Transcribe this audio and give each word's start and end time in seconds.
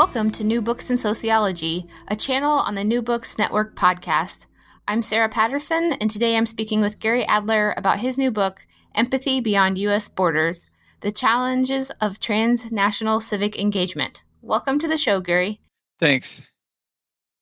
Welcome 0.00 0.30
to 0.30 0.44
New 0.44 0.62
Books 0.62 0.88
in 0.88 0.96
Sociology, 0.96 1.84
a 2.08 2.16
channel 2.16 2.52
on 2.52 2.74
the 2.74 2.82
New 2.82 3.02
Books 3.02 3.36
Network 3.36 3.76
podcast. 3.76 4.46
I'm 4.88 5.02
Sarah 5.02 5.28
Patterson, 5.28 5.92
and 6.00 6.10
today 6.10 6.38
I'm 6.38 6.46
speaking 6.46 6.80
with 6.80 7.00
Gary 7.00 7.22
Adler 7.26 7.74
about 7.76 7.98
his 7.98 8.16
new 8.16 8.30
book, 8.30 8.66
Empathy 8.94 9.42
Beyond 9.42 9.76
U.S. 9.76 10.08
Borders 10.08 10.66
The 11.00 11.12
Challenges 11.12 11.90
of 12.00 12.18
Transnational 12.18 13.20
Civic 13.20 13.60
Engagement. 13.60 14.22
Welcome 14.40 14.78
to 14.78 14.88
the 14.88 14.96
show, 14.96 15.20
Gary. 15.20 15.60
Thanks. 15.98 16.44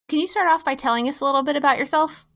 Can 0.08 0.18
you 0.18 0.26
start 0.26 0.48
off 0.48 0.64
by 0.64 0.74
telling 0.74 1.08
us 1.08 1.20
a 1.20 1.24
little 1.24 1.44
bit 1.44 1.54
about 1.54 1.78
yourself? 1.78 2.26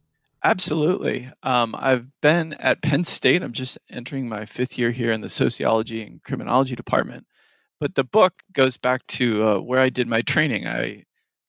Absolutely. 0.44 1.32
Um, 1.42 1.74
I've 1.76 2.06
been 2.20 2.52
at 2.60 2.80
Penn 2.80 3.02
State. 3.02 3.42
I'm 3.42 3.52
just 3.52 3.76
entering 3.90 4.28
my 4.28 4.46
fifth 4.46 4.78
year 4.78 4.92
here 4.92 5.10
in 5.10 5.20
the 5.20 5.28
sociology 5.28 6.00
and 6.00 6.22
criminology 6.22 6.76
department. 6.76 7.26
But 7.82 7.96
the 7.96 8.04
book 8.04 8.44
goes 8.52 8.76
back 8.76 9.04
to 9.08 9.42
uh, 9.42 9.58
where 9.58 9.80
I 9.80 9.88
did 9.88 10.06
my 10.06 10.22
training. 10.22 10.68
I 10.68 11.02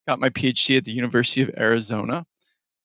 got 0.07 0.19
my 0.19 0.29
PhD 0.29 0.77
at 0.77 0.83
the 0.83 0.91
University 0.91 1.43
of 1.43 1.51
Arizona. 1.55 2.25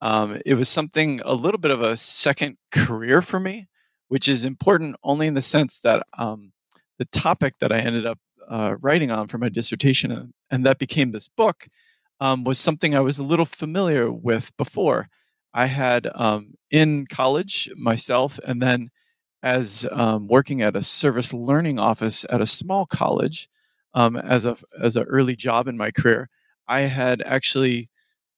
Um, 0.02 0.38
it 0.44 0.52
was 0.52 0.68
something 0.68 1.22
a 1.24 1.32
little 1.32 1.56
bit 1.58 1.70
of 1.70 1.80
a 1.80 1.96
second 1.96 2.58
career 2.70 3.22
for 3.22 3.40
me, 3.40 3.70
which 4.08 4.28
is 4.28 4.44
important 4.44 4.96
only 5.02 5.26
in 5.26 5.32
the 5.32 5.40
sense 5.40 5.80
that 5.80 6.02
um, 6.18 6.52
the 6.98 7.06
topic 7.06 7.54
that 7.60 7.72
I 7.72 7.78
ended 7.78 8.04
up 8.04 8.18
uh, 8.50 8.76
writing 8.82 9.10
on 9.10 9.28
for 9.28 9.38
my 9.38 9.48
dissertation, 9.48 10.12
and, 10.12 10.34
and 10.50 10.66
that 10.66 10.78
became 10.78 11.12
this 11.12 11.28
book, 11.28 11.68
um, 12.20 12.44
was 12.44 12.58
something 12.58 12.94
I 12.94 13.00
was 13.00 13.16
a 13.16 13.22
little 13.22 13.46
familiar 13.46 14.12
with 14.12 14.54
before. 14.58 15.08
I 15.54 15.64
had 15.64 16.06
um, 16.14 16.52
in 16.70 17.06
college 17.06 17.70
myself, 17.78 18.38
and 18.46 18.60
then 18.60 18.90
as 19.42 19.86
um, 19.92 20.26
working 20.28 20.62
at 20.62 20.76
a 20.76 20.82
service 20.82 21.32
learning 21.32 21.78
office 21.78 22.24
at 22.30 22.40
a 22.40 22.46
small 22.46 22.86
college 22.86 23.48
um, 23.94 24.16
as 24.16 24.44
a 24.44 24.56
as 24.80 24.96
an 24.96 25.04
early 25.04 25.36
job 25.36 25.68
in 25.68 25.76
my 25.76 25.90
career, 25.90 26.28
I 26.66 26.80
had 26.80 27.22
actually 27.22 27.88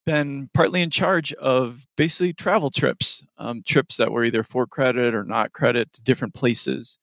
been 0.07 0.49
partly 0.55 0.83
in 0.83 0.91
charge 0.91 1.33
of 1.35 1.87
basically 1.97 2.33
travel 2.33 2.71
trips, 2.71 3.25
um, 3.39 3.63
trips 3.67 3.97
that 3.97 4.11
were 4.11 4.25
either 4.25 4.43
for 4.43 4.67
credit 4.67 5.15
or 5.15 5.25
not 5.25 5.53
credit 5.53 5.93
to 5.93 6.03
different 6.03 6.35
places, 6.35 6.99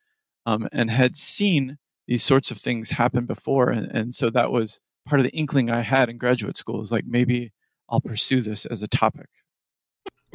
um, 0.45 0.67
and 0.71 0.89
had 0.89 1.15
seen 1.15 1.77
these 2.07 2.23
sorts 2.23 2.51
of 2.51 2.57
things 2.57 2.89
happen 2.89 3.25
before, 3.25 3.69
and, 3.69 3.91
and 3.91 4.15
so 4.15 4.29
that 4.29 4.51
was 4.51 4.79
part 5.05 5.19
of 5.19 5.25
the 5.25 5.35
inkling 5.35 5.69
I 5.69 5.81
had 5.81 6.09
in 6.09 6.17
graduate 6.17 6.57
school. 6.57 6.81
Is 6.81 6.91
like 6.91 7.05
maybe 7.05 7.51
I'll 7.89 8.01
pursue 8.01 8.41
this 8.41 8.65
as 8.65 8.81
a 8.81 8.87
topic. 8.87 9.29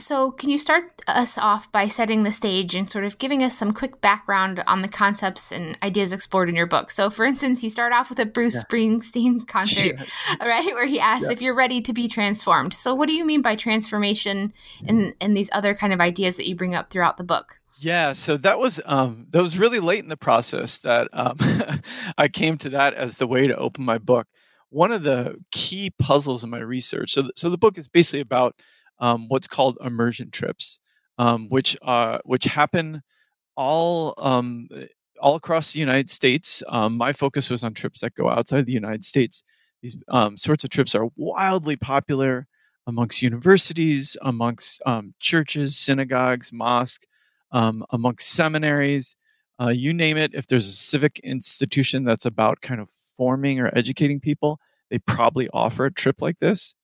So, 0.03 0.33
can 0.33 0.50
you 0.50 0.58
start 0.58 1.00
us 1.06 1.39
off 1.39 1.70
by 1.70 1.86
setting 1.86 2.25
the 2.25 2.33
stage 2.33 2.75
and 2.75 2.91
sort 2.91 3.05
of 3.05 3.19
giving 3.19 3.45
us 3.45 3.56
some 3.56 3.72
quick 3.72 4.00
background 4.00 4.61
on 4.67 4.83
the 4.83 4.89
concepts 4.89 5.53
and 5.53 5.78
ideas 5.81 6.12
explored 6.12 6.48
in 6.48 6.56
your 6.56 6.67
book? 6.67 6.91
So, 6.91 7.08
for 7.08 7.25
instance, 7.25 7.62
you 7.62 7.70
start 7.70 7.92
off 7.92 8.11
with 8.11 8.19
a 8.19 8.27
Bruce 8.27 8.56
yeah. 8.56 8.62
Springsteen 8.62 9.47
concert, 9.47 9.95
yeah. 9.97 10.05
right, 10.47 10.75
where 10.75 10.86
he 10.86 10.98
asks 10.98 11.27
yeah. 11.27 11.33
if 11.33 11.41
you're 11.41 11.55
ready 11.55 11.80
to 11.83 11.92
be 11.92 12.08
transformed. 12.08 12.75
So, 12.75 12.97
what 12.97 13.06
do 13.06 13.14
you 13.14 13.25
mean 13.25 13.42
by 13.42 13.55
transformation 13.55 14.53
and, 14.89 15.14
and 15.20 15.36
these 15.36 15.48
other 15.53 15.73
kind 15.73 15.92
of 15.92 16.00
ideas 16.00 16.36
that 16.36 16.48
you 16.48 16.56
bring 16.56 16.75
up 16.75 16.91
throughout 16.91 17.17
the 17.17 17.25
book? 17.25 17.61
Yeah, 17.78 18.12
so 18.12 18.36
that 18.39 18.58
was 18.58 18.80
um, 18.84 19.27
that 19.30 19.41
was 19.42 19.56
really 19.56 19.78
late 19.80 20.03
in 20.03 20.08
the 20.08 20.17
process 20.17 20.78
that 20.78 21.08
um, 21.12 21.36
I 22.19 22.27
came 22.27 22.58
to 22.58 22.70
that 22.70 22.95
as 22.95 23.19
the 23.19 23.28
way 23.28 23.47
to 23.47 23.56
open 23.56 23.84
my 23.84 23.98
book. 23.98 24.27
One 24.70 24.91
of 24.91 25.05
the 25.05 25.36
key 25.53 25.91
puzzles 25.97 26.42
in 26.42 26.50
my 26.50 26.61
research. 26.61 27.12
So, 27.12 27.23
th- 27.23 27.33
so 27.36 27.50
the 27.50 27.58
book 27.58 27.78
is 27.78 27.86
basically 27.86 28.20
about 28.20 28.56
um, 28.98 29.28
what's 29.28 29.48
called 29.48 29.78
immersion 29.84 30.30
trips, 30.30 30.78
um, 31.18 31.48
which 31.48 31.76
uh, 31.82 32.18
which 32.24 32.44
happen 32.44 33.02
all 33.56 34.14
um, 34.18 34.68
all 35.20 35.34
across 35.34 35.72
the 35.72 35.80
United 35.80 36.10
States. 36.10 36.62
Um, 36.68 36.96
my 36.96 37.12
focus 37.12 37.50
was 37.50 37.64
on 37.64 37.74
trips 37.74 38.00
that 38.00 38.14
go 38.14 38.28
outside 38.28 38.66
the 38.66 38.72
United 38.72 39.04
States. 39.04 39.42
These 39.82 39.96
um, 40.08 40.36
sorts 40.36 40.64
of 40.64 40.70
trips 40.70 40.94
are 40.94 41.08
wildly 41.16 41.76
popular 41.76 42.46
amongst 42.86 43.22
universities, 43.22 44.17
amongst 44.22 44.83
um, 44.86 45.14
churches, 45.20 45.77
synagogues, 45.77 46.52
mosques, 46.52 47.06
amongst 47.52 48.30
seminaries. 48.30 49.17
Uh, 49.61 49.68
you 49.68 49.92
name 49.92 50.17
it. 50.17 50.34
If 50.34 50.46
there's 50.46 50.68
a 50.68 50.72
civic 50.72 51.20
institution 51.20 52.05
that's 52.05 52.27
about 52.27 52.61
kind 52.62 52.80
of 52.80 52.88
forming 53.17 53.61
or 53.61 53.70
educating 53.77 54.18
people, 54.20 54.58
they 54.90 54.98
probably 54.98 55.48
offer 55.52 55.86
a 55.86 55.92
trip 55.92 56.20
like 56.20 56.38
this. 56.38 56.74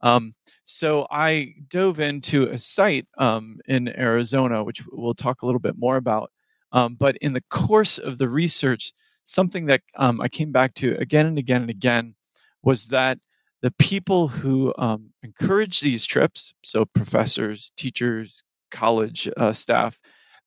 Um, 0.00 0.34
so 0.64 1.06
I 1.10 1.54
dove 1.68 2.00
into 2.00 2.44
a 2.44 2.58
site 2.58 3.06
um, 3.18 3.58
in 3.66 3.88
Arizona, 3.88 4.62
which 4.62 4.82
we'll 4.92 5.14
talk 5.14 5.42
a 5.42 5.46
little 5.46 5.60
bit 5.60 5.78
more 5.78 5.96
about. 5.96 6.30
Um, 6.72 6.94
but 6.94 7.16
in 7.18 7.32
the 7.32 7.42
course 7.50 7.98
of 7.98 8.18
the 8.18 8.28
research, 8.28 8.92
something 9.24 9.66
that 9.66 9.82
um, 9.96 10.20
I 10.20 10.28
came 10.28 10.52
back 10.52 10.74
to 10.74 10.94
again 10.96 11.26
and 11.26 11.38
again 11.38 11.62
and 11.62 11.70
again 11.70 12.14
was 12.62 12.86
that 12.88 13.18
the 13.62 13.70
people 13.72 14.28
who 14.28 14.72
um, 14.78 15.10
encourage 15.22 15.80
these 15.80 16.06
trips, 16.06 16.54
so 16.62 16.84
professors, 16.84 17.72
teachers, 17.76 18.42
college 18.70 19.28
uh, 19.36 19.52
staff, 19.52 19.98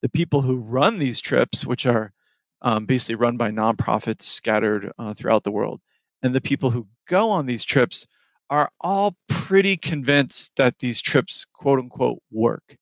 the 0.01 0.09
people 0.09 0.41
who 0.41 0.56
run 0.56 0.97
these 0.97 1.19
trips, 1.19 1.66
which 1.66 1.85
are 1.85 2.13
um, 2.62 2.85
basically 2.85 3.16
run 3.16 3.38
by 3.38 3.51
nonprofits 3.51 4.23
scattered 4.23 4.91
uh, 4.97 5.13
throughout 5.13 5.44
the 5.44 5.51
world, 5.51 5.81
and 6.23 6.33
the 6.33 6.41
people 6.41 6.72
who 6.72 6.88
go 7.07 7.29
on 7.29 7.45
these 7.45 7.63
trips 7.63 8.07
are 8.51 8.69
all 8.81 9.16
pretty 9.29 9.78
convinced 9.78 10.51
that 10.57 10.78
these 10.79 11.01
trips, 11.01 11.45
quote 11.53 11.79
unquote, 11.79 12.19
work. 12.31 12.78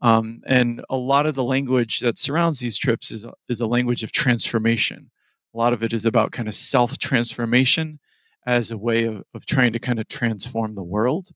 Um, 0.00 0.42
and 0.46 0.82
a 0.88 0.96
lot 0.96 1.26
of 1.26 1.34
the 1.34 1.42
language 1.42 1.98
that 2.00 2.18
surrounds 2.18 2.60
these 2.60 2.78
trips 2.78 3.10
is 3.10 3.26
is 3.48 3.60
a 3.60 3.66
language 3.66 4.04
of 4.04 4.12
transformation. 4.12 5.10
A 5.54 5.58
lot 5.58 5.72
of 5.72 5.82
it 5.82 5.92
is 5.92 6.04
about 6.04 6.30
kind 6.30 6.48
of 6.48 6.54
self 6.54 6.98
transformation 6.98 7.98
as 8.46 8.70
a 8.70 8.78
way 8.78 9.04
of, 9.04 9.24
of 9.34 9.44
trying 9.44 9.72
to 9.72 9.80
kind 9.80 9.98
of 9.98 10.06
transform 10.08 10.74
the 10.74 10.84
world. 10.84 11.28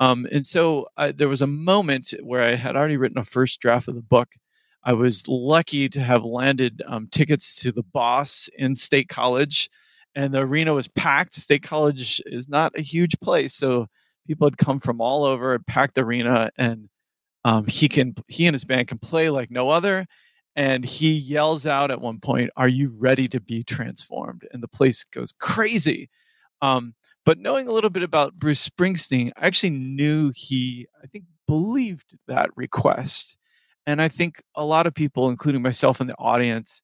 Um, 0.00 0.26
and 0.30 0.46
so 0.46 0.86
uh, 0.98 1.12
there 1.16 1.28
was 1.28 1.40
a 1.40 1.46
moment 1.46 2.12
where 2.22 2.42
I 2.42 2.56
had 2.56 2.76
already 2.76 2.98
written 2.98 3.18
a 3.18 3.24
first 3.24 3.60
draft 3.60 3.88
of 3.88 3.94
the 3.94 4.02
book. 4.02 4.28
I 4.84 4.92
was 4.92 5.26
lucky 5.26 5.88
to 5.88 6.00
have 6.00 6.24
landed 6.24 6.82
um, 6.86 7.08
tickets 7.10 7.60
to 7.62 7.72
the 7.72 7.84
boss 7.84 8.50
in 8.58 8.74
State 8.74 9.08
College 9.08 9.70
and 10.14 10.32
the 10.32 10.40
arena 10.40 10.72
was 10.74 10.88
packed. 10.88 11.34
State 11.34 11.62
College 11.62 12.20
is 12.26 12.48
not 12.48 12.78
a 12.78 12.82
huge 12.82 13.18
place, 13.20 13.54
so 13.54 13.86
people 14.26 14.46
had 14.46 14.58
come 14.58 14.80
from 14.80 15.00
all 15.00 15.24
over 15.24 15.54
and 15.54 15.66
packed 15.66 15.94
the 15.94 16.04
arena. 16.04 16.50
And 16.56 16.88
um, 17.44 17.66
he 17.66 17.88
can 17.88 18.14
he 18.28 18.46
and 18.46 18.54
his 18.54 18.64
band 18.64 18.88
can 18.88 18.98
play 18.98 19.30
like 19.30 19.50
no 19.50 19.68
other. 19.68 20.06
And 20.56 20.84
he 20.84 21.12
yells 21.12 21.66
out 21.66 21.90
at 21.90 22.00
one 22.00 22.20
point, 22.20 22.50
"Are 22.56 22.68
you 22.68 22.94
ready 22.96 23.28
to 23.28 23.40
be 23.40 23.64
transformed?" 23.64 24.46
And 24.52 24.62
the 24.62 24.68
place 24.68 25.04
goes 25.04 25.32
crazy. 25.32 26.08
Um, 26.62 26.94
but 27.26 27.38
knowing 27.38 27.66
a 27.66 27.72
little 27.72 27.90
bit 27.90 28.02
about 28.02 28.34
Bruce 28.34 28.68
Springsteen, 28.68 29.32
I 29.36 29.46
actually 29.46 29.70
knew 29.70 30.30
he, 30.34 30.86
I 31.02 31.06
think, 31.06 31.24
believed 31.48 32.16
that 32.28 32.50
request. 32.56 33.36
And 33.86 34.00
I 34.00 34.08
think 34.08 34.42
a 34.54 34.64
lot 34.64 34.86
of 34.86 34.94
people, 34.94 35.28
including 35.28 35.62
myself 35.62 36.00
in 36.00 36.06
the 36.06 36.16
audience, 36.18 36.82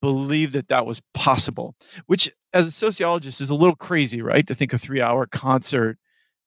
believe 0.00 0.52
that 0.52 0.68
that 0.68 0.84
was 0.84 1.00
possible, 1.14 1.74
which 2.06 2.30
as 2.52 2.66
a 2.66 2.70
sociologist 2.70 3.40
is 3.40 3.50
a 3.50 3.54
little 3.54 3.76
crazy, 3.76 4.22
right? 4.22 4.46
To 4.46 4.54
think 4.54 4.72
a 4.72 4.78
three 4.78 5.00
hour 5.00 5.26
concert 5.26 5.98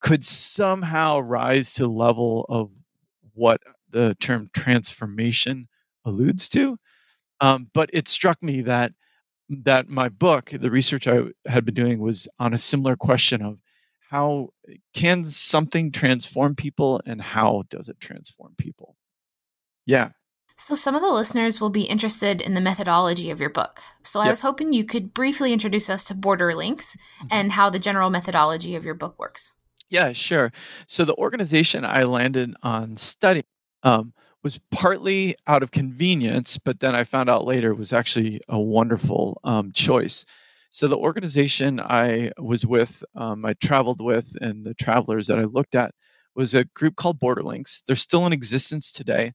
could 0.02 0.24
somehow 0.26 1.20
rise 1.20 1.74
to 1.74 1.84
the 1.84 1.90
level 1.90 2.46
of 2.50 2.70
what 3.34 3.62
the 3.90 4.16
term 4.20 4.50
transformation 4.54 5.68
alludes 6.06 6.48
to. 6.50 6.78
Um, 7.42 7.70
but 7.74 7.90
it 7.94 8.08
struck 8.08 8.42
me 8.42 8.62
that 8.62 8.94
that 9.50 9.90
my 9.90 10.10
book, 10.10 10.52
the 10.52 10.72
research 10.72 11.08
I 11.08 11.22
had 11.46 11.66
been 11.66 11.76
doing, 11.76 12.00
was 12.00 12.28
on 12.40 12.54
a 12.54 12.58
similar 12.58 12.96
question 12.96 13.42
of 13.42 13.60
how 14.10 14.50
can 14.94 15.26
something 15.26 15.92
transform 15.92 16.56
people 16.56 17.02
and 17.06 17.22
how 17.22 17.64
does 17.70 17.90
it 17.90 18.00
transform 18.00 18.54
people? 18.58 18.96
Yeah, 19.86 20.10
so, 20.58 20.74
some 20.74 20.96
of 20.96 21.02
the 21.02 21.12
listeners 21.12 21.60
will 21.60 21.70
be 21.70 21.84
interested 21.84 22.42
in 22.42 22.54
the 22.54 22.62
methodology 22.62 23.30
of 23.30 23.42
your 23.42 23.50
book. 23.50 23.82
So, 24.04 24.22
I 24.22 24.30
was 24.30 24.40
hoping 24.40 24.72
you 24.72 24.86
could 24.86 25.14
briefly 25.14 25.52
introduce 25.52 25.90
us 25.90 26.04
to 26.06 26.16
Borderlinks 26.16 26.96
mm-hmm. 26.96 27.28
and 27.30 27.52
how 27.52 27.70
the 27.70 27.80
general 27.80 28.10
methodology 28.10 28.76
of 28.76 28.86
your 28.86 28.94
book 28.94 29.20
works. 29.20 29.54
Yeah, 29.90 30.14
sure. 30.14 30.54
So, 30.88 31.04
the 31.04 31.16
organization 31.16 31.84
I 31.84 32.04
landed 32.04 32.56
on 32.64 32.96
studying 32.96 33.44
um, 33.84 34.14
was 34.44 34.62
partly 34.72 35.36
out 35.46 35.62
of 35.62 35.72
convenience, 35.72 36.58
but 36.58 36.80
then 36.80 36.96
I 36.96 37.04
found 37.04 37.30
out 37.30 37.46
later 37.46 37.76
was 37.76 37.92
actually 37.92 38.40
a 38.48 38.60
wonderful 38.60 39.42
um, 39.44 39.74
choice. 39.74 40.24
So, 40.70 40.88
the 40.88 40.98
organization 40.98 41.82
I 41.82 42.32
was 42.38 42.66
with, 42.66 43.04
um, 43.16 43.44
I 43.46 43.56
traveled 43.56 44.00
with, 44.00 44.32
and 44.40 44.66
the 44.66 44.74
travelers 44.74 45.28
that 45.28 45.38
I 45.38 45.44
looked 45.44 45.76
at 45.76 45.94
was 46.34 46.56
a 46.56 46.64
group 46.64 46.96
called 46.96 47.20
Borderlinks. 47.20 47.82
They're 47.88 47.96
still 47.98 48.26
in 48.26 48.34
existence 48.34 48.92
today. 48.92 49.34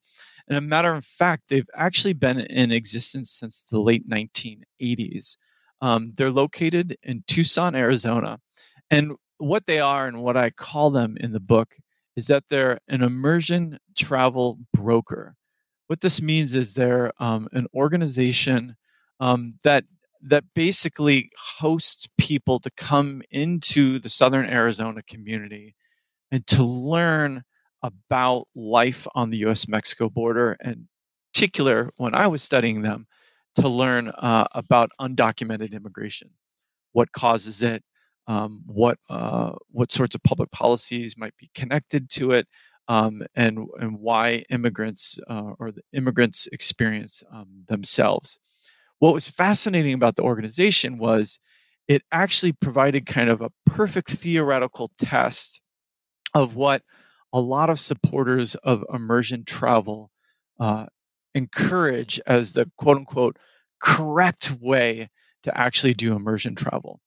And 0.51 0.59
a 0.59 0.61
matter 0.61 0.93
of 0.93 1.05
fact, 1.05 1.45
they've 1.49 1.71
actually 1.77 2.13
been 2.13 2.41
in 2.41 2.73
existence 2.73 3.31
since 3.31 3.63
the 3.63 3.79
late 3.79 4.11
1980s. 4.11 5.37
Um, 5.81 6.13
they're 6.17 6.33
located 6.33 6.99
in 7.05 7.23
Tucson, 7.29 7.77
Arizona. 7.77 8.41
And 8.91 9.13
what 9.39 9.67
they 9.67 9.79
are 9.79 10.09
and 10.09 10.23
what 10.23 10.37
I 10.37 10.51
call 10.51 10.91
them 10.91 11.17
in 11.21 11.31
the 11.31 11.41
book 11.41 11.77
is 12.17 12.27
that 12.27 12.49
they're 12.51 12.81
an 12.89 13.03
immersion 13.03 13.79
travel 13.97 14.59
broker. 14.75 15.37
What 15.87 16.01
this 16.01 16.21
means 16.21 16.53
is 16.55 16.75
they're 16.75 17.13
um, 17.23 17.49
an 17.53 17.69
organization 17.73 18.77
um, 19.21 19.55
that 19.63 19.85
that 20.23 20.45
basically 20.55 21.31
hosts 21.59 22.07
people 22.19 22.61
to 22.61 22.71
come 22.73 23.23
into 23.31 23.99
the 24.01 24.11
Southern 24.11 24.45
Arizona 24.45 25.03
community 25.03 25.75
and 26.31 26.47
to 26.49 26.63
learn 26.63 27.43
about 27.83 28.47
life 28.55 29.07
on 29.15 29.31
the 29.31 29.39
US 29.39 29.69
Mexico 29.69 30.09
border, 30.09 30.57
and 30.61 30.87
particular 31.33 31.91
when 31.97 32.15
I 32.15 32.27
was 32.27 32.43
studying 32.43 32.83
them, 32.83 33.07
to 33.57 33.69
learn 33.69 34.09
uh, 34.09 34.47
about 34.53 34.91
undocumented 35.01 35.73
immigration, 35.73 36.31
what 36.93 37.13
causes 37.13 37.63
it, 37.63 37.83
um, 38.27 38.63
what 38.67 38.99
uh, 39.09 39.53
what 39.71 39.91
sorts 39.91 40.15
of 40.15 40.23
public 40.23 40.51
policies 40.51 41.17
might 41.17 41.37
be 41.37 41.51
connected 41.55 42.11
to 42.11 42.33
it, 42.33 42.47
um, 42.89 43.23
and 43.35 43.67
and 43.81 43.99
why 43.99 44.45
immigrants 44.51 45.19
uh, 45.29 45.53
or 45.59 45.73
the 45.73 45.83
immigrants 45.93 46.47
experience 46.53 47.23
um, 47.33 47.65
themselves. 47.69 48.39
What 48.99 49.15
was 49.15 49.29
fascinating 49.29 49.95
about 49.95 50.17
the 50.17 50.23
organization 50.23 50.99
was 50.99 51.39
it 51.89 52.03
actually 52.13 52.53
provided 52.53 53.07
kind 53.07 53.31
of 53.31 53.41
a 53.41 53.51
perfect 53.67 54.11
theoretical 54.11 54.91
test 54.99 55.61
of 56.35 56.55
what 56.55 56.83
a 57.33 57.41
lot 57.41 57.71
of 57.71 57.81
supporters 57.81 58.55
of 58.57 58.85
immersion 58.93 59.45
travel 59.45 60.11
uh, 60.59 60.87
encourage 61.35 62.21
as 62.27 62.53
the 62.53 62.71
quote 62.77 62.97
unquote 62.97 63.37
correct 63.81 64.53
way 64.61 65.09
to 65.43 65.59
actually 65.59 65.95
do 65.95 66.15
immersion 66.15 66.55
travel. 66.55 67.01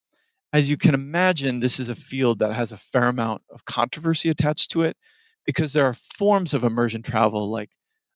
As 0.51 0.69
you 0.69 0.77
can 0.77 0.93
imagine, 0.93 1.59
this 1.59 1.79
is 1.79 1.89
a 1.89 1.95
field 1.95 2.39
that 2.39 2.53
has 2.53 2.71
a 2.71 2.77
fair 2.77 3.07
amount 3.07 3.41
of 3.51 3.65
controversy 3.65 4.29
attached 4.29 4.71
to 4.71 4.83
it 4.83 4.97
because 5.45 5.73
there 5.73 5.85
are 5.85 5.95
forms 6.17 6.53
of 6.53 6.63
immersion 6.63 7.01
travel 7.01 7.49
like 7.49 7.71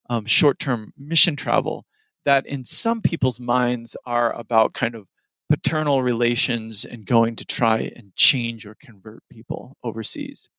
um, 0.09 0.25
short 0.25 0.59
term 0.59 0.93
mission 0.97 1.35
travel 1.35 1.85
that, 2.25 2.45
in 2.45 2.65
some 2.65 3.01
people's 3.01 3.39
minds, 3.39 3.95
are 4.05 4.33
about 4.33 4.73
kind 4.73 4.95
of 4.95 5.07
paternal 5.49 6.03
relations 6.03 6.85
and 6.85 7.05
going 7.05 7.35
to 7.37 7.45
try 7.45 7.91
and 7.95 8.13
change 8.15 8.65
or 8.65 8.75
convert 8.79 9.23
people 9.31 9.77
overseas. 9.83 10.49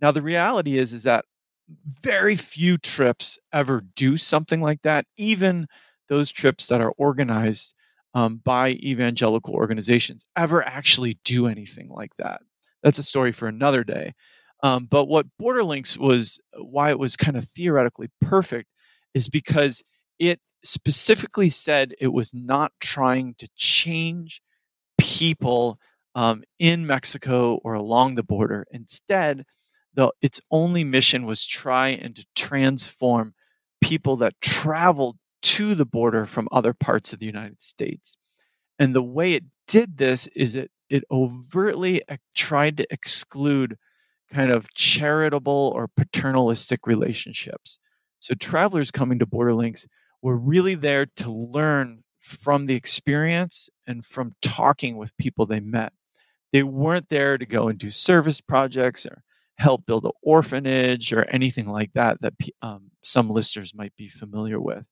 Now, 0.00 0.12
the 0.12 0.22
reality 0.22 0.78
is, 0.78 0.92
is 0.92 1.02
that 1.04 1.24
very 2.02 2.36
few 2.36 2.78
trips 2.78 3.38
ever 3.52 3.82
do 3.94 4.16
something 4.16 4.60
like 4.60 4.82
that, 4.82 5.06
even 5.16 5.66
those 6.08 6.30
trips 6.30 6.66
that 6.68 6.80
are 6.80 6.92
organized 6.96 7.74
um, 8.14 8.40
by 8.44 8.70
evangelical 8.70 9.54
organizations 9.54 10.24
ever 10.36 10.66
actually 10.66 11.18
do 11.24 11.46
anything 11.46 11.88
like 11.90 12.12
that. 12.18 12.40
That's 12.82 12.98
a 12.98 13.02
story 13.02 13.32
for 13.32 13.48
another 13.48 13.84
day. 13.84 14.14
Um, 14.62 14.86
but 14.86 15.06
what 15.06 15.26
Borderlinks 15.40 15.96
was, 15.98 16.40
why 16.56 16.90
it 16.90 16.98
was 16.98 17.16
kind 17.16 17.36
of 17.36 17.48
theoretically 17.48 18.08
perfect, 18.20 18.68
is 19.14 19.28
because 19.28 19.82
it 20.18 20.40
specifically 20.64 21.50
said 21.50 21.94
it 22.00 22.08
was 22.08 22.32
not 22.34 22.72
trying 22.80 23.34
to 23.38 23.48
change 23.56 24.40
people 24.98 25.78
um, 26.14 26.42
in 26.58 26.86
Mexico 26.86 27.60
or 27.62 27.74
along 27.74 28.14
the 28.14 28.24
border. 28.24 28.66
Instead, 28.72 29.44
the, 29.98 30.12
its 30.22 30.40
only 30.52 30.84
mission 30.84 31.26
was 31.26 31.44
try 31.44 31.88
and 31.88 32.14
to 32.14 32.24
transform 32.36 33.34
people 33.80 34.14
that 34.18 34.40
traveled 34.40 35.16
to 35.42 35.74
the 35.74 35.84
border 35.84 36.24
from 36.24 36.46
other 36.52 36.72
parts 36.72 37.12
of 37.12 37.18
the 37.18 37.26
United 37.26 37.60
States. 37.60 38.16
And 38.78 38.94
the 38.94 39.02
way 39.02 39.34
it 39.34 39.42
did 39.66 39.98
this 39.98 40.28
is 40.28 40.54
it 40.54 40.70
it 40.88 41.02
overtly 41.10 42.00
tried 42.36 42.76
to 42.76 42.86
exclude 42.92 43.76
kind 44.32 44.52
of 44.52 44.72
charitable 44.72 45.72
or 45.74 45.88
paternalistic 45.88 46.86
relationships. 46.86 47.80
So 48.20 48.34
travelers 48.34 48.92
coming 48.92 49.18
to 49.18 49.26
Borderlinks 49.26 49.84
were 50.22 50.36
really 50.36 50.76
there 50.76 51.06
to 51.16 51.32
learn 51.32 52.04
from 52.20 52.66
the 52.66 52.76
experience 52.76 53.68
and 53.84 54.04
from 54.04 54.36
talking 54.42 54.96
with 54.96 55.16
people 55.16 55.44
they 55.44 55.60
met. 55.60 55.92
They 56.52 56.62
weren't 56.62 57.08
there 57.08 57.36
to 57.36 57.44
go 57.44 57.66
and 57.66 57.80
do 57.80 57.90
service 57.90 58.40
projects 58.40 59.04
or 59.04 59.24
help 59.58 59.86
build 59.86 60.04
an 60.04 60.12
orphanage 60.22 61.12
or 61.12 61.24
anything 61.24 61.68
like 61.68 61.92
that 61.94 62.20
that 62.20 62.34
um, 62.62 62.90
some 63.02 63.30
listeners 63.30 63.74
might 63.74 63.94
be 63.96 64.08
familiar 64.08 64.60
with. 64.60 64.84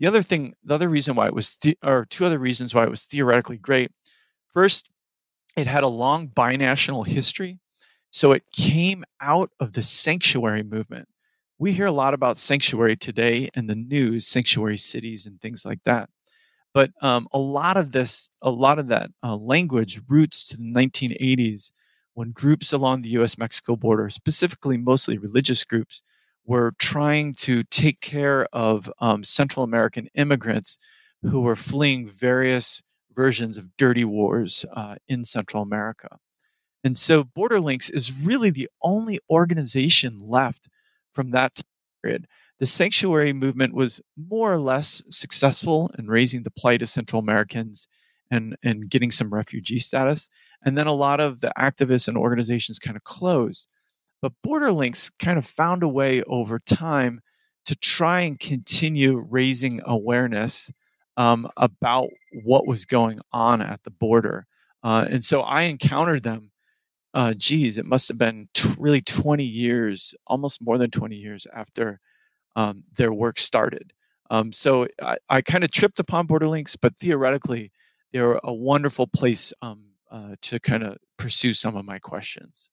The 0.00 0.06
other 0.06 0.22
thing, 0.22 0.54
the 0.64 0.74
other 0.74 0.88
reason 0.88 1.14
why 1.14 1.26
it 1.26 1.34
was, 1.34 1.56
the- 1.62 1.78
or 1.82 2.06
two 2.10 2.24
other 2.26 2.38
reasons 2.38 2.74
why 2.74 2.84
it 2.84 2.90
was 2.90 3.04
theoretically 3.04 3.58
great. 3.58 3.90
First, 4.54 4.90
it 5.56 5.66
had 5.66 5.82
a 5.82 5.88
long 5.88 6.28
binational 6.28 7.06
history. 7.06 7.58
So 8.10 8.32
it 8.32 8.44
came 8.54 9.04
out 9.20 9.50
of 9.60 9.72
the 9.74 9.82
sanctuary 9.82 10.62
movement. 10.62 11.08
We 11.58 11.72
hear 11.72 11.86
a 11.86 11.92
lot 11.92 12.14
about 12.14 12.38
sanctuary 12.38 12.96
today 12.96 13.50
in 13.54 13.66
the 13.66 13.74
news, 13.74 14.26
sanctuary 14.26 14.78
cities 14.78 15.26
and 15.26 15.40
things 15.40 15.64
like 15.64 15.80
that. 15.84 16.10
But 16.74 16.90
um, 17.02 17.28
a 17.32 17.38
lot 17.38 17.76
of 17.76 17.92
this, 17.92 18.28
a 18.42 18.50
lot 18.50 18.78
of 18.78 18.88
that 18.88 19.10
uh, 19.22 19.36
language 19.36 20.00
roots 20.08 20.44
to 20.50 20.56
the 20.56 20.64
1980s 20.64 21.72
when 22.16 22.30
groups 22.30 22.72
along 22.72 23.02
the 23.02 23.10
US 23.10 23.36
Mexico 23.36 23.76
border, 23.76 24.08
specifically 24.08 24.78
mostly 24.78 25.18
religious 25.18 25.62
groups, 25.64 26.00
were 26.46 26.72
trying 26.78 27.34
to 27.34 27.62
take 27.64 28.00
care 28.00 28.46
of 28.54 28.90
um, 29.00 29.22
Central 29.22 29.62
American 29.62 30.08
immigrants 30.14 30.78
who 31.20 31.42
were 31.42 31.54
fleeing 31.54 32.10
various 32.10 32.80
versions 33.14 33.58
of 33.58 33.76
dirty 33.76 34.04
wars 34.04 34.64
uh, 34.72 34.94
in 35.08 35.24
Central 35.26 35.62
America. 35.62 36.08
And 36.82 36.96
so 36.96 37.22
Borderlinks 37.22 37.92
is 37.92 38.10
really 38.12 38.48
the 38.48 38.70
only 38.80 39.18
organization 39.28 40.18
left 40.18 40.68
from 41.12 41.32
that 41.32 41.60
period. 42.02 42.26
The 42.60 42.66
sanctuary 42.66 43.34
movement 43.34 43.74
was 43.74 44.00
more 44.16 44.54
or 44.54 44.58
less 44.58 45.02
successful 45.10 45.90
in 45.98 46.06
raising 46.06 46.44
the 46.44 46.50
plight 46.50 46.80
of 46.80 46.88
Central 46.88 47.20
Americans 47.20 47.86
and, 48.30 48.56
and 48.62 48.88
getting 48.88 49.10
some 49.10 49.32
refugee 49.32 49.78
status. 49.78 50.28
And 50.64 50.76
then 50.76 50.86
a 50.86 50.94
lot 50.94 51.20
of 51.20 51.40
the 51.40 51.52
activists 51.58 52.08
and 52.08 52.16
organizations 52.16 52.78
kind 52.78 52.96
of 52.96 53.04
closed. 53.04 53.68
But 54.22 54.32
Borderlinks 54.44 55.10
kind 55.18 55.38
of 55.38 55.46
found 55.46 55.82
a 55.82 55.88
way 55.88 56.22
over 56.24 56.58
time 56.58 57.20
to 57.66 57.76
try 57.76 58.20
and 58.20 58.38
continue 58.38 59.18
raising 59.18 59.80
awareness 59.84 60.70
um, 61.16 61.48
about 61.56 62.08
what 62.44 62.66
was 62.66 62.84
going 62.84 63.20
on 63.32 63.60
at 63.60 63.82
the 63.84 63.90
border. 63.90 64.46
Uh, 64.82 65.06
and 65.08 65.24
so 65.24 65.40
I 65.40 65.62
encountered 65.62 66.22
them 66.22 66.50
uh, 67.16 67.32
geez, 67.32 67.78
it 67.78 67.86
must 67.86 68.08
have 68.08 68.18
been 68.18 68.46
t- 68.52 68.68
really 68.78 69.00
20 69.00 69.42
years, 69.42 70.14
almost 70.26 70.60
more 70.60 70.76
than 70.76 70.90
20 70.90 71.16
years 71.16 71.46
after 71.54 71.98
um, 72.56 72.84
their 72.94 73.10
work 73.10 73.40
started. 73.40 73.94
Um, 74.28 74.52
so 74.52 74.86
I, 75.00 75.16
I 75.30 75.40
kind 75.40 75.64
of 75.64 75.70
tripped 75.70 75.98
upon 75.98 76.28
Borderlinks, 76.28 76.76
but 76.80 76.92
theoretically, 77.00 77.72
they're 78.16 78.40
a 78.42 78.52
wonderful 78.52 79.06
place 79.06 79.52
um, 79.60 79.84
uh, 80.10 80.36
to 80.40 80.58
kind 80.58 80.82
of 80.82 80.96
pursue 81.18 81.52
some 81.52 81.76
of 81.76 81.84
my 81.84 81.98
questions. 81.98 82.70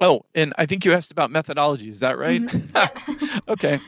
Oh, 0.00 0.22
and 0.32 0.54
I 0.58 0.66
think 0.66 0.84
you 0.84 0.92
asked 0.92 1.10
about 1.10 1.32
methodology. 1.32 1.88
Is 1.88 2.00
that 2.00 2.16
right? 2.16 2.40
Mm-hmm. 2.40 3.38
okay. 3.48 3.80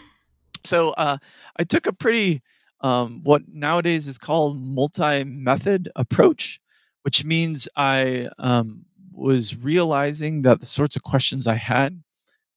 So 0.64 0.90
uh, 0.90 1.18
I 1.56 1.62
took 1.62 1.86
a 1.86 1.92
pretty, 1.92 2.42
um, 2.80 3.20
what 3.22 3.42
nowadays 3.46 4.08
is 4.08 4.18
called 4.18 4.60
multi 4.60 5.22
method 5.22 5.88
approach, 5.94 6.60
which 7.02 7.24
means 7.24 7.68
I 7.76 8.28
um, 8.40 8.86
was 9.12 9.56
realizing 9.56 10.42
that 10.42 10.58
the 10.58 10.66
sorts 10.66 10.96
of 10.96 11.04
questions 11.04 11.46
I 11.46 11.54
had 11.54 12.02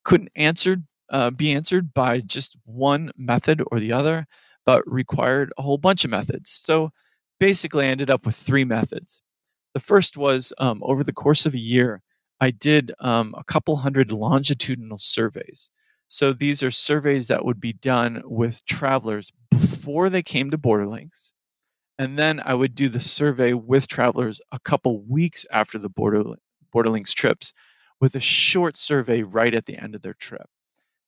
couldn't 0.04 0.32
answered 0.36 0.84
uh, 1.12 1.30
be 1.30 1.52
answered 1.52 1.94
by 1.94 2.22
just 2.22 2.58
one 2.66 3.12
method 3.18 3.62
or 3.72 3.80
the 3.80 3.94
other, 3.94 4.26
but 4.66 4.82
required 4.92 5.54
a 5.60 5.62
whole 5.62 5.78
bunch 5.78 6.04
of 6.04 6.10
methods. 6.10 6.50
So 6.50 6.92
basically, 7.42 7.88
ended 7.88 8.12
up 8.12 8.24
with 8.24 8.36
three 8.36 8.64
methods. 8.64 9.24
The 9.74 9.80
first 9.80 10.16
was 10.16 10.54
um, 10.60 10.80
over 10.84 11.04
the 11.04 11.12
course 11.12 11.48
of 11.48 11.56
a 11.56 11.60
year, 11.60 12.04
I 12.40 12.52
did 12.52 12.92
um, 13.00 13.34
a 13.36 13.44
couple 13.44 13.78
hundred 13.78 14.12
longitudinal 14.12 15.00
surveys. 15.00 15.72
So 16.08 16.34
these 16.34 16.62
are 16.62 16.70
surveys 16.70 17.28
that 17.28 17.44
would 17.44 17.60
be 17.60 17.74
done 17.74 18.22
with 18.26 18.64
travelers 18.66 19.34
before 19.50 20.08
they 20.12 20.22
came 20.22 20.52
to 20.52 20.58
Borderlinks. 20.58 21.32
And 21.98 22.20
then 22.20 22.40
I 22.46 22.54
would 22.54 22.76
do 22.76 22.90
the 22.90 23.00
survey 23.00 23.54
with 23.54 23.88
travelers 23.88 24.40
a 24.52 24.60
couple 24.60 25.02
weeks 25.02 25.44
after 25.52 25.80
the 25.80 25.90
border, 25.90 26.24
Borderlinks 26.74 27.14
trips 27.14 27.54
with 28.00 28.14
a 28.14 28.20
short 28.20 28.78
survey 28.78 29.24
right 29.24 29.56
at 29.56 29.66
the 29.66 29.78
end 29.78 29.96
of 29.96 30.04
their 30.04 30.14
trip. 30.14 30.48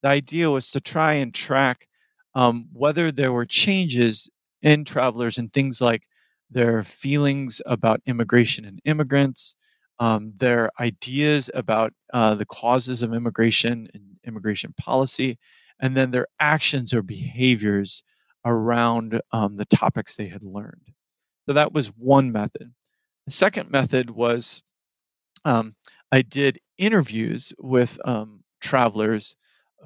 The 0.02 0.10
idea 0.10 0.50
was 0.50 0.72
to 0.72 0.82
try 0.82 1.14
and 1.14 1.32
track 1.32 1.88
um, 2.34 2.70
whether 2.74 3.12
there 3.12 3.32
were 3.32 3.46
changes 3.46 4.32
in 4.64 4.84
travelers 4.84 5.38
and 5.38 5.54
things 5.54 5.80
like 5.80 6.08
their 6.54 6.84
feelings 6.84 7.62
about 7.66 8.02
immigration 8.06 8.66
and 8.66 8.80
immigrants, 8.86 9.56
um, 10.00 10.34
their 10.38 10.70
ideas 10.80 11.50
about 11.54 11.94
uh, 12.14 12.36
the 12.36 12.46
causes 12.46 13.02
of 13.02 13.14
immigration 13.14 13.88
and 13.94 14.04
immigration 14.26 14.74
policy, 14.78 15.38
and 15.80 15.96
then 15.98 16.12
their 16.12 16.28
actions 16.40 16.94
or 16.94 17.02
behaviors 17.02 18.04
around 18.46 19.22
um, 19.32 19.56
the 19.56 19.66
topics 19.66 20.16
they 20.16 20.28
had 20.28 20.44
learned. 20.44 20.92
So 21.48 21.54
that 21.54 21.74
was 21.74 21.88
one 21.98 22.32
method. 22.32 22.74
The 23.26 23.32
second 23.32 23.72
method 23.72 24.10
was 24.10 24.64
um, 25.46 25.76
I 26.12 26.22
did 26.22 26.60
interviews 26.78 27.54
with 27.60 28.00
um, 28.06 28.44
travelers 28.62 29.36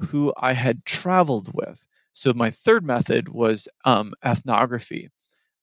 who 0.10 0.34
I 0.38 0.54
had 0.54 0.86
traveled 0.86 1.50
with. 1.54 1.82
So 2.14 2.34
my 2.34 2.52
third 2.52 2.84
method 2.84 3.30
was 3.30 3.68
um, 3.86 4.14
ethnography. 4.24 5.10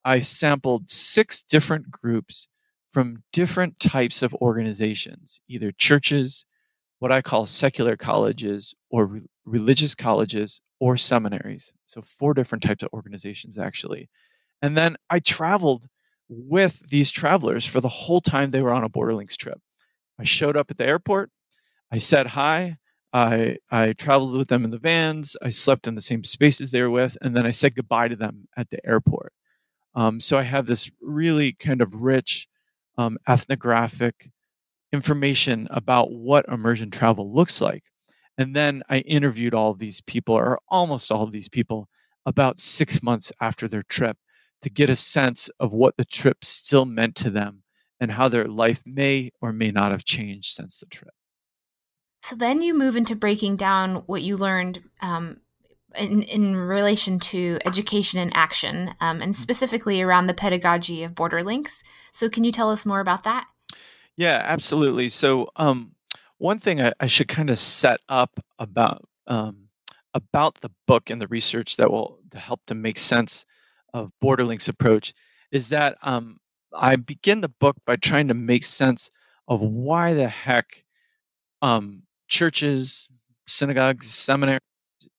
I 0.05 0.21
sampled 0.21 0.91
six 0.91 1.43
different 1.43 1.91
groups 1.91 2.49
from 2.93 3.23
different 3.33 3.79
types 3.81 4.23
of 4.23 4.35
organizations, 4.35 5.41
either 5.49 5.73
churches, 5.73 6.47
what 7.01 7.13
I 7.13 7.23
call 7.23 7.47
secular 7.47 7.97
colleges, 7.97 8.75
or 8.91 9.07
re- 9.07 9.23
religious 9.45 9.95
colleges, 9.95 10.61
or 10.81 10.97
seminaries. 10.97 11.73
So, 11.87 12.03
four 12.03 12.35
different 12.35 12.63
types 12.63 12.83
of 12.83 12.91
organizations, 12.93 13.59
actually. 13.59 14.09
And 14.63 14.77
then 14.77 14.97
I 15.11 15.19
traveled 15.21 15.87
with 16.29 16.81
these 16.89 17.11
travelers 17.11 17.67
for 17.67 17.81
the 17.81 17.89
whole 17.89 18.21
time 18.21 18.51
they 18.51 18.63
were 18.63 18.73
on 18.73 18.85
a 18.85 18.89
Borderlinks 18.91 19.37
trip. 19.37 19.61
I 20.19 20.25
showed 20.25 20.57
up 20.57 20.71
at 20.71 20.79
the 20.79 20.87
airport, 20.87 21.31
I 21.93 21.99
said 21.99 22.27
hi, 22.29 22.77
I 23.13 23.59
I 23.71 23.93
traveled 23.95 24.37
with 24.37 24.49
them 24.49 24.65
in 24.65 24.71
the 24.71 24.79
vans. 24.79 25.37
I 25.43 25.51
slept 25.51 25.87
in 25.87 25.95
the 25.95 26.03
same 26.03 26.25
spaces 26.25 26.71
they 26.71 26.83
were 26.83 26.91
with, 26.91 27.17
and 27.23 27.37
then 27.37 27.47
I 27.47 27.51
said 27.53 27.75
goodbye 27.77 28.09
to 28.09 28.17
them 28.17 28.49
at 28.57 28.71
the 28.71 28.85
airport. 28.87 29.33
Um, 29.95 30.21
so 30.21 30.39
I 30.39 30.43
have 30.43 30.67
this 30.67 30.91
really 31.01 31.53
kind 31.53 31.81
of 31.81 31.95
rich 31.95 32.49
um, 32.99 33.19
ethnographic 33.29 34.31
information 34.93 35.69
about 35.71 36.13
what 36.13 36.47
immersion 36.49 36.91
travel 36.91 37.33
looks 37.33 37.61
like. 37.61 37.85
And 38.39 38.55
then 38.55 38.83
I 38.89 38.99
interviewed 38.99 39.55
all 39.55 39.71
of 39.71 39.79
these 39.79 40.01
people, 40.01 40.35
or 40.35 40.59
almost 40.69 41.13
all 41.13 41.23
of 41.23 41.33
these 41.33 41.49
people, 41.49 41.89
about 42.27 42.59
six 42.59 43.03
months 43.03 43.31
after 43.41 43.69
their 43.69 43.85
trip 43.85 44.17
to 44.63 44.71
get 44.71 44.91
a 44.91 44.97
sense 44.97 45.49
of 45.61 45.73
what 45.73 45.97
the 45.97 46.05
trip 46.05 46.45
still 46.45 46.85
meant 46.85 47.15
to 47.17 47.31
them 47.31 47.63
and 48.01 48.11
how 48.11 48.29
their 48.29 48.47
life 48.47 48.83
may 48.85 49.31
or 49.41 49.53
may 49.53 49.71
not 49.71 49.93
have 49.93 50.05
changed 50.05 50.55
since 50.55 50.81
the 50.81 50.87
trip. 50.87 51.15
So 52.23 52.35
then 52.35 52.63
you 52.63 52.73
move 52.73 52.97
into 52.97 53.15
breaking 53.15 53.57
down 53.57 53.97
what 54.07 54.23
you 54.23 54.37
learned 54.37 54.83
um, 55.03 55.41
in, 55.97 56.23
in 56.23 56.57
relation 56.57 57.19
to 57.19 57.59
education 57.65 58.21
and 58.21 58.33
action, 58.35 58.95
um, 59.01 59.23
and 59.23 59.37
specifically 59.37 60.03
around 60.03 60.27
the 60.27 60.35
pedagogy 60.35 61.03
of 61.03 61.15
Borderlinks. 61.15 61.83
So 62.13 62.29
can 62.29 62.45
you 62.45 62.53
tell 62.53 62.71
us 62.71 62.87
more 62.87 63.01
about 63.01 63.25
that? 63.25 63.47
Yeah, 64.17 64.43
absolutely. 64.45 65.09
So 65.09 65.49
um, 65.57 65.93
one 66.39 66.59
thing 66.59 66.81
I, 66.81 66.93
I 67.01 67.07
should 67.07 67.29
kind 67.29 67.51
of 67.51 67.59
set 67.59 68.01
up 68.09 68.41
about 68.59 69.09
um, 69.27 69.69
about 70.13 70.61
the 70.61 70.71
book 70.87 71.11
and 71.11 71.21
the 71.21 71.27
research 71.27 71.77
that 71.77 71.91
will 71.91 72.21
to 72.31 72.39
help 72.39 72.61
to 72.67 72.75
make 72.75 72.99
sense 72.99 73.45
of 73.93 74.13
Borderlinks' 74.23 74.69
approach 74.69 75.13
is 75.51 75.69
that 75.69 75.97
um, 76.03 76.39
I 76.73 76.97
begin 76.97 77.41
the 77.41 77.49
book 77.49 77.77
by 77.87 77.97
trying 77.97 78.29
to 78.29 78.35
make 78.35 78.65
sense 78.65 79.11
of 79.49 79.61
why 79.61 80.15
the 80.15 80.29
heck 80.29 80.85
um, 81.63 82.03
churches, 82.29 83.09
synagogues, 83.47 84.13
seminaries, 84.13 84.61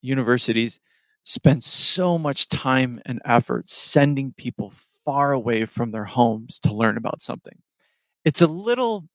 universities 0.01 0.79
spend 1.23 1.63
so 1.63 2.17
much 2.17 2.49
time 2.49 3.01
and 3.05 3.21
effort 3.25 3.69
sending 3.69 4.33
people 4.37 4.73
far 5.03 5.31
away 5.31 5.65
from 5.65 5.91
their 5.91 6.05
homes 6.05 6.59
to 6.59 6.73
learn 6.73 6.97
about 6.97 7.21
something. 7.21 7.57
It's 8.23 8.41
a 8.41 8.47
little 8.47 9.05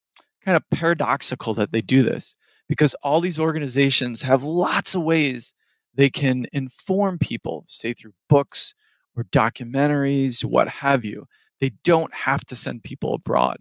kind 0.44 0.56
of 0.56 0.62
paradoxical 0.70 1.54
that 1.54 1.72
they 1.72 1.80
do 1.80 2.02
this 2.02 2.34
because 2.68 2.94
all 3.02 3.20
these 3.20 3.38
organizations 3.38 4.22
have 4.22 4.42
lots 4.42 4.94
of 4.94 5.02
ways 5.02 5.54
they 5.94 6.10
can 6.10 6.46
inform 6.52 7.18
people, 7.18 7.64
say 7.66 7.92
through 7.92 8.14
books 8.28 8.74
or 9.16 9.24
documentaries, 9.24 10.44
what 10.44 10.68
have 10.68 11.04
you. 11.04 11.26
They 11.60 11.72
don't 11.84 12.14
have 12.14 12.44
to 12.46 12.56
send 12.56 12.84
people 12.84 13.14
abroad. 13.14 13.58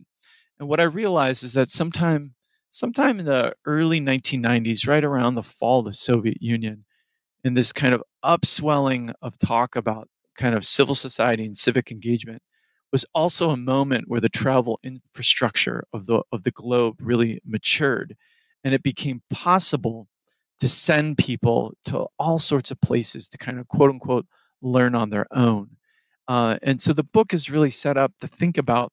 And 0.60 0.68
what 0.68 0.80
I 0.80 0.84
realized 0.84 1.44
is 1.44 1.54
that 1.54 1.70
sometime 1.70 2.36
sometime 2.70 3.20
in 3.20 3.26
the 3.26 3.54
early 3.66 4.00
1990s, 4.00 4.88
right 4.88 5.04
around 5.04 5.36
the 5.36 5.44
fall 5.44 5.80
of 5.80 5.86
the 5.86 5.94
Soviet 5.94 6.42
Union, 6.42 6.86
in 7.44 7.54
this 7.54 7.72
kind 7.72 7.94
of 7.94 8.04
upswelling 8.24 9.14
of 9.22 9.38
talk 9.40 9.76
about 9.76 10.10
kind 10.38 10.56
of 10.56 10.66
civil 10.66 10.96
society 10.96 11.46
and 11.46 11.58
civic 11.58 11.92
engagement, 11.92 12.42
was 12.92 13.06
also 13.14 13.50
a 13.50 13.58
moment 13.58 14.06
where 14.08 14.22
the 14.22 14.30
travel 14.30 14.80
infrastructure 14.84 15.84
of 15.94 16.06
the 16.06 16.22
of 16.32 16.44
the 16.44 16.52
globe 16.52 16.96
really 17.02 17.42
matured, 17.46 18.16
and 18.64 18.74
it 18.74 18.84
became 18.84 19.22
possible 19.30 20.08
to 20.60 20.68
send 20.68 21.18
people 21.18 21.74
to 21.86 22.06
all 22.18 22.40
sorts 22.40 22.72
of 22.72 22.82
places 22.82 23.30
to 23.30 23.38
kind 23.38 23.60
of 23.60 23.68
quote 23.68 23.90
unquote 23.90 24.26
learn 24.62 24.96
on 24.96 25.10
their 25.10 25.26
own. 25.32 25.70
Uh, 26.28 26.58
and 26.62 26.82
so 26.82 26.94
the 26.94 27.04
book 27.04 27.34
is 27.34 27.50
really 27.50 27.70
set 27.70 27.98
up 27.98 28.12
to 28.20 28.28
think 28.28 28.58
about 28.58 28.92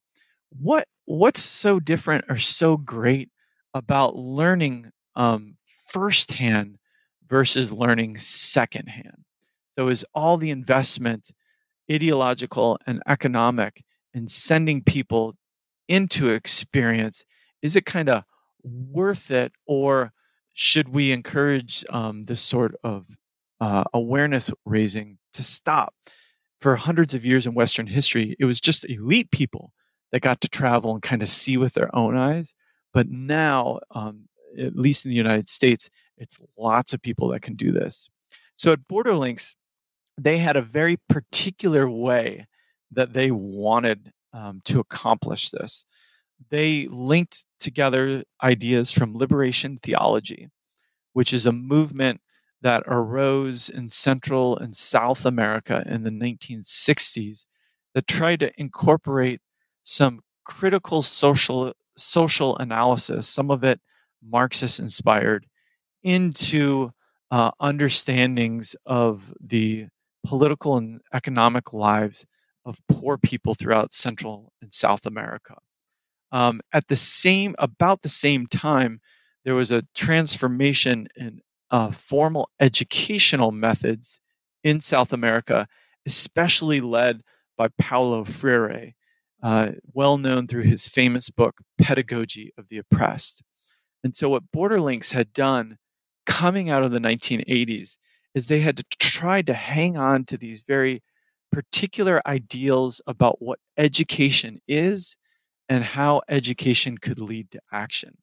what 0.50 0.86
what's 1.06 1.42
so 1.42 1.80
different 1.80 2.24
or 2.28 2.38
so 2.38 2.76
great 2.76 3.30
about 3.74 4.16
learning 4.16 4.90
um, 5.16 5.56
firsthand 5.88 6.78
versus 7.28 7.72
learning 7.72 8.18
secondhand. 8.18 9.24
So, 9.78 9.88
is 9.88 10.04
all 10.14 10.36
the 10.36 10.50
investment 10.50 11.30
ideological 11.90 12.78
and 12.86 13.02
economic 13.06 13.84
in 14.14 14.28
sending 14.28 14.82
people 14.82 15.34
into 15.88 16.30
experience? 16.30 17.24
Is 17.62 17.76
it 17.76 17.86
kind 17.86 18.08
of 18.08 18.24
worth 18.62 19.30
it, 19.30 19.52
or 19.66 20.12
should 20.54 20.88
we 20.88 21.12
encourage 21.12 21.84
um, 21.90 22.24
this 22.24 22.42
sort 22.42 22.74
of 22.82 23.06
uh, 23.60 23.84
awareness 23.92 24.50
raising 24.64 25.18
to 25.34 25.42
stop? 25.42 25.94
For 26.62 26.74
hundreds 26.74 27.12
of 27.12 27.24
years 27.24 27.46
in 27.46 27.54
Western 27.54 27.86
history, 27.86 28.34
it 28.40 28.46
was 28.46 28.60
just 28.60 28.88
elite 28.88 29.30
people 29.30 29.72
that 30.10 30.22
got 30.22 30.40
to 30.40 30.48
travel 30.48 30.94
and 30.94 31.02
kind 31.02 31.22
of 31.22 31.28
see 31.28 31.58
with 31.58 31.74
their 31.74 31.94
own 31.94 32.16
eyes 32.16 32.54
but 32.96 33.10
now, 33.10 33.80
um, 33.90 34.22
at 34.58 34.74
least 34.74 35.04
in 35.04 35.10
the 35.10 35.18
United 35.18 35.50
States, 35.50 35.90
it's 36.18 36.40
lots 36.56 36.92
of 36.92 37.02
people 37.02 37.28
that 37.28 37.42
can 37.42 37.54
do 37.54 37.72
this. 37.72 38.08
So 38.56 38.72
at 38.72 38.88
Borderlinks, 38.88 39.54
they 40.18 40.38
had 40.38 40.56
a 40.56 40.62
very 40.62 40.98
particular 41.08 41.88
way 41.88 42.46
that 42.92 43.12
they 43.12 43.30
wanted 43.30 44.12
um, 44.32 44.62
to 44.64 44.80
accomplish 44.80 45.50
this. 45.50 45.84
They 46.50 46.88
linked 46.90 47.44
together 47.60 48.22
ideas 48.42 48.92
from 48.92 49.16
liberation 49.16 49.78
theology, 49.82 50.48
which 51.12 51.32
is 51.32 51.46
a 51.46 51.52
movement 51.52 52.20
that 52.62 52.82
arose 52.86 53.68
in 53.68 53.88
Central 53.90 54.56
and 54.56 54.76
South 54.76 55.24
America 55.24 55.82
in 55.86 56.02
the 56.02 56.10
1960s 56.10 57.44
that 57.94 58.06
tried 58.06 58.40
to 58.40 58.50
incorporate 58.60 59.40
some 59.82 60.20
critical 60.44 61.02
social 61.02 61.72
social 61.96 62.56
analysis, 62.58 63.26
some 63.26 63.50
of 63.50 63.64
it 63.64 63.80
Marxist 64.22 64.80
inspired, 64.80 65.46
into 66.06 66.92
uh, 67.32 67.50
understandings 67.58 68.76
of 68.86 69.34
the 69.40 69.88
political 70.24 70.76
and 70.76 71.00
economic 71.12 71.72
lives 71.72 72.24
of 72.64 72.78
poor 72.88 73.18
people 73.18 73.54
throughout 73.54 73.92
Central 73.92 74.52
and 74.62 74.72
South 74.72 75.04
America. 75.04 75.56
Um, 76.30 76.60
at 76.72 76.86
the 76.86 76.96
same, 76.96 77.56
about 77.58 78.02
the 78.02 78.08
same 78.08 78.46
time, 78.46 79.00
there 79.44 79.56
was 79.56 79.72
a 79.72 79.82
transformation 79.94 81.08
in 81.16 81.40
uh, 81.72 81.90
formal 81.90 82.50
educational 82.60 83.50
methods 83.50 84.20
in 84.62 84.80
South 84.80 85.12
America, 85.12 85.66
especially 86.06 86.80
led 86.80 87.22
by 87.58 87.68
Paulo 87.78 88.24
Freire, 88.24 88.92
uh, 89.42 89.72
well 89.92 90.18
known 90.18 90.46
through 90.46 90.62
his 90.62 90.86
famous 90.86 91.30
book, 91.30 91.56
Pedagogy 91.78 92.52
of 92.56 92.68
the 92.68 92.78
Oppressed. 92.78 93.42
And 94.04 94.14
so, 94.14 94.28
what 94.28 94.52
Borderlinks 94.54 95.12
had 95.12 95.32
done 95.32 95.78
coming 96.26 96.70
out 96.70 96.82
of 96.82 96.92
the 96.92 96.98
1980s 96.98 97.96
is 98.34 98.48
they 98.48 98.60
had 98.60 98.76
to 98.76 98.84
try 98.98 99.42
to 99.42 99.54
hang 99.54 99.96
on 99.96 100.24
to 100.26 100.36
these 100.36 100.62
very 100.66 101.02
particular 101.50 102.20
ideals 102.26 103.00
about 103.06 103.40
what 103.40 103.58
education 103.78 104.60
is 104.68 105.16
and 105.68 105.84
how 105.84 106.20
education 106.28 106.98
could 106.98 107.18
lead 107.18 107.50
to 107.50 107.60
action. 107.72 108.18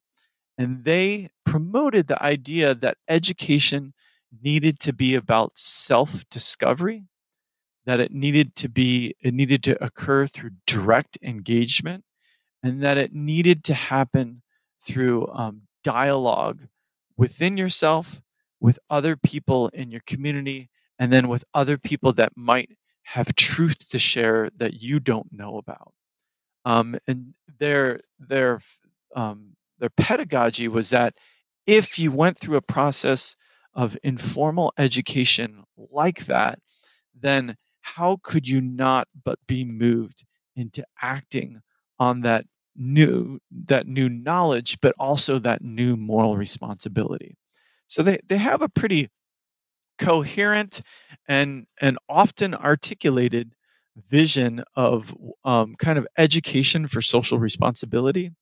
And 0.56 0.84
they 0.84 1.30
promoted 1.44 2.06
the 2.06 2.22
idea 2.22 2.74
that 2.76 2.96
education 3.08 3.92
needed 4.42 4.78
to 4.80 4.92
be 4.92 5.14
about 5.14 5.52
self 5.54 6.24
discovery 6.30 7.04
that 7.86 8.00
it 8.00 8.12
needed 8.12 8.54
to 8.56 8.68
be 8.68 9.14
it 9.20 9.34
needed 9.34 9.62
to 9.64 9.84
occur 9.84 10.26
through 10.26 10.50
direct 10.66 11.18
engagement 11.22 12.04
and 12.62 12.82
that 12.82 12.96
it 12.96 13.12
needed 13.12 13.64
to 13.64 13.74
happen 13.74 14.42
through 14.86 15.26
um, 15.28 15.62
dialogue 15.82 16.62
within 17.16 17.56
yourself 17.56 18.20
with 18.60 18.78
other 18.90 19.16
people 19.16 19.68
in 19.68 19.90
your 19.90 20.00
community 20.06 20.70
and 20.98 21.12
then 21.12 21.28
with 21.28 21.44
other 21.54 21.76
people 21.76 22.12
that 22.14 22.32
might 22.36 22.70
have 23.02 23.34
truth 23.36 23.88
to 23.90 23.98
share 23.98 24.50
that 24.56 24.74
you 24.74 25.00
don't 25.00 25.32
know 25.32 25.58
about. 25.58 25.92
Um, 26.64 26.96
and 27.06 27.34
their 27.58 28.00
their 28.18 28.60
um, 29.14 29.54
their 29.78 29.90
pedagogy 29.90 30.68
was 30.68 30.90
that 30.90 31.14
if 31.66 31.98
you 31.98 32.10
went 32.10 32.38
through 32.40 32.56
a 32.56 32.62
process 32.62 33.36
of 33.74 33.96
informal 34.02 34.72
education 34.78 35.64
like 35.76 36.26
that 36.26 36.58
then 37.20 37.56
how 37.80 38.18
could 38.22 38.48
you 38.48 38.60
not 38.60 39.08
but 39.24 39.38
be 39.46 39.64
moved 39.64 40.24
into 40.56 40.84
acting 41.02 41.60
on 41.98 42.20
that 42.22 42.44
new 42.76 43.38
that 43.50 43.86
new 43.86 44.08
knowledge 44.08 44.80
but 44.80 44.94
also 44.98 45.38
that 45.38 45.62
new 45.62 45.96
moral 45.96 46.36
responsibility 46.36 47.36
so 47.86 48.02
they, 48.02 48.18
they 48.28 48.38
have 48.38 48.62
a 48.62 48.68
pretty 48.68 49.08
coherent 49.98 50.82
and 51.28 51.66
and 51.80 51.98
often 52.08 52.54
articulated 52.54 53.54
vision 54.10 54.64
of 54.74 55.14
um, 55.44 55.76
kind 55.76 55.98
of 55.98 56.06
education 56.18 56.88
for 56.88 57.00
social 57.00 57.38
responsibility. 57.38 58.32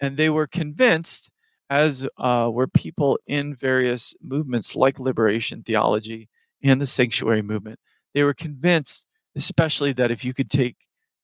And 0.00 0.16
they 0.16 0.30
were 0.30 0.46
convinced, 0.46 1.30
as 1.70 2.06
uh, 2.18 2.50
were 2.52 2.66
people 2.66 3.18
in 3.26 3.54
various 3.54 4.14
movements 4.22 4.76
like 4.76 4.98
liberation 4.98 5.62
theology 5.62 6.28
and 6.62 6.80
the 6.80 6.86
sanctuary 6.86 7.42
movement, 7.42 7.78
they 8.14 8.22
were 8.24 8.34
convinced, 8.34 9.06
especially 9.36 9.92
that 9.94 10.10
if 10.10 10.24
you 10.24 10.34
could 10.34 10.50
take 10.50 10.76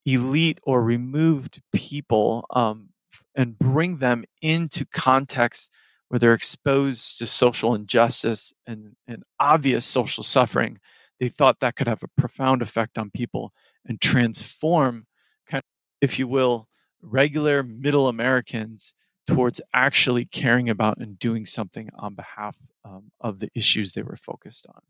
elite 0.05 0.59
or 0.63 0.83
removed 0.83 1.63
people 1.73 2.47
um, 2.51 2.89
and 3.35 3.59
bring 3.59 3.99
them 3.99 4.25
into 4.41 4.85
context 4.87 5.71
where 6.09 6.19
they're 6.19 6.35
exposed 6.35 7.19
to 7.19 7.27
social 7.27 7.75
injustice 7.75 8.53
and, 8.67 8.95
and 9.07 9.23
obvious 9.41 9.87
social 9.87 10.23
suffering, 10.23 10.79
they 11.19 11.29
thought 11.29 11.61
that 11.61 11.77
could 11.77 11.89
have 11.89 12.03
a 12.03 12.21
profound 12.21 12.61
effect 12.61 12.99
on 12.99 13.11
people 13.11 13.53
and 13.87 14.01
transform, 14.01 15.07
kind 15.49 15.61
of, 15.61 15.65
if 16.03 16.19
you 16.19 16.29
will, 16.29 16.69
regular 17.01 17.63
middle 17.63 18.09
Americans 18.09 18.93
towards 19.27 19.61
actually 19.73 20.25
caring 20.25 20.69
about 20.69 20.99
and 20.99 21.19
doing 21.19 21.47
something 21.47 21.89
on 21.97 22.15
behalf 22.15 22.57
um, 22.85 23.11
of 23.21 23.39
the 23.39 23.49
issues 23.55 23.93
they 23.93 24.03
were 24.03 24.17
focused 24.17 24.67
on. 24.69 24.83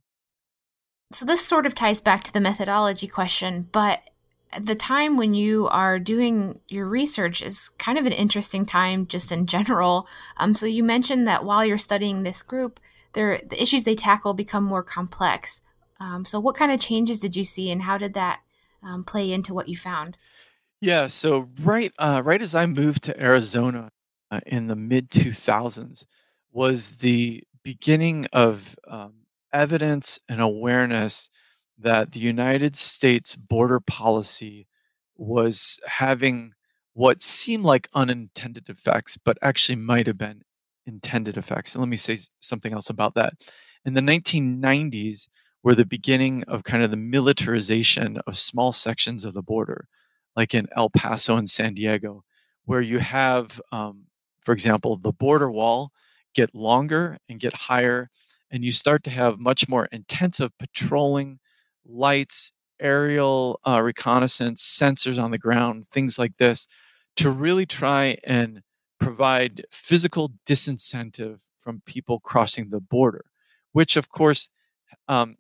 So, 1.13 1.27
this 1.27 1.47
sort 1.47 1.67
of 1.67 1.75
ties 1.75 2.01
back 2.01 2.25
to 2.25 2.33
the 2.33 2.41
methodology 2.41 3.07
question, 3.07 3.69
but 3.71 4.11
the 4.61 4.75
time 4.75 5.17
when 5.17 5.35
you 5.35 5.69
are 5.69 5.99
doing 5.99 6.61
your 6.69 6.89
research 6.89 7.43
is 7.43 7.69
kind 7.71 7.99
of 7.99 8.07
an 8.07 8.13
interesting 8.13 8.67
time 8.67 9.07
just 9.07 9.33
in 9.33 9.47
general. 9.47 10.07
Um, 10.37 10.55
so 10.55 10.67
you 10.67 10.85
mentioned 10.85 11.27
that 11.27 11.45
while 11.45 11.65
you're 11.65 11.79
studying 11.79 12.23
this 12.23 12.43
group, 12.43 12.81
the 13.15 13.43
issues 13.61 13.85
they 13.85 13.95
tackle 13.95 14.35
become 14.35 14.65
more 14.65 14.83
complex. 14.83 15.63
Um, 16.01 16.25
so 16.25 16.41
what 16.41 16.57
kind 16.57 16.73
of 16.73 16.81
changes 16.81 17.21
did 17.21 17.37
you 17.37 17.45
see, 17.45 17.71
and 17.71 17.83
how 17.83 17.97
did 17.97 18.15
that 18.15 18.41
um, 18.83 19.05
play 19.05 19.33
into 19.33 19.55
what 19.55 19.69
you 19.69 19.77
found? 19.77 20.17
Yeah, 20.81 21.07
so 21.07 21.49
right, 21.61 21.93
uh, 21.99 22.23
right 22.25 22.43
as 22.43 22.55
I 22.55 22.67
moved 22.67 23.05
to 23.05 23.23
Arizona 23.23 23.91
uh, 24.31 24.41
in 24.47 24.67
the 24.67 24.75
mid 24.75 25.11
2000s, 25.11 26.05
was 26.51 26.97
the 26.97 27.45
beginning 27.63 28.27
of 28.33 28.77
um, 28.89 29.13
evidence 29.53 30.19
and 30.29 30.41
awareness 30.41 31.31
that 31.83 32.13
the 32.13 32.21
United 32.21 32.77
States 32.77 33.37
border 33.37 33.81
policy 33.81 34.67
was 35.17 35.79
having 35.87 36.53
what 36.95 37.23
seemed 37.23 37.65
like 37.65 37.89
unintended 37.95 38.69
effects, 38.69 39.17
but 39.17 39.39
actually 39.43 39.77
might 39.77 40.07
have 40.07 40.19
been 40.19 40.43
intended 40.87 41.37
effects. 41.37 41.75
And 41.75 41.83
let 41.83 41.89
me 41.89 41.97
say 41.97 42.19
something 42.41 42.73
else 42.73 42.91
about 42.91 43.15
that. 43.15 43.35
In 43.85 43.95
the 43.95 44.01
1990s, 44.01 45.29
were 45.63 45.75
the 45.75 45.87
beginning 45.87 46.43
of 46.45 46.65
kind 46.65 46.83
of 46.83 46.91
the 46.91 46.97
militarization 46.97 48.19
of 48.27 48.37
small 48.39 48.73
sections 48.73 49.25
of 49.25 49.35
the 49.35 49.43
border, 49.43 49.87
like 50.37 50.55
in 50.55 50.67
El 50.77 50.91
Paso 50.91 51.37
and 51.37 51.49
San 51.49 51.75
Diego, 51.75 52.25
where 52.65 52.81
you 52.81 52.99
have, 52.99 53.61
um, 53.71 54.05
for 54.45 54.53
example, 54.53 54.97
the 54.97 55.13
border 55.13 55.51
wall 55.51 55.93
get 56.35 56.55
longer 56.55 57.19
and 57.29 57.39
get 57.39 57.55
higher, 57.55 58.11
and 58.51 58.65
you 58.65 58.73
start 58.73 59.05
to 59.05 59.11
have 59.11 59.39
much 59.39 59.69
more 59.69 59.87
intensive 59.87 60.51
patrolling 60.59 61.39
lights, 61.87 62.53
aerial 62.81 63.61
uh, 63.67 63.81
reconnaissance, 63.81 64.63
sensors 64.63 65.23
on 65.23 65.31
the 65.31 65.39
ground, 65.39 65.87
things 65.87 66.19
like 66.19 66.37
this, 66.37 66.67
to 67.17 67.31
really 67.31 67.67
try 67.67 68.17
and 68.25 68.63
provide 69.01 69.65
physical 69.71 70.33
disincentive 70.47 71.39
from 71.61 71.83
people 71.87 72.21
crossing 72.21 72.71
the 72.71 72.81
border, 72.81 73.25
which 73.73 73.97
of 73.97 74.09
course 74.09 74.49
um, 75.09 75.37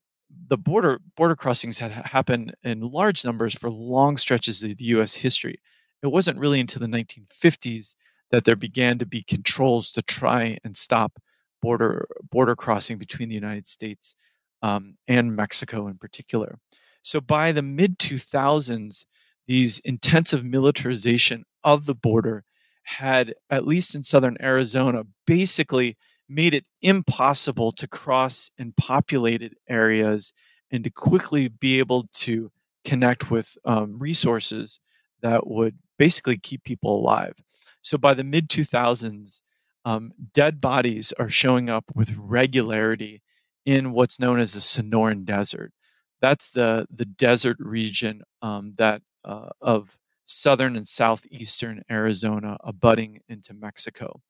the 0.49 0.57
border 0.57 1.01
border 1.17 1.37
crossings 1.37 1.79
had 1.79 1.93
happened 1.93 2.55
in 2.63 2.81
large 2.81 3.25
numbers 3.25 3.55
for 3.55 3.71
long 3.71 4.17
stretches 4.17 4.63
of 4.63 4.77
the 4.77 4.85
U.S. 4.85 5.15
history. 5.15 5.61
It 6.03 6.09
wasn't 6.09 6.39
really 6.39 6.61
until 6.61 6.81
the 6.81 6.87
1950s 6.87 7.95
that 8.31 8.45
there 8.45 8.57
began 8.57 8.99
to 8.99 9.07
be 9.07 9.23
controls 9.23 9.93
to 9.93 10.03
try 10.03 10.59
and 10.65 10.77
stop 10.77 11.19
border 11.61 12.09
border 12.31 12.57
crossing 12.57 12.99
between 12.99 13.29
the 13.29 13.35
United 13.35 13.69
States 13.69 14.17
um, 14.63 14.97
and 15.09 15.37
Mexico 15.37 15.89
in 15.89 15.99
particular. 15.99 16.59
So 17.03 17.21
by 17.21 17.53
the 17.53 17.63
mid 17.63 17.99
2000s, 17.99 19.05
these 19.47 19.81
intensive 19.81 20.45
militarization 20.45 21.45
of 21.65 21.87
the 21.87 21.95
border 21.95 22.45
had, 22.85 23.35
at 23.51 23.67
least 23.67 23.95
in 23.95 24.03
southern 24.03 24.37
Arizona, 24.41 25.05
basically 25.27 25.97
made 26.29 26.55
it 26.55 26.65
impossible 26.81 27.73
to 27.73 27.89
cross 27.89 28.51
in 28.57 28.73
populated 28.77 29.55
areas 29.69 30.33
and 30.71 30.85
to 30.85 30.91
quickly 30.91 31.49
be 31.49 31.79
able 31.79 32.09
to 32.13 32.51
connect 32.85 33.31
with 33.31 33.57
um, 33.65 33.99
resources 33.99 34.81
that 35.21 35.47
would 35.47 35.77
basically 35.99 36.39
keep 36.39 36.65
people 36.65 36.97
alive. 36.97 37.35
So 37.83 37.99
by 37.99 38.15
the 38.15 38.25
mid 38.25 38.49
2000s, 38.49 39.41
um, 39.85 40.13
dead 40.33 40.61
bodies 40.61 41.13
are 41.19 41.29
showing 41.29 41.69
up 41.69 41.85
with 41.95 42.15
regularity 42.17 43.23
in 43.65 43.93
what's 43.93 44.19
known 44.19 44.41
as 44.41 44.53
the 44.53 44.61
Sonoran 44.61 45.25
Desert. 45.25 45.73
That's 46.21 46.51
the 46.51 46.87
the 46.91 47.05
desert 47.05 47.57
region 47.59 48.23
um, 48.43 48.75
that 48.79 49.03
uh, 49.25 49.51
of 49.61 49.97
southern 50.25 50.77
and 50.77 50.87
southeastern 50.87 51.83
Arizona, 51.91 52.57
abutting 52.65 53.21
into 53.29 53.55
Mexico. 53.55 54.21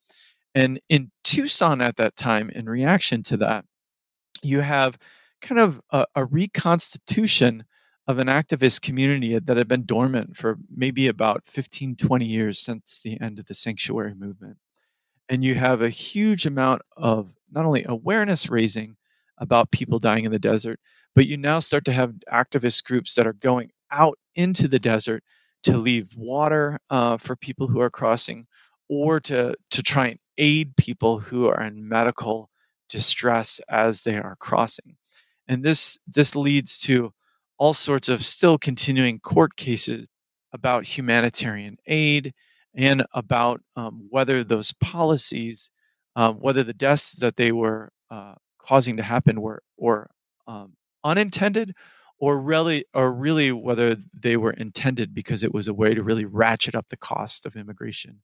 And 0.55 0.81
in 0.89 1.11
Tucson 1.25 1.81
at 1.81 1.97
that 1.97 2.17
time, 2.17 2.51
in 2.51 2.67
reaction 2.67 3.23
to 3.25 3.37
that, 3.39 3.65
you 4.43 4.61
have 4.61 4.99
kind 5.41 5.61
of 5.61 5.81
a, 5.91 6.07
a 6.15 6.25
reconstitution 6.25 7.65
of 8.07 8.19
an 8.19 8.27
activist 8.27 8.83
community 8.83 9.39
that 9.39 9.57
had 9.57 9.69
been 9.69 9.87
dormant 9.87 10.37
for 10.37 10.59
maybe 10.75 11.07
about 11.09 11.43
15, 11.47 11.97
20 11.97 12.25
years 12.25 12.59
since 12.59 13.01
the 13.03 13.21
end 13.21 13.39
of 13.39 13.47
the 13.47 13.55
sanctuary 13.55 14.15
movement. 14.15 14.57
And 15.29 15.45
you 15.45 15.55
have 15.55 15.81
a 15.81 15.89
huge 15.89 16.47
amount 16.47 16.83
of 16.97 17.31
not 17.51 17.65
only 17.65 17.85
awareness 17.87 18.51
raising, 18.51 18.97
about 19.43 19.73
people 19.73 19.99
dying 19.99 20.25
in 20.25 20.31
the 20.31 20.39
desert, 20.39 20.79
but 21.15 21.27
you 21.27 21.37
now 21.37 21.59
start 21.59 21.85
to 21.85 21.93
have 21.93 22.15
activist 22.33 22.85
groups 22.85 23.15
that 23.15 23.27
are 23.27 23.35
going 23.35 23.71
out 23.91 24.17
into 24.37 24.69
the 24.69 24.79
desert 24.79 25.23
to 25.65 25.77
leave 25.77 26.09
water 26.17 26.79
uh, 26.91 27.17
for 27.19 27.37
people 27.37 27.67
who 27.67 27.81
are 27.81 27.91
crossing 27.91 28.47
or 28.89 29.21
to, 29.21 29.55
to 29.71 29.83
try 29.83 30.07
and 30.07 30.19
aid 30.39 30.75
people 30.77 31.19
who 31.19 31.49
are 31.49 31.63
in 31.63 31.89
medical 31.89 32.49
distress 32.89 33.61
as 33.69 34.03
they 34.03 34.17
are 34.17 34.37
crossing. 34.39 34.97
And 35.49 35.65
this, 35.65 35.99
this 36.07 36.37
leads 36.37 36.79
to 36.83 37.13
all 37.59 37.75
sorts 37.75 38.09
of 38.09 38.25
still 38.25 38.59
continuing 38.59 39.19
court 39.21 39.57
cases 39.57 40.07
about 40.53 40.87
humanitarian 40.87 41.77
aid 41.87 42.33
and 42.75 43.05
about 43.13 43.61
um, 43.77 44.07
whether 44.09 44.45
those 44.45 44.73
policies, 44.81 45.71
um, 46.17 46.37
whether 46.37 46.63
the 46.63 46.73
deaths 46.73 47.15
that 47.17 47.37
they 47.37 47.53
were 47.53 47.91
uh, 48.11 48.35
causing 48.67 48.97
to 48.97 49.03
happen 49.03 49.41
were 49.41 49.63
or 49.77 50.11
um, 50.47 50.75
unintended 51.05 51.75
or 52.19 52.41
really 52.41 52.85
or 52.95 53.13
really 53.13 53.53
whether 53.53 53.97
they 54.19 54.37
were 54.37 54.53
intended 54.53 55.15
because 55.15 55.43
it 55.43 55.53
was 55.53 55.69
a 55.69 55.75
way 55.75 55.95
to 55.95 56.03
really 56.03 56.25
ratchet 56.25 56.75
up 56.75 56.89
the 56.89 56.97
cost 56.97 57.45
of 57.47 57.57
immigration 57.57 58.21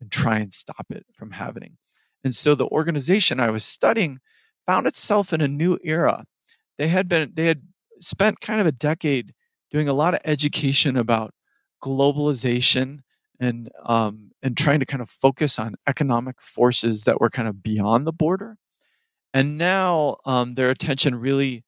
and 0.00 0.10
try 0.10 0.38
and 0.38 0.54
stop 0.54 0.86
it 0.90 1.04
from 1.14 1.30
happening. 1.30 1.76
And 2.24 2.34
so 2.34 2.54
the 2.54 2.66
organization 2.68 3.40
i 3.40 3.50
was 3.50 3.64
studying 3.64 4.20
found 4.66 4.86
itself 4.86 5.32
in 5.32 5.40
a 5.40 5.48
new 5.48 5.78
era. 5.84 6.24
They 6.78 6.88
had 6.88 7.08
been 7.08 7.32
they 7.34 7.46
had 7.46 7.62
spent 8.00 8.40
kind 8.40 8.60
of 8.60 8.66
a 8.66 8.72
decade 8.72 9.34
doing 9.70 9.88
a 9.88 9.92
lot 9.92 10.14
of 10.14 10.20
education 10.24 10.96
about 10.96 11.34
globalization 11.82 13.00
and 13.40 13.70
um, 13.84 14.30
and 14.42 14.56
trying 14.56 14.80
to 14.80 14.86
kind 14.86 15.02
of 15.02 15.10
focus 15.10 15.58
on 15.58 15.74
economic 15.86 16.40
forces 16.40 17.04
that 17.04 17.20
were 17.20 17.30
kind 17.30 17.48
of 17.48 17.62
beyond 17.62 18.06
the 18.06 18.12
border 18.12 18.56
and 19.34 19.58
now 19.58 20.16
um, 20.24 20.54
their 20.54 20.70
attention 20.70 21.14
really 21.14 21.64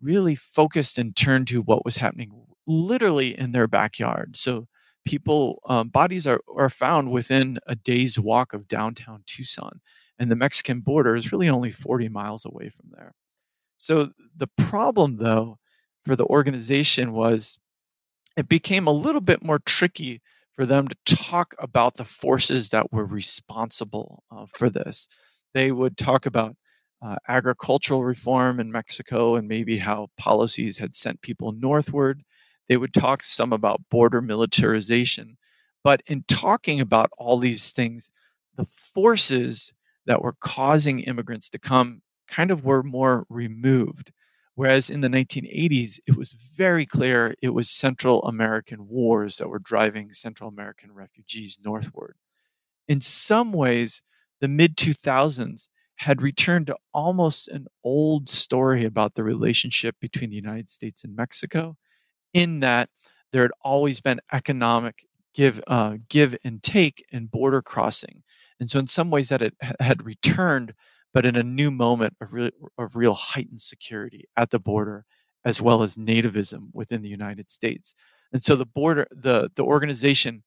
really 0.00 0.34
focused 0.34 0.98
and 0.98 1.16
turned 1.16 1.48
to 1.48 1.62
what 1.62 1.84
was 1.84 1.96
happening 1.96 2.30
literally 2.66 3.38
in 3.38 3.52
their 3.52 3.66
backyard. 3.66 4.36
So 4.36 4.66
people 5.06 5.62
um, 5.66 5.88
bodies 5.88 6.26
are, 6.26 6.40
are 6.54 6.68
found 6.68 7.10
within 7.10 7.58
a 7.66 7.74
day's 7.74 8.18
walk 8.18 8.52
of 8.52 8.68
downtown 8.68 9.22
tucson 9.26 9.80
and 10.18 10.30
the 10.30 10.36
mexican 10.36 10.80
border 10.80 11.14
is 11.14 11.30
really 11.30 11.48
only 11.48 11.70
40 11.70 12.08
miles 12.08 12.44
away 12.44 12.70
from 12.70 12.90
there. 12.92 13.14
So 13.78 14.10
the 14.36 14.48
problem 14.58 15.16
though 15.18 15.58
for 16.04 16.16
the 16.16 16.26
organization 16.26 17.12
was 17.12 17.58
it 18.36 18.48
became 18.48 18.86
a 18.86 18.92
little 18.92 19.20
bit 19.20 19.44
more 19.44 19.60
tricky 19.60 20.22
for 20.54 20.66
them 20.66 20.88
to 20.88 20.96
talk 21.04 21.54
about 21.58 21.96
the 21.96 22.04
forces 22.04 22.70
that 22.70 22.92
were 22.92 23.04
responsible 23.04 24.24
uh, 24.30 24.46
for 24.52 24.70
this. 24.70 25.06
They 25.54 25.70
would 25.70 25.96
talk 25.96 26.26
about 26.26 26.56
uh, 27.02 27.16
agricultural 27.28 28.04
reform 28.04 28.60
in 28.60 28.72
Mexico 28.72 29.36
and 29.36 29.48
maybe 29.48 29.78
how 29.78 30.08
policies 30.16 30.78
had 30.78 30.96
sent 30.96 31.20
people 31.20 31.52
northward. 31.52 32.22
They 32.68 32.76
would 32.76 32.94
talk 32.94 33.22
some 33.22 33.52
about 33.52 33.88
border 33.90 34.20
militarization. 34.20 35.36
But 35.84 36.02
in 36.06 36.24
talking 36.26 36.80
about 36.80 37.10
all 37.16 37.38
these 37.38 37.70
things, 37.70 38.10
the 38.56 38.66
forces 38.94 39.72
that 40.06 40.22
were 40.22 40.36
causing 40.40 41.00
immigrants 41.00 41.48
to 41.50 41.58
come 41.58 42.02
kind 42.28 42.50
of 42.50 42.64
were 42.64 42.82
more 42.82 43.24
removed. 43.28 44.12
Whereas 44.54 44.88
in 44.88 45.02
the 45.02 45.08
1980s, 45.08 46.00
it 46.06 46.16
was 46.16 46.32
very 46.56 46.86
clear 46.86 47.34
it 47.42 47.50
was 47.50 47.68
Central 47.68 48.22
American 48.22 48.88
wars 48.88 49.36
that 49.36 49.48
were 49.48 49.58
driving 49.58 50.12
Central 50.12 50.48
American 50.48 50.92
refugees 50.92 51.58
northward. 51.62 52.16
In 52.88 53.02
some 53.02 53.52
ways, 53.52 54.00
the 54.40 54.48
mid 54.48 54.76
2000s 54.76 55.68
had 55.96 56.22
returned 56.22 56.66
to 56.68 56.76
almost 56.92 57.48
an 57.48 57.66
old 57.82 58.28
story 58.28 58.84
about 58.84 59.14
the 59.14 59.24
relationship 59.24 59.96
between 60.00 60.30
the 60.30 60.36
United 60.36 60.70
States 60.70 61.04
and 61.04 61.16
Mexico, 61.16 61.76
in 62.34 62.60
that 62.60 62.88
there 63.32 63.42
had 63.42 63.52
always 63.62 64.00
been 64.00 64.20
economic 64.32 65.06
give 65.34 65.60
uh, 65.66 65.96
give 66.08 66.36
and 66.44 66.62
take 66.62 67.04
and 67.12 67.30
border 67.30 67.62
crossing, 67.62 68.22
and 68.60 68.70
so 68.70 68.78
in 68.78 68.86
some 68.86 69.10
ways 69.10 69.28
that 69.28 69.42
it 69.42 69.54
had 69.80 70.04
returned, 70.04 70.74
but 71.12 71.26
in 71.26 71.36
a 71.36 71.42
new 71.42 71.70
moment 71.70 72.14
of 72.20 72.32
real, 72.32 72.50
of 72.78 72.96
real 72.96 73.14
heightened 73.14 73.62
security 73.62 74.24
at 74.36 74.50
the 74.50 74.58
border, 74.58 75.04
as 75.44 75.60
well 75.60 75.82
as 75.82 75.96
nativism 75.96 76.68
within 76.72 77.02
the 77.02 77.08
United 77.08 77.50
States, 77.50 77.94
and 78.32 78.42
so 78.42 78.56
the 78.56 78.66
border 78.66 79.06
the 79.10 79.50
the 79.56 79.64
organization 79.64 80.42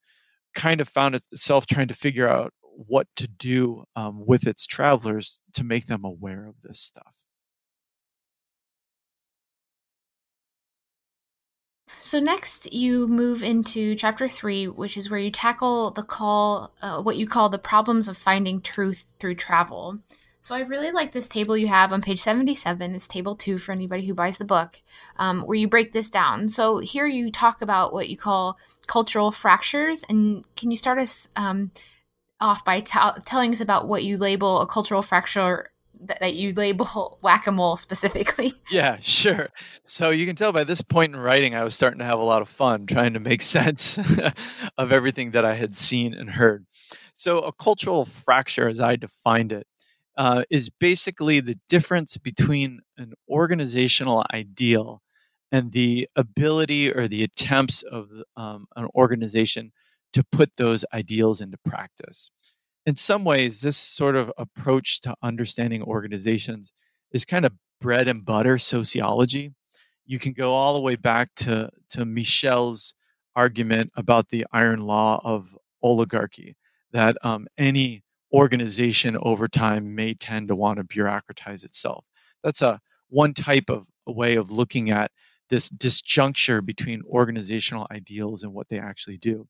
kind 0.55 0.81
of 0.81 0.89
found 0.89 1.15
itself 1.15 1.65
trying 1.65 1.87
to 1.87 1.93
figure 1.93 2.27
out 2.27 2.53
what 2.87 3.07
to 3.17 3.27
do 3.27 3.83
um, 3.95 4.25
with 4.25 4.47
its 4.47 4.65
travelers 4.65 5.41
to 5.53 5.63
make 5.63 5.87
them 5.87 6.05
aware 6.05 6.45
of 6.47 6.55
this 6.63 6.79
stuff. 6.79 7.13
So 11.87 12.19
next, 12.19 12.71
you 12.73 13.07
move 13.07 13.43
into 13.43 13.95
chapter 13.95 14.27
three, 14.29 14.67
which 14.67 14.95
is 14.95 15.09
where 15.09 15.19
you 15.19 15.31
tackle 15.31 15.91
the 15.91 16.03
call, 16.03 16.71
uh, 16.81 17.01
what 17.01 17.17
you 17.17 17.27
call 17.27 17.49
the 17.49 17.59
problems 17.59 18.07
of 18.07 18.17
finding 18.17 18.61
truth 18.61 19.11
through 19.19 19.35
travel. 19.35 19.99
So 20.41 20.55
I 20.55 20.61
really 20.61 20.91
like 20.91 21.11
this 21.11 21.27
table 21.27 21.57
you 21.57 21.67
have 21.67 21.91
on 21.91 22.01
page 22.01 22.19
77. 22.19 22.95
It's 22.95 23.07
table 23.07 23.35
two 23.35 23.57
for 23.57 23.73
anybody 23.73 24.07
who 24.07 24.13
buys 24.13 24.37
the 24.37 24.45
book, 24.45 24.81
um, 25.17 25.41
where 25.41 25.57
you 25.57 25.67
break 25.67 25.91
this 25.91 26.09
down. 26.09 26.47
So 26.47 26.77
here 26.77 27.05
you 27.05 27.31
talk 27.31 27.61
about 27.61 27.91
what 27.91 28.07
you 28.07 28.15
call 28.15 28.57
cultural 28.87 29.31
fractures. 29.31 30.05
And 30.07 30.47
can 30.55 30.71
you 30.71 30.77
start 30.77 30.99
us 30.99 31.27
um, 31.35 31.71
off 32.41 32.63
by 32.65 32.79
t- 32.79 32.99
telling 33.25 33.51
us 33.51 33.61
about 33.61 33.87
what 33.87 34.03
you 34.03 34.17
label 34.17 34.61
a 34.61 34.67
cultural 34.67 35.01
fracture 35.01 35.69
that, 36.01 36.35
you 36.35 36.53
label 36.53 37.17
whack-a-mole 37.21 37.75
specifically. 37.75 38.53
Yeah 38.71 38.97
sure. 39.01 39.49
So 39.83 40.11
you 40.11 40.25
can 40.25 40.35
tell 40.35 40.53
by 40.53 40.63
this 40.63 40.81
point 40.81 41.13
in 41.13 41.19
writing 41.19 41.55
i 41.55 41.63
was 41.63 41.75
starting 41.75 41.99
to 41.99 42.05
have 42.05 42.19
a 42.19 42.23
lot 42.23 42.41
of 42.41 42.49
fun 42.49 42.85
trying 42.85 43.13
to 43.13 43.19
make 43.19 43.41
sense 43.57 43.97
of 44.77 44.91
everything 44.91 45.31
that 45.31 45.45
i 45.45 45.55
had 45.55 45.75
seen 45.75 46.13
and 46.13 46.29
heard. 46.29 46.65
So 47.15 47.39
a 47.39 47.51
cultural 47.51 48.05
fracture 48.05 48.67
as 48.67 48.79
i 48.79 48.95
defined 48.95 49.51
it 49.51 49.67
uh, 50.17 50.43
is 50.49 50.69
basically 50.69 51.39
the 51.39 51.57
difference 51.69 52.17
between 52.17 52.81
an 52.97 53.13
organizational 53.29 54.25
ideal 54.33 55.01
and 55.51 55.71
the 55.71 56.07
ability 56.15 56.93
or 56.93 57.07
the 57.07 57.23
attempts 57.23 57.83
of 57.83 58.09
um, 58.35 58.67
an 58.75 58.87
organization 58.95 59.71
to 60.13 60.23
put 60.31 60.51
those 60.57 60.85
ideals 60.93 61.41
into 61.41 61.57
practice. 61.65 62.31
In 62.85 62.95
some 62.95 63.23
ways, 63.23 63.61
this 63.61 63.77
sort 63.77 64.15
of 64.15 64.31
approach 64.37 65.01
to 65.01 65.15
understanding 65.21 65.83
organizations 65.83 66.71
is 67.11 67.25
kind 67.25 67.45
of 67.45 67.53
bread 67.79 68.07
and 68.07 68.25
butter 68.25 68.57
sociology. 68.57 69.51
You 70.05 70.19
can 70.19 70.33
go 70.33 70.53
all 70.53 70.73
the 70.73 70.81
way 70.81 70.95
back 70.95 71.29
to, 71.37 71.69
to 71.91 72.05
Michels' 72.05 72.93
argument 73.35 73.91
about 73.95 74.29
the 74.29 74.45
iron 74.51 74.81
law 74.81 75.21
of 75.23 75.55
oligarchy 75.81 76.55
that 76.91 77.17
um, 77.23 77.47
any 77.57 78.03
organization 78.33 79.17
over 79.21 79.47
time 79.47 79.95
may 79.95 80.13
tend 80.13 80.47
to 80.47 80.55
want 80.55 80.77
to 80.77 80.83
bureaucratize 80.83 81.63
itself. 81.63 82.05
That's 82.43 82.61
a 82.61 82.79
one 83.09 83.33
type 83.33 83.69
of 83.69 83.85
way 84.05 84.35
of 84.35 84.51
looking 84.51 84.89
at 84.89 85.11
this 85.49 85.69
disjuncture 85.69 86.63
between 86.65 87.01
organizational 87.03 87.87
ideals 87.91 88.43
and 88.43 88.53
what 88.53 88.69
they 88.69 88.79
actually 88.79 89.17
do 89.17 89.47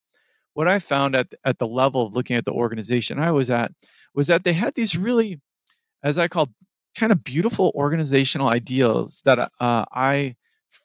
what 0.60 0.68
I 0.68 0.80
found 0.80 1.16
at 1.16 1.34
at 1.46 1.58
the 1.58 1.66
level 1.66 2.06
of 2.06 2.14
looking 2.14 2.36
at 2.36 2.44
the 2.44 2.52
organization 2.52 3.18
I 3.18 3.32
was 3.32 3.50
at 3.50 3.72
was 4.14 4.28
that 4.28 4.44
they 4.44 4.52
had 4.52 4.76
these 4.76 4.98
really, 4.98 5.40
as 6.04 6.18
I 6.18 6.28
call, 6.28 6.50
kind 6.98 7.14
of 7.14 7.24
beautiful 7.24 7.72
organizational 7.76 8.50
ideals 8.50 9.22
that 9.24 9.40
uh, 9.40 9.86
I 9.94 10.36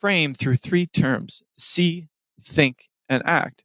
framed 0.01 0.37
through 0.37 0.59
three 0.59 0.87
terms: 0.87 1.43
see, 1.59 2.07
think, 2.41 2.89
and 3.09 3.21
act. 3.27 3.65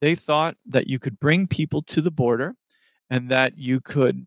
They 0.00 0.16
thought 0.16 0.56
that 0.66 0.88
you 0.88 0.98
could 0.98 1.20
bring 1.20 1.46
people 1.46 1.82
to 1.82 2.00
the 2.00 2.10
border, 2.10 2.56
and 3.08 3.28
that 3.30 3.56
you 3.56 3.80
could 3.80 4.26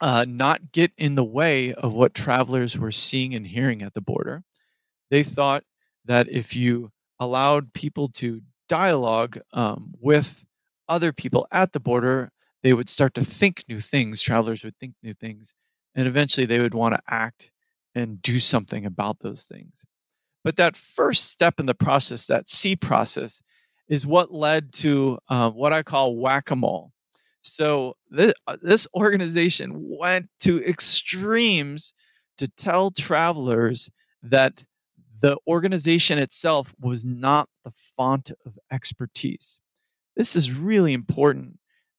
uh, 0.00 0.24
not 0.26 0.72
get 0.72 0.92
in 0.96 1.14
the 1.14 1.24
way 1.24 1.74
of 1.74 1.92
what 1.92 2.14
travelers 2.14 2.78
were 2.78 2.90
seeing 2.90 3.34
and 3.34 3.46
hearing 3.46 3.82
at 3.82 3.92
the 3.92 4.00
border. 4.00 4.44
They 5.10 5.24
thought 5.24 5.64
that 6.06 6.26
if 6.30 6.56
you 6.56 6.90
allowed 7.20 7.74
people 7.74 8.08
to 8.14 8.40
dialogue 8.68 9.38
um, 9.52 9.92
with 10.00 10.44
other 10.88 11.12
people 11.12 11.46
at 11.52 11.72
the 11.72 11.80
border, 11.80 12.30
they 12.62 12.72
would 12.72 12.88
start 12.88 13.14
to 13.14 13.24
think 13.24 13.64
new 13.68 13.80
things. 13.80 14.22
Travelers 14.22 14.64
would 14.64 14.76
think 14.78 14.94
new 15.02 15.14
things, 15.14 15.54
and 15.94 16.06
eventually 16.06 16.46
they 16.46 16.60
would 16.60 16.74
want 16.74 16.94
to 16.94 17.02
act 17.08 17.50
and 17.94 18.20
do 18.22 18.40
something 18.40 18.86
about 18.86 19.18
those 19.20 19.44
things. 19.44 19.72
But 20.44 20.56
that 20.56 20.76
first 20.76 21.30
step 21.30 21.60
in 21.60 21.66
the 21.66 21.74
process, 21.74 22.26
that 22.26 22.48
C 22.48 22.76
process, 22.76 23.40
is 23.88 24.06
what 24.06 24.32
led 24.32 24.72
to 24.74 25.18
um, 25.28 25.54
what 25.54 25.72
I 25.72 25.82
call 25.82 26.16
whack 26.16 26.50
a 26.50 26.56
mole. 26.56 26.92
So 27.42 27.96
this, 28.10 28.34
uh, 28.46 28.56
this 28.62 28.86
organization 28.94 29.72
went 29.74 30.28
to 30.40 30.62
extremes 30.64 31.94
to 32.36 32.48
tell 32.48 32.90
travelers 32.90 33.90
that 34.22 34.62
the 35.20 35.36
organization 35.46 36.18
itself 36.18 36.74
was 36.80 37.04
not 37.04 37.48
the 37.64 37.72
font 37.96 38.30
of 38.46 38.58
expertise. 38.70 39.58
This 40.16 40.36
is 40.36 40.52
really 40.52 40.92
important 40.92 41.58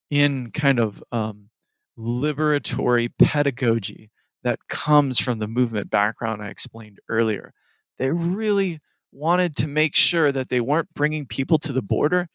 in 0.10 0.52
kind 0.52 0.80
of 0.80 1.04
um, 1.12 1.50
liberatory 1.98 3.10
pedagogy 3.20 4.12
that 4.44 4.60
comes 4.70 5.20
from 5.20 5.40
the 5.40 5.48
movement 5.48 5.90
background 5.90 6.42
I 6.42 6.50
explained 6.50 7.00
earlier. 7.10 7.54
They 7.98 8.10
really 8.10 8.80
wanted 9.12 9.56
to 9.58 9.68
make 9.68 9.96
sure 9.96 10.32
that 10.32 10.50
they 10.50 10.62
weren't 10.62 10.94
bringing 10.94 11.26
people 11.26 11.60
to 11.60 11.74
the 11.74 11.82
border 11.82 12.28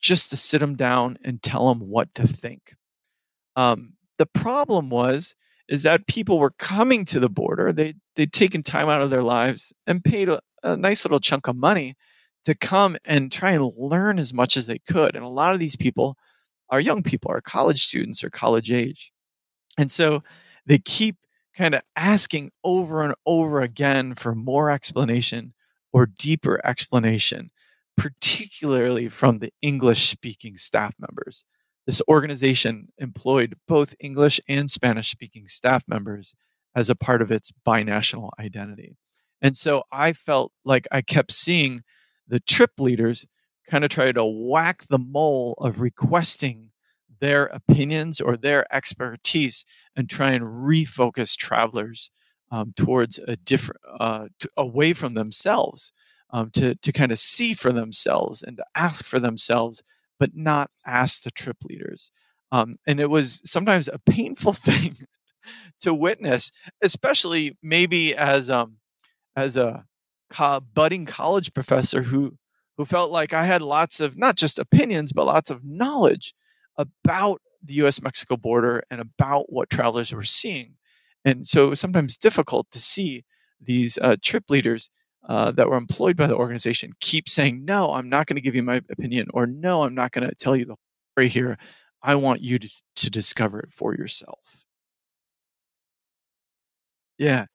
just 0.00 0.30
to 0.30 0.36
sit 0.36 0.58
them 0.58 0.74
down 0.74 1.18
and 1.24 1.42
tell 1.42 1.68
them 1.68 1.88
what 1.88 2.12
to 2.14 2.26
think. 2.26 2.74
Um, 3.56 3.94
the 4.18 4.26
problem 4.26 4.90
was 4.90 5.34
is 5.68 5.84
that 5.84 6.06
people 6.06 6.38
were 6.38 6.52
coming 6.58 7.04
to 7.06 7.20
the 7.20 7.28
border. 7.28 7.72
They 7.72 7.94
they'd 8.16 8.32
taken 8.32 8.62
time 8.62 8.88
out 8.88 9.02
of 9.02 9.10
their 9.10 9.22
lives 9.22 9.72
and 9.86 10.04
paid 10.04 10.28
a, 10.28 10.40
a 10.62 10.76
nice 10.76 11.04
little 11.04 11.20
chunk 11.20 11.48
of 11.48 11.56
money 11.56 11.96
to 12.44 12.54
come 12.54 12.96
and 13.04 13.32
try 13.32 13.52
and 13.52 13.72
learn 13.76 14.18
as 14.18 14.34
much 14.34 14.56
as 14.56 14.66
they 14.66 14.78
could. 14.78 15.16
And 15.16 15.24
a 15.24 15.28
lot 15.28 15.54
of 15.54 15.60
these 15.60 15.76
people 15.76 16.16
are 16.70 16.80
young 16.80 17.02
people, 17.02 17.30
are 17.30 17.40
college 17.40 17.84
students 17.84 18.22
or 18.22 18.30
college 18.30 18.70
age. 18.70 19.12
And 19.78 19.90
so 19.90 20.22
they 20.66 20.78
keep 20.78 21.16
kind 21.56 21.74
of 21.74 21.82
asking 21.96 22.50
over 22.62 23.02
and 23.02 23.14
over 23.26 23.60
again 23.60 24.14
for 24.14 24.34
more 24.34 24.70
explanation 24.70 25.54
or 25.92 26.06
deeper 26.06 26.60
explanation, 26.64 27.50
particularly 27.96 29.08
from 29.08 29.38
the 29.38 29.52
English 29.62 30.08
speaking 30.08 30.56
staff 30.56 30.94
members. 30.98 31.44
This 31.86 32.02
organization 32.08 32.88
employed 32.98 33.56
both 33.68 33.94
English 34.00 34.40
and 34.48 34.70
Spanish 34.70 35.10
speaking 35.10 35.46
staff 35.46 35.84
members 35.86 36.34
as 36.74 36.90
a 36.90 36.94
part 36.94 37.22
of 37.22 37.30
its 37.30 37.52
binational 37.66 38.30
identity. 38.38 38.96
And 39.40 39.56
so 39.56 39.84
I 39.92 40.12
felt 40.12 40.52
like 40.64 40.88
I 40.90 41.02
kept 41.02 41.32
seeing 41.32 41.82
the 42.26 42.40
trip 42.40 42.72
leaders 42.78 43.26
kind 43.68 43.84
of 43.84 43.90
try 43.90 44.12
to 44.12 44.24
whack 44.24 44.84
the 44.88 44.98
mole 44.98 45.54
of 45.58 45.80
requesting 45.80 46.70
their 47.20 47.46
opinions 47.46 48.20
or 48.20 48.36
their 48.36 48.66
expertise 48.74 49.64
and 49.96 50.08
try 50.08 50.32
and 50.32 50.44
refocus 50.44 51.36
travelers 51.36 52.10
um, 52.50 52.72
towards 52.76 53.18
a 53.18 53.36
different 53.36 53.80
uh, 53.98 54.26
to, 54.40 54.48
away 54.56 54.92
from 54.92 55.14
themselves 55.14 55.92
um, 56.30 56.50
to, 56.50 56.74
to 56.76 56.92
kind 56.92 57.12
of 57.12 57.18
see 57.18 57.54
for 57.54 57.72
themselves 57.72 58.42
and 58.42 58.56
to 58.56 58.64
ask 58.74 59.04
for 59.04 59.18
themselves 59.18 59.82
but 60.18 60.30
not 60.34 60.70
ask 60.86 61.22
the 61.22 61.30
trip 61.30 61.56
leaders. 61.64 62.10
Um, 62.52 62.76
and 62.86 63.00
it 63.00 63.10
was 63.10 63.40
sometimes 63.44 63.88
a 63.88 63.98
painful 63.98 64.52
thing 64.68 64.96
to 65.82 65.94
witness, 65.94 66.50
especially 66.82 67.56
maybe 67.62 68.16
as 68.16 68.50
um, 68.50 68.76
as 69.36 69.56
a 69.56 69.84
co- 70.32 70.60
budding 70.60 71.06
college 71.06 71.52
professor 71.54 72.02
who 72.02 72.36
who 72.76 72.84
felt 72.84 73.10
like 73.10 73.32
I 73.32 73.44
had 73.44 73.62
lots 73.62 74.00
of 74.00 74.16
not 74.16 74.36
just 74.36 74.58
opinions 74.58 75.12
but 75.12 75.26
lots 75.26 75.50
of 75.50 75.64
knowledge 75.64 76.34
about 76.76 77.40
the 77.62 77.74
U.S. 77.74 78.02
Mexico 78.02 78.36
border 78.36 78.82
and 78.90 79.00
about 79.00 79.52
what 79.52 79.70
travelers 79.70 80.12
were 80.12 80.24
seeing. 80.24 80.74
And 81.24 81.46
so 81.46 81.66
it 81.66 81.70
was 81.70 81.80
sometimes 81.80 82.16
difficult 82.16 82.70
to 82.72 82.80
see 82.80 83.24
these 83.60 83.96
uh, 83.98 84.16
trip 84.22 84.44
leaders 84.50 84.90
uh, 85.28 85.50
that 85.52 85.68
were 85.68 85.76
employed 85.76 86.16
by 86.16 86.26
the 86.26 86.36
organization 86.36 86.92
keep 87.00 87.28
saying, 87.28 87.64
no, 87.64 87.94
I'm 87.94 88.10
not 88.10 88.26
going 88.26 88.36
to 88.36 88.42
give 88.42 88.54
you 88.54 88.62
my 88.62 88.82
opinion, 88.90 89.28
or 89.32 89.46
no, 89.46 89.82
I'm 89.82 89.94
not 89.94 90.12
going 90.12 90.28
to 90.28 90.34
tell 90.34 90.54
you 90.54 90.66
the 90.66 90.76
story 91.12 91.28
here. 91.28 91.56
I 92.02 92.16
want 92.16 92.42
you 92.42 92.58
to, 92.58 92.68
to 92.96 93.10
discover 93.10 93.60
it 93.60 93.72
for 93.72 93.94
yourself. 93.94 94.38
Yeah. 97.18 97.46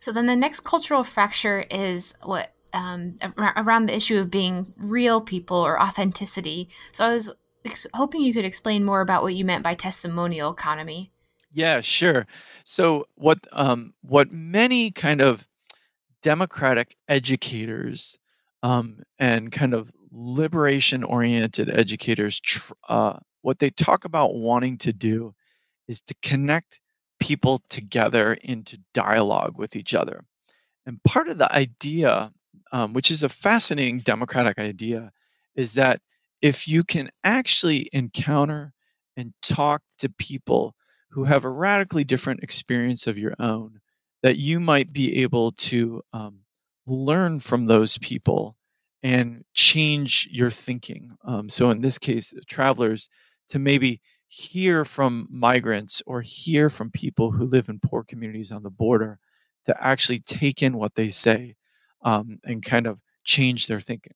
So 0.00 0.12
then 0.12 0.26
the 0.26 0.36
next 0.36 0.60
cultural 0.60 1.04
fracture 1.04 1.64
is 1.70 2.14
what 2.22 2.52
um, 2.72 3.18
around 3.38 3.86
the 3.86 3.96
issue 3.96 4.18
of 4.18 4.30
being 4.30 4.72
real 4.76 5.20
people 5.20 5.56
or 5.56 5.80
authenticity. 5.80 6.68
So 6.92 7.04
I 7.04 7.14
was 7.14 7.32
ex- 7.64 7.86
hoping 7.94 8.20
you 8.20 8.34
could 8.34 8.44
explain 8.44 8.84
more 8.84 9.00
about 9.00 9.22
what 9.22 9.34
you 9.34 9.44
meant 9.44 9.62
by 9.62 9.74
testimonial 9.74 10.52
economy. 10.52 11.12
Yeah, 11.52 11.80
sure. 11.80 12.26
So 12.64 13.06
what 13.14 13.38
um, 13.52 13.94
what 14.02 14.32
many 14.32 14.90
kind 14.90 15.20
of 15.20 15.46
democratic 16.22 16.96
educators 17.08 18.18
um, 18.62 19.02
and 19.18 19.52
kind 19.52 19.72
of 19.72 19.92
liberation 20.10 21.04
oriented 21.04 21.70
educators 21.70 22.40
tr- 22.40 22.72
uh, 22.88 23.18
what 23.42 23.58
they 23.58 23.70
talk 23.70 24.04
about 24.04 24.34
wanting 24.34 24.78
to 24.78 24.92
do 24.92 25.34
is 25.86 26.00
to 26.00 26.14
connect 26.22 26.80
people 27.24 27.62
together 27.70 28.34
into 28.42 28.78
dialogue 28.92 29.56
with 29.56 29.74
each 29.74 29.94
other. 29.94 30.26
And 30.84 31.02
part 31.04 31.30
of 31.30 31.38
the 31.38 31.50
idea, 31.50 32.32
um, 32.70 32.92
which 32.92 33.10
is 33.10 33.22
a 33.22 33.30
fascinating 33.30 34.00
democratic 34.00 34.58
idea, 34.58 35.10
is 35.56 35.72
that 35.72 36.02
if 36.42 36.68
you 36.68 36.84
can 36.84 37.08
actually 37.24 37.88
encounter 37.94 38.74
and 39.16 39.32
talk 39.40 39.80
to 40.00 40.10
people 40.10 40.74
who 41.12 41.24
have 41.24 41.46
a 41.46 41.48
radically 41.48 42.04
different 42.04 42.42
experience 42.42 43.06
of 43.06 43.16
your 43.16 43.34
own, 43.38 43.80
that 44.22 44.36
you 44.36 44.60
might 44.60 44.92
be 44.92 45.22
able 45.22 45.52
to 45.52 46.02
um, 46.12 46.40
learn 46.86 47.40
from 47.40 47.64
those 47.64 47.96
people 47.98 48.54
and 49.02 49.46
change 49.54 50.28
your 50.30 50.50
thinking. 50.50 51.16
Um, 51.24 51.48
so, 51.48 51.70
in 51.70 51.80
this 51.80 51.96
case, 51.96 52.34
travelers 52.46 53.08
to 53.48 53.58
maybe 53.58 54.02
hear 54.28 54.84
from 54.84 55.28
migrants 55.30 56.02
or 56.06 56.20
hear 56.20 56.70
from 56.70 56.90
people 56.90 57.30
who 57.30 57.44
live 57.44 57.68
in 57.68 57.80
poor 57.80 58.04
communities 58.04 58.52
on 58.52 58.62
the 58.62 58.70
border 58.70 59.18
to 59.66 59.84
actually 59.84 60.20
take 60.20 60.62
in 60.62 60.76
what 60.76 60.94
they 60.94 61.08
say 61.08 61.54
um, 62.02 62.38
and 62.44 62.64
kind 62.64 62.86
of 62.86 63.00
change 63.24 63.66
their 63.66 63.80
thinking. 63.80 64.14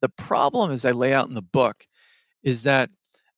The 0.00 0.08
problem, 0.10 0.72
as 0.72 0.84
I 0.84 0.90
lay 0.90 1.12
out 1.12 1.28
in 1.28 1.34
the 1.34 1.42
book, 1.42 1.86
is 2.42 2.64
that 2.64 2.90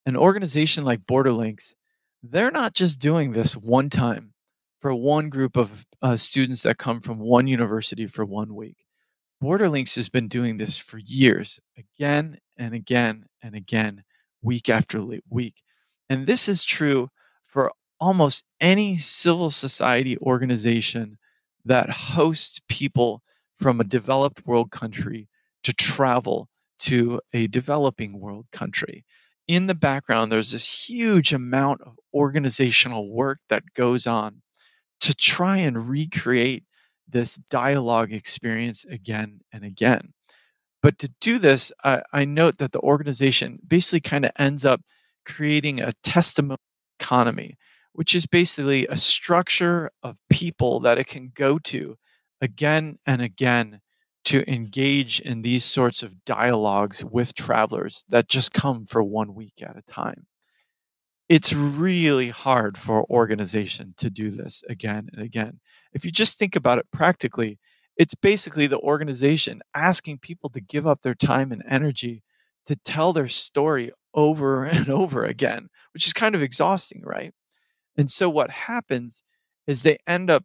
an 0.06 0.16
organization 0.16 0.84
like 0.84 1.06
Borderlinks, 1.06 1.74
they're 2.22 2.50
not 2.50 2.74
just 2.74 2.98
doing 2.98 3.32
this 3.32 3.54
one 3.54 3.90
time 3.90 4.32
for 4.80 4.94
one 4.94 5.28
group 5.28 5.56
of 5.56 5.84
uh, 6.02 6.16
students 6.16 6.62
that 6.62 6.78
come 6.78 7.00
from 7.00 7.18
one 7.18 7.46
university 7.46 8.06
for 8.06 8.24
one 8.24 8.54
week. 8.54 8.76
Borderlinks 9.42 9.96
has 9.96 10.08
been 10.08 10.28
doing 10.28 10.56
this 10.56 10.78
for 10.78 10.98
years, 10.98 11.60
again 11.76 12.38
and 12.56 12.74
again 12.74 13.26
and 13.42 13.54
again, 13.54 14.02
week 14.44 14.68
after 14.68 15.04
week. 15.28 15.62
And 16.08 16.26
this 16.26 16.48
is 16.48 16.62
true 16.62 17.08
for 17.46 17.72
almost 17.98 18.44
any 18.60 18.98
civil 18.98 19.50
society 19.50 20.18
organization 20.18 21.18
that 21.64 21.90
hosts 21.90 22.60
people 22.68 23.22
from 23.58 23.80
a 23.80 23.84
developed 23.84 24.46
world 24.46 24.70
country 24.70 25.28
to 25.62 25.72
travel 25.72 26.48
to 26.78 27.20
a 27.32 27.46
developing 27.46 28.20
world 28.20 28.46
country. 28.52 29.04
In 29.46 29.66
the 29.66 29.74
background, 29.74 30.30
there's 30.30 30.52
this 30.52 30.88
huge 30.88 31.32
amount 31.32 31.80
of 31.82 31.98
organizational 32.12 33.10
work 33.10 33.38
that 33.48 33.62
goes 33.74 34.06
on 34.06 34.42
to 35.00 35.14
try 35.14 35.58
and 35.58 35.88
recreate 35.88 36.64
this 37.08 37.36
dialogue 37.50 38.12
experience 38.12 38.84
again 38.84 39.40
and 39.52 39.64
again. 39.64 40.12
But 40.84 40.98
to 40.98 41.08
do 41.18 41.38
this, 41.38 41.72
I, 41.82 42.02
I 42.12 42.26
note 42.26 42.58
that 42.58 42.72
the 42.72 42.80
organization 42.80 43.58
basically 43.66 44.00
kind 44.00 44.26
of 44.26 44.32
ends 44.38 44.66
up 44.66 44.82
creating 45.24 45.80
a 45.80 45.94
testimony 46.02 46.58
economy, 47.00 47.56
which 47.94 48.14
is 48.14 48.26
basically 48.26 48.86
a 48.88 48.98
structure 48.98 49.90
of 50.02 50.18
people 50.28 50.80
that 50.80 50.98
it 50.98 51.06
can 51.06 51.32
go 51.34 51.58
to 51.60 51.96
again 52.42 52.98
and 53.06 53.22
again 53.22 53.80
to 54.26 54.44
engage 54.46 55.20
in 55.20 55.40
these 55.40 55.64
sorts 55.64 56.02
of 56.02 56.22
dialogues 56.26 57.02
with 57.02 57.34
travelers 57.34 58.04
that 58.10 58.28
just 58.28 58.52
come 58.52 58.84
for 58.84 59.02
one 59.02 59.34
week 59.34 59.62
at 59.62 59.78
a 59.78 59.90
time. 59.90 60.26
It's 61.30 61.54
really 61.54 62.28
hard 62.28 62.76
for 62.76 62.98
an 62.98 63.06
organization 63.08 63.94
to 63.96 64.10
do 64.10 64.30
this 64.30 64.62
again 64.68 65.08
and 65.14 65.22
again. 65.22 65.60
If 65.94 66.04
you 66.04 66.10
just 66.10 66.38
think 66.38 66.56
about 66.56 66.78
it 66.78 66.84
practically, 66.92 67.58
it's 67.96 68.14
basically 68.14 68.66
the 68.66 68.80
organization 68.80 69.62
asking 69.74 70.18
people 70.18 70.50
to 70.50 70.60
give 70.60 70.86
up 70.86 71.02
their 71.02 71.14
time 71.14 71.52
and 71.52 71.62
energy 71.68 72.22
to 72.66 72.76
tell 72.76 73.12
their 73.12 73.28
story 73.28 73.92
over 74.14 74.64
and 74.64 74.88
over 74.88 75.24
again, 75.24 75.68
which 75.92 76.06
is 76.06 76.12
kind 76.12 76.34
of 76.34 76.42
exhausting, 76.42 77.02
right? 77.04 77.32
And 77.96 78.10
so 78.10 78.28
what 78.28 78.50
happens 78.50 79.22
is 79.66 79.82
they 79.82 79.98
end 80.06 80.30
up 80.30 80.44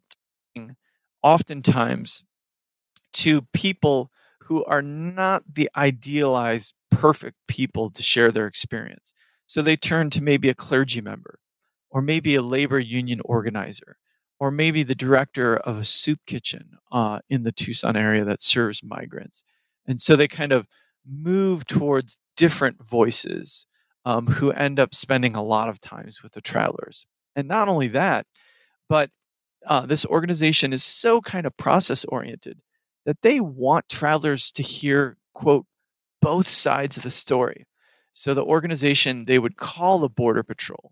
oftentimes 1.24 2.24
to 3.12 3.42
people 3.54 4.12
who 4.42 4.64
are 4.66 4.82
not 4.82 5.44
the 5.54 5.70
idealized 5.76 6.74
perfect 6.92 7.38
people 7.48 7.90
to 7.92 8.04
share 8.04 8.32
their 8.32 8.48
experience. 8.48 9.14
So 9.46 9.62
they 9.62 9.76
turn 9.76 10.10
to 10.12 10.22
maybe 10.22 10.50
a 10.50 10.56
clergy 10.56 11.02
member 11.02 11.40
or 11.90 12.02
maybe 12.02 12.36
a 12.36 12.42
labor 12.42 12.80
union 12.80 13.20
organizer 13.26 13.98
or 14.40 14.52
maybe 14.52 14.84
the 14.84 14.96
director 14.96 15.58
of 15.58 15.78
a 15.78 15.86
soup 15.86 16.20
kitchen 16.26 16.78
uh, 16.92 17.20
in 17.30 17.44
the 17.44 17.52
Tucson 17.52 17.96
area 17.96 18.24
that 18.26 18.42
serves 18.42 18.82
migrants. 18.84 19.44
And 19.86 20.00
so 20.00 20.16
they 20.16 20.28
kind 20.28 20.52
of 20.52 20.68
move 21.06 21.66
towards 21.66 22.18
different 22.38 22.82
voices 22.84 23.66
um, 24.06 24.28
who 24.28 24.52
end 24.52 24.80
up 24.80 24.96
spending 24.96 25.36
a 25.36 25.44
lot 25.44 25.70
of 25.70 25.80
times 25.80 26.24
with 26.24 26.34
the 26.34 26.42
travelers. 26.42 27.06
And 27.36 27.48
not 27.48 27.68
only 27.68 27.90
that, 27.90 28.26
but 28.88 29.10
uh, 29.68 29.86
this 29.86 30.06
organization 30.06 30.74
is 30.74 30.84
so 30.84 31.22
kind 31.22 31.46
of 31.46 31.58
process 31.58 32.06
oriented 32.06 32.62
that 33.06 33.22
they 33.22 33.40
want 33.40 33.90
travelers 33.90 34.52
to 34.52 34.64
hear, 34.64 35.18
quote, 35.34 35.66
both 36.22 36.50
sides 36.50 36.98
of 36.98 37.04
the 37.04 37.12
story. 37.12 37.66
So 38.14 38.34
the 38.34 38.44
organization, 38.44 39.26
they 39.26 39.40
would 39.40 39.58
call 39.58 40.00
the 40.00 40.10
Border 40.10 40.44
Patrol, 40.44 40.92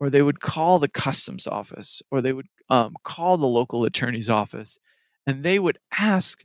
or 0.00 0.10
they 0.10 0.22
would 0.22 0.40
call 0.40 0.78
the 0.78 0.88
Customs 0.88 1.46
Office, 1.46 2.02
or 2.10 2.20
they 2.20 2.32
would 2.32 2.46
um, 2.72 2.94
call 3.04 3.36
the 3.36 3.46
local 3.46 3.84
attorney's 3.84 4.30
office, 4.30 4.78
and 5.26 5.42
they 5.42 5.58
would 5.58 5.78
ask 5.98 6.42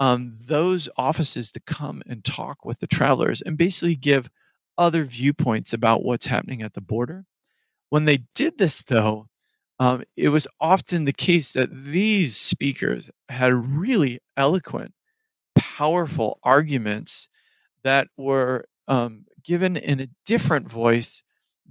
um, 0.00 0.36
those 0.46 0.86
offices 0.98 1.50
to 1.52 1.60
come 1.60 2.02
and 2.06 2.22
talk 2.22 2.64
with 2.66 2.78
the 2.80 2.86
travelers 2.86 3.40
and 3.40 3.56
basically 3.56 3.96
give 3.96 4.28
other 4.76 5.04
viewpoints 5.04 5.72
about 5.72 6.04
what's 6.04 6.26
happening 6.26 6.60
at 6.60 6.74
the 6.74 6.82
border. 6.82 7.24
When 7.88 8.04
they 8.04 8.24
did 8.34 8.58
this, 8.58 8.82
though, 8.82 9.28
um, 9.78 10.04
it 10.14 10.28
was 10.28 10.46
often 10.60 11.06
the 11.06 11.12
case 11.12 11.54
that 11.54 11.70
these 11.72 12.36
speakers 12.36 13.10
had 13.30 13.54
really 13.54 14.20
eloquent, 14.36 14.92
powerful 15.54 16.38
arguments 16.42 17.28
that 17.82 18.08
were 18.18 18.66
um, 18.88 19.24
given 19.42 19.78
in 19.78 20.00
a 20.00 20.08
different 20.26 20.70
voice 20.70 21.22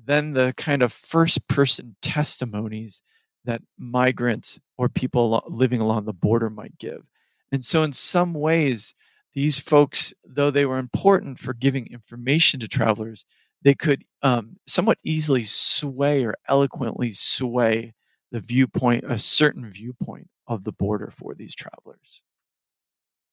than 0.04 0.34
the 0.34 0.56
kind 0.58 0.82
of 0.82 0.92
first 0.92 1.48
person 1.48 1.96
testimonies 2.02 3.04
that 3.46 3.62
migrants 3.78 4.60
or 4.78 4.90
people 4.90 5.44
living 5.48 5.82
along 5.82 6.06
the 6.06 6.14
border 6.14 6.50
might 6.50 6.78
give. 6.78 7.04
And 7.52 7.64
so, 7.64 7.84
in 7.84 7.94
some 7.94 8.34
ways, 8.34 8.94
these 9.34 9.60
folks, 9.60 10.14
though 10.26 10.52
they 10.52 10.66
were 10.66 10.78
important 10.78 11.40
for 11.40 11.54
giving 11.54 11.88
information 11.88 12.60
to 12.60 12.68
travelers, 12.68 13.26
they 13.62 13.74
could 13.74 14.04
um, 14.24 14.58
somewhat 14.68 14.98
easily 15.04 15.44
sway 15.44 16.26
or 16.26 16.36
eloquently 16.48 17.14
sway 17.14 17.94
the 18.32 18.40
viewpoint, 18.40 19.04
a 19.08 19.20
certain 19.20 19.72
viewpoint 19.72 20.28
of 20.48 20.64
the 20.64 20.72
border 20.72 21.12
for 21.16 21.36
these 21.36 21.56
travelers. 21.56 22.22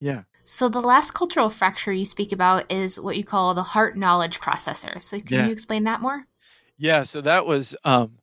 Yeah. 0.01 0.23
So 0.44 0.68
the 0.68 0.81
last 0.81 1.12
cultural 1.12 1.51
fracture 1.51 1.92
you 1.92 2.05
speak 2.05 2.33
about 2.33 2.71
is 2.71 3.01
what 3.01 3.16
you 3.16 3.25
call 3.25 3.55
the 3.55 3.62
heart 3.62 3.97
knowledge 3.97 4.40
processor. 4.40 5.03
So 5.03 5.18
can 5.21 5.38
yeah. 5.38 5.47
you 5.47 5.53
explain 5.53 5.85
that 5.85 6.01
more? 6.01 6.27
Yeah. 6.77 7.03
So 7.03 7.21
that 7.23 7.47
was 7.47 7.75
um, 7.85 8.18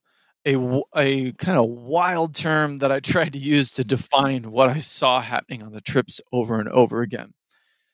a, 0.45 0.81
a 0.95 1.31
kind 1.34 1.58
of 1.58 1.69
wild 1.69 2.36
term 2.36 2.79
that 2.79 2.91
I 2.91 2.99
tried 3.01 3.34
to 3.34 3.39
use 3.39 3.71
to 3.71 3.84
define 3.84 4.51
what 4.51 4.69
I 4.69 4.79
saw 4.79 5.21
happening 5.21 5.63
on 5.63 5.71
the 5.71 5.81
trips 5.81 6.21
over 6.31 6.60
and 6.60 6.69
over 6.69 7.01
again. 7.01 7.34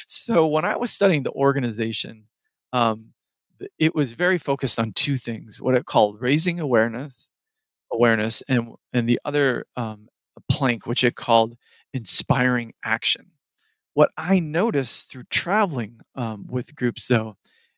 So 0.08 0.48
when 0.48 0.66
I 0.66 0.78
was 0.78 0.92
studying 0.92 1.24
the 1.24 1.32
organization, 1.32 2.26
um, 2.74 3.14
it 3.78 3.94
was 3.94 4.14
very 4.14 4.38
focused 4.38 4.80
on 4.80 4.92
two 4.94 5.18
things: 5.18 5.62
what 5.62 5.76
it 5.76 5.86
called 5.86 6.20
raising 6.20 6.60
awareness, 6.60 7.28
awareness, 7.92 8.42
and 8.50 8.76
and 8.94 9.08
the 9.08 9.20
other 9.26 9.66
um, 9.76 10.10
plank, 10.50 10.86
which 10.88 11.04
it 11.04 11.16
called 11.16 11.56
inspiring 11.94 12.74
action. 12.84 13.28
What 13.94 14.12
I 14.18 14.40
noticed 14.40 15.12
through 15.12 15.26
traveling 15.30 16.00
um, 16.16 16.48
with 16.50 16.76
groups, 16.76 17.08
though, 17.08 17.38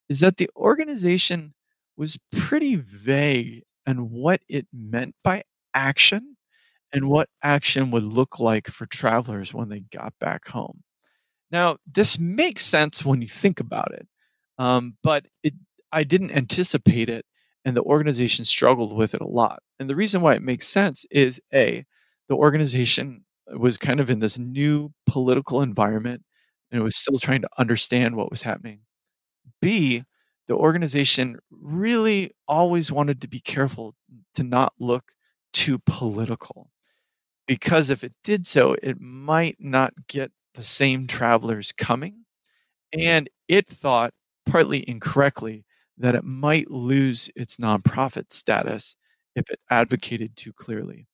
is 0.10 0.20
that 0.22 0.38
the 0.38 0.50
organization 0.56 1.54
was 1.98 2.18
pretty 2.32 2.76
vague 2.76 3.64
and 3.86 4.12
what 4.12 4.42
it 4.50 4.68
meant 4.74 5.16
by 5.24 5.44
action 5.74 6.38
and 6.94 7.10
what 7.10 7.30
action 7.44 7.92
would 7.92 8.04
look 8.04 8.40
like 8.40 8.68
for 8.70 8.86
travelers 8.86 9.54
when 9.54 9.70
they 9.70 9.82
got 9.82 10.14
back 10.20 10.48
home. 10.48 10.84
Now, 11.52 11.78
this 11.92 12.20
makes 12.20 12.66
sense 12.66 13.06
when 13.06 13.22
you 13.22 13.28
think 13.28 13.60
about 13.60 13.94
it, 13.94 14.08
um, 14.58 14.98
but 15.04 15.26
it, 15.44 15.54
I 15.92 16.04
didn't 16.04 16.32
anticipate 16.32 17.10
it, 17.10 17.26
and 17.66 17.76
the 17.78 17.84
organization 17.84 18.46
struggled 18.46 18.96
with 18.96 19.14
it 19.14 19.22
a 19.22 19.28
lot. 19.28 19.62
And 19.80 19.90
the 19.90 19.96
reason 19.96 20.22
why 20.22 20.34
it 20.36 20.42
makes 20.42 20.68
sense 20.68 21.06
is 21.12 21.40
A, 21.54 21.86
the 22.28 22.36
organization 22.36 23.26
was 23.56 23.78
kind 23.78 24.00
of 24.00 24.10
in 24.10 24.20
this 24.20 24.38
new 24.38 24.92
political 25.06 25.62
environment 25.62 26.24
and 26.72 26.80
it 26.82 26.84
was 26.84 26.96
still 26.98 27.20
trying 27.20 27.42
to 27.42 27.50
understand 27.58 28.16
what 28.16 28.32
was 28.32 28.42
happening. 28.42 28.80
B, 29.62 30.04
the 30.48 30.56
organization 30.56 31.38
really 31.52 32.32
always 32.48 32.92
wanted 32.92 33.22
to 33.22 33.28
be 33.28 33.40
careful 33.40 33.96
to 34.36 34.44
not 34.44 34.74
look 34.80 35.14
too 35.54 35.80
political 35.86 36.70
because 37.48 37.90
if 37.90 38.04
it 38.04 38.14
did 38.24 38.48
so, 38.48 38.76
it 38.82 39.00
might 39.00 39.58
not 39.60 39.94
get 40.08 40.32
the 40.56 40.64
same 40.64 41.08
travelers 41.08 41.72
coming. 41.72 42.26
And 42.94 43.30
it 43.48 43.68
thought, 43.68 44.14
partly 44.46 44.88
incorrectly, 44.88 45.66
that 45.98 46.16
it 46.16 46.24
might 46.24 46.72
lose 46.72 47.30
its 47.36 47.58
nonprofit 47.58 48.34
status 48.34 48.96
if 49.36 49.50
it 49.50 49.60
advocated 49.70 50.36
too 50.36 50.54
clearly. 50.54 51.08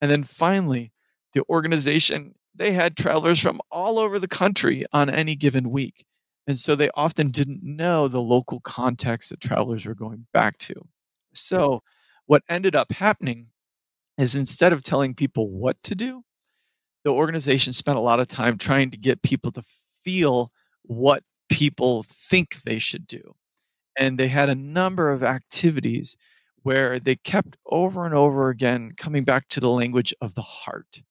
And 0.00 0.10
then 0.10 0.24
finally, 0.24 0.92
the 1.34 1.44
organization, 1.48 2.34
they 2.54 2.72
had 2.72 2.96
travelers 2.96 3.40
from 3.40 3.60
all 3.70 3.98
over 3.98 4.18
the 4.18 4.28
country 4.28 4.84
on 4.92 5.10
any 5.10 5.36
given 5.36 5.70
week. 5.70 6.04
And 6.46 6.58
so 6.58 6.74
they 6.74 6.90
often 6.94 7.30
didn't 7.30 7.62
know 7.62 8.08
the 8.08 8.20
local 8.20 8.60
context 8.60 9.30
that 9.30 9.40
travelers 9.40 9.86
were 9.86 9.94
going 9.94 10.26
back 10.32 10.58
to. 10.58 10.74
So 11.34 11.82
what 12.26 12.42
ended 12.48 12.74
up 12.74 12.92
happening 12.92 13.48
is 14.18 14.34
instead 14.34 14.72
of 14.72 14.82
telling 14.82 15.14
people 15.14 15.50
what 15.50 15.82
to 15.84 15.94
do, 15.94 16.24
the 17.04 17.10
organization 17.10 17.72
spent 17.72 17.98
a 17.98 18.02
lot 18.02 18.20
of 18.20 18.28
time 18.28 18.58
trying 18.58 18.90
to 18.90 18.96
get 18.96 19.22
people 19.22 19.50
to 19.52 19.62
feel 20.04 20.52
what 20.82 21.22
people 21.48 22.04
think 22.08 22.62
they 22.62 22.78
should 22.78 23.06
do. 23.06 23.34
And 23.98 24.18
they 24.18 24.28
had 24.28 24.48
a 24.48 24.54
number 24.54 25.10
of 25.10 25.22
activities 25.22 26.16
where 26.62 26.98
they 26.98 27.16
kept 27.16 27.56
over 27.66 28.06
and 28.06 28.14
over 28.14 28.48
again 28.48 28.92
coming 28.96 29.24
back 29.24 29.48
to 29.48 29.60
the 29.60 29.68
language 29.68 30.14
of 30.20 30.34
the 30.34 30.42
heart. 30.42 31.02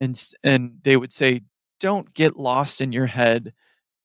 And, 0.00 0.20
and 0.42 0.78
they 0.82 0.96
would 0.96 1.12
say, 1.12 1.42
don't 1.80 2.12
get 2.14 2.36
lost 2.36 2.80
in 2.80 2.92
your 2.92 3.06
head. 3.06 3.54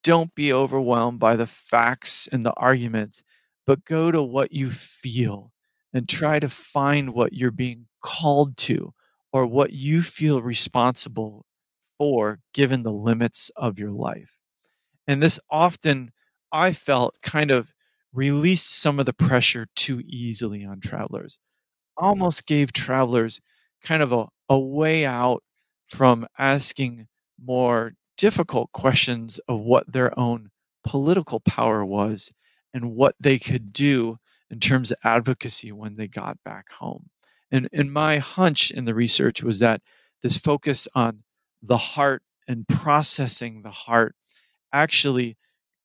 Don't 0.04 0.34
be 0.36 0.54
overwhelmed 0.54 1.20
by 1.20 1.36
the 1.36 1.48
facts 1.48 2.28
and 2.32 2.46
the 2.46 2.54
arguments, 2.54 3.24
but 3.66 3.86
go 3.86 4.12
to 4.12 4.22
what 4.22 4.52
you 4.52 4.70
feel 4.72 5.52
and 5.94 6.08
try 6.08 6.40
to 6.40 6.50
find 6.50 7.14
what 7.14 7.34
you're 7.34 7.52
being 7.52 7.88
called 8.02 8.58
to 8.58 8.94
or 9.34 9.46
what 9.46 9.74
you 9.74 10.02
feel 10.02 10.42
responsible 10.42 11.46
for 11.98 12.40
given 12.54 12.84
the 12.84 12.94
limits 12.94 13.52
of 13.56 13.80
your 13.80 13.92
life. 13.92 14.32
And 15.08 15.22
this 15.22 15.40
often, 15.50 16.12
I 16.52 16.74
felt, 16.74 17.16
kind 17.22 17.52
of 17.52 17.74
released 18.14 18.80
some 18.80 19.00
of 19.00 19.06
the 19.06 19.14
pressure 19.14 19.68
too 19.76 20.02
easily 20.06 20.66
on 20.66 20.80
travelers, 20.80 21.40
almost 21.98 22.46
gave 22.48 22.74
travelers 22.74 23.42
kind 23.84 24.02
of 24.04 24.12
a, 24.12 24.28
a 24.50 24.60
way 24.60 25.06
out 25.06 25.44
from 25.90 26.28
asking 26.38 27.08
more 27.42 27.94
difficult 28.18 28.72
questions 28.72 29.40
of 29.48 29.60
what 29.60 29.92
their 29.92 30.18
own 30.20 30.50
political 30.84 31.40
power 31.40 31.86
was 31.86 32.32
and 32.74 32.96
what 32.96 33.16
they 33.20 33.40
could 33.40 33.74
do 33.74 34.18
in 34.50 34.60
terms 34.60 34.92
of 34.92 34.98
advocacy 35.04 35.72
when 35.72 35.96
they 35.96 36.08
got 36.08 36.38
back 36.44 36.70
home. 36.72 37.10
And, 37.52 37.70
and 37.72 37.92
my 37.92 38.18
hunch 38.18 38.72
in 38.72 38.86
the 38.86 38.96
research 38.96 39.44
was 39.44 39.60
that 39.60 39.82
this 40.24 40.38
focus 40.38 40.88
on 40.96 41.24
the 41.62 41.78
heart 41.78 42.24
and 42.48 42.68
processing 42.68 43.62
the 43.62 43.72
heart 43.72 44.16
actually 44.74 45.38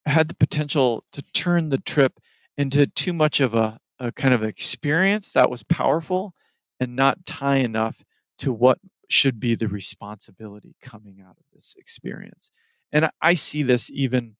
had 0.07 0.29
the 0.29 0.35
potential 0.35 1.05
to 1.13 1.23
turn 1.33 1.69
the 1.69 1.79
trip 1.79 2.19
into 2.57 2.87
too 2.87 3.13
much 3.13 3.41
of 3.41 3.55
a, 3.55 3.79
a 3.99 4.13
kind 4.13 4.35
of 4.35 4.43
experience 4.43 5.33
that 5.33 5.51
was 5.51 5.63
powerful 5.65 6.35
and 6.81 6.97
not 6.97 7.25
tie 7.27 7.59
enough 7.59 8.03
to 8.39 8.53
what 8.53 8.79
should 9.13 9.39
be 9.39 9.55
the 9.55 9.69
responsibility 9.69 10.75
coming 10.83 11.21
out 11.21 11.37
of 11.39 11.45
this 11.55 11.75
experience. 11.79 12.51
And 12.93 13.11
I 13.21 13.35
see 13.35 13.63
this 13.63 13.91
even 13.91 14.37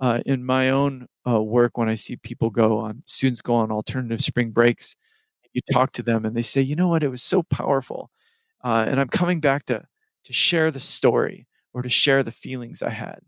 uh, 0.00 0.20
in 0.26 0.44
my 0.44 0.70
own 0.70 1.06
uh, 1.26 1.42
work 1.42 1.78
when 1.78 1.88
I 1.88 1.94
see 1.94 2.16
people 2.16 2.50
go 2.50 2.78
on, 2.78 3.02
students 3.06 3.40
go 3.40 3.54
on 3.54 3.70
alternative 3.70 4.22
spring 4.22 4.50
breaks. 4.50 4.96
You 5.52 5.62
talk 5.72 5.92
to 5.92 6.02
them 6.02 6.24
and 6.24 6.36
they 6.36 6.42
say, 6.42 6.60
you 6.60 6.74
know 6.74 6.88
what, 6.88 7.02
it 7.02 7.08
was 7.08 7.22
so 7.22 7.42
powerful. 7.44 8.10
Uh, 8.64 8.84
and 8.88 8.98
I'm 8.98 9.08
coming 9.08 9.40
back 9.40 9.66
to, 9.66 9.84
to 10.24 10.32
share 10.32 10.70
the 10.70 10.80
story 10.80 11.46
or 11.72 11.82
to 11.82 11.88
share 11.88 12.22
the 12.22 12.32
feelings 12.32 12.82
I 12.82 12.90
had. 12.90 13.20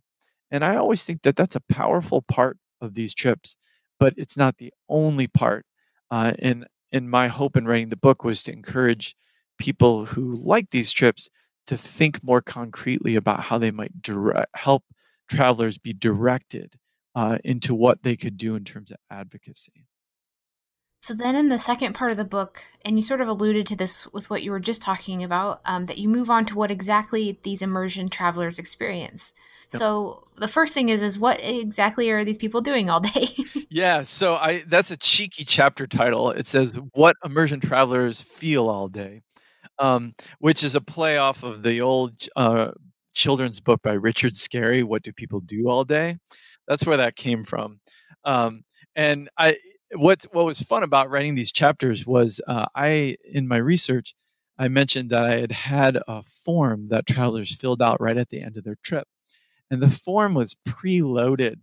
And 0.51 0.65
I 0.65 0.77
always 0.77 1.05
think 1.05 1.23
that 1.23 1.37
that's 1.37 1.57
a 1.57 1.63
powerful 1.69 2.23
part 2.23 2.59
of 2.81 2.95
these 2.95 3.15
trips, 3.15 3.57
but 4.01 4.15
it's 4.17 4.37
not 4.37 4.57
the 4.59 4.73
only 4.89 5.29
part. 5.29 5.65
Uh, 6.11 6.33
and, 6.41 6.67
and 6.93 7.11
my 7.11 7.29
hope 7.29 7.57
in 7.57 7.67
writing 7.67 7.89
the 7.91 7.97
book 7.97 8.25
was 8.25 8.43
to 8.45 8.53
encourage 8.53 9.15
people 9.59 10.07
who 10.07 10.35
like 10.35 10.71
these 10.71 10.93
trips 10.93 11.29
to 11.67 11.77
think 11.77 12.23
more 12.23 12.41
concretely 12.41 13.17
about 13.17 13.41
how 13.41 13.59
they 13.59 13.71
might 13.71 14.03
direct, 14.03 14.51
help 14.55 14.85
travelers 15.29 15.79
be 15.79 15.93
directed 15.93 16.75
uh, 17.15 17.39
into 17.45 17.75
what 17.75 18.03
they 18.03 18.17
could 18.17 18.37
do 18.37 18.55
in 18.55 18.65
terms 18.65 18.91
of 18.91 18.99
advocacy. 19.11 19.87
So 21.03 21.15
then, 21.15 21.37
in 21.37 21.51
the 21.51 21.59
second 21.59 21.95
part 21.95 22.11
of 22.11 22.17
the 22.17 22.25
book, 22.25 22.65
and 22.85 22.97
you 22.97 23.03
sort 23.03 23.21
of 23.21 23.29
alluded 23.29 23.65
to 23.69 23.77
this 23.77 24.13
with 24.13 24.29
what 24.29 24.43
you 24.43 24.51
were 24.51 24.59
just 24.59 24.83
talking 24.83 25.23
about, 25.23 25.61
um, 25.65 25.87
that 25.87 25.99
you 25.99 26.09
move 26.09 26.31
on 26.31 26.47
to 26.47 26.57
what 26.57 26.71
exactly 26.73 27.39
these 27.45 27.63
immersion 27.63 28.09
travelers 28.09 28.59
experience. 28.59 29.33
Yep. 29.73 29.79
So 29.79 30.25
the 30.37 30.49
first 30.49 30.75
thing 30.75 30.89
is, 30.89 31.03
is 31.03 31.17
what 31.17 31.39
exactly 31.41 32.11
are 32.11 32.25
these 32.25 32.39
people 32.39 32.61
doing 32.61 32.91
all 32.91 32.99
day? 32.99 33.29
yeah, 33.71 34.03
so 34.03 34.35
I 34.35 34.65
that's 34.67 34.91
a 34.91 34.97
cheeky 34.97 35.45
chapter 35.45 35.87
title. 35.87 36.31
It 36.33 36.47
says 36.47 36.73
what 36.93 37.15
immersion 37.25 37.61
travelers 37.61 38.21
feel 38.21 38.69
all 38.69 38.89
day, 38.89 39.23
um, 39.79 40.15
which 40.39 40.63
is 40.63 40.75
a 40.75 40.81
play 40.81 41.19
off 41.19 41.43
of 41.43 41.63
the 41.63 41.81
old 41.81 42.29
uh, 42.37 42.71
children's 43.15 43.61
book 43.61 43.83
by 43.83 43.93
Richard 43.93 44.35
Scarry. 44.35 44.85
What 44.85 45.03
do 45.03 45.13
people 45.13 45.41
do 45.41 45.69
all 45.69 45.85
day? 45.85 46.19
That's 46.69 46.85
where 46.87 46.97
that 46.97 47.17
came 47.17 47.45
from. 47.45 47.81
Um, 48.25 48.65
and 48.95 49.29
I 49.39 49.57
what 49.95 50.25
what 50.33 50.47
was 50.47 50.61
fun 50.61 50.83
about 50.83 51.11
writing 51.11 51.35
these 51.35 51.53
chapters 51.53 52.07
was 52.07 52.41
uh, 52.47 52.67
I 52.75 53.17
in 53.25 53.47
my 53.47 53.57
research 53.59 54.15
I 54.59 54.69
mentioned 54.69 55.11
that 55.11 55.25
I 55.25 55.37
had 55.37 55.53
had 55.53 55.99
a 56.09 56.23
form 56.23 56.89
that 56.89 57.07
travelers 57.07 57.55
filled 57.55 57.83
out 57.83 58.01
right 58.01 58.17
at 58.17 58.31
the 58.31 58.43
end 58.43 58.57
of 58.57 58.65
their 58.65 58.79
trip, 58.83 59.07
and 59.71 59.83
the 59.83 59.91
form 59.91 60.35
was 60.35 60.57
preloaded 60.67 61.57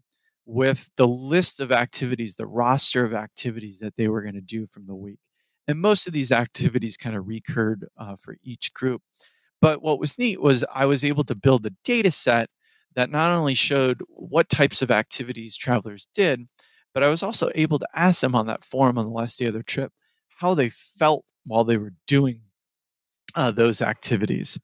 with 0.46 0.90
the 0.98 1.08
list 1.08 1.60
of 1.60 1.72
activities, 1.72 2.36
the 2.36 2.46
roster 2.46 3.06
of 3.06 3.14
activities 3.14 3.80
that 3.80 3.96
they 3.98 4.08
were 4.08 4.22
going 4.22 4.36
to 4.36 4.42
do 4.42 4.68
from 4.68 4.86
the 4.86 4.96
week, 4.96 5.20
and 5.68 5.80
most 5.80 6.08
of 6.08 6.14
these 6.14 6.32
activities 6.32 6.98
kind 6.98 7.16
of 7.16 7.28
recurred 7.28 7.86
uh, 7.98 8.16
for 8.16 8.36
each 8.44 8.74
group. 8.74 9.02
But 9.62 9.82
what 9.82 10.00
was 10.00 10.18
neat 10.18 10.42
was 10.42 10.66
I 10.74 10.86
was 10.86 11.04
able 11.04 11.24
to 11.26 11.36
build 11.36 11.66
a 11.66 11.72
data 11.86 12.12
set 12.12 12.50
that 12.96 13.10
not 13.10 13.32
only 13.32 13.56
showed 13.56 14.02
what 14.10 14.50
types 14.50 14.82
of 14.82 14.92
activities 14.92 15.56
travelers 15.56 16.08
did, 16.14 16.48
but 16.94 17.04
I 17.04 17.08
was 17.08 17.24
also 17.24 17.50
able 17.56 17.80
to 17.80 17.88
ask 17.96 18.22
them 18.22 18.36
on 18.36 18.48
that 18.48 18.66
forum 18.66 18.98
on 18.98 19.06
the 19.06 19.12
last 19.12 19.40
day 19.40 19.46
of 19.46 19.54
their 19.54 19.64
trip 19.64 19.92
how 20.38 20.54
they 20.54 20.70
felt 20.70 21.24
while 21.46 21.64
they 21.64 21.78
were 21.78 21.94
doing 22.08 22.42
uh, 23.36 23.52
those 23.52 23.82
activities. 23.82 24.60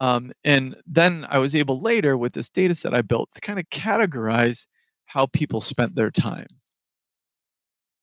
Um, 0.00 0.32
and 0.44 0.76
then 0.86 1.26
I 1.28 1.38
was 1.38 1.54
able 1.54 1.80
later 1.80 2.16
with 2.16 2.32
this 2.32 2.48
data 2.48 2.74
set 2.74 2.94
I 2.94 3.02
built 3.02 3.28
to 3.34 3.40
kind 3.40 3.58
of 3.58 3.68
categorize 3.70 4.64
how 5.06 5.26
people 5.26 5.60
spent 5.60 5.94
their 5.94 6.10
time. 6.10 6.46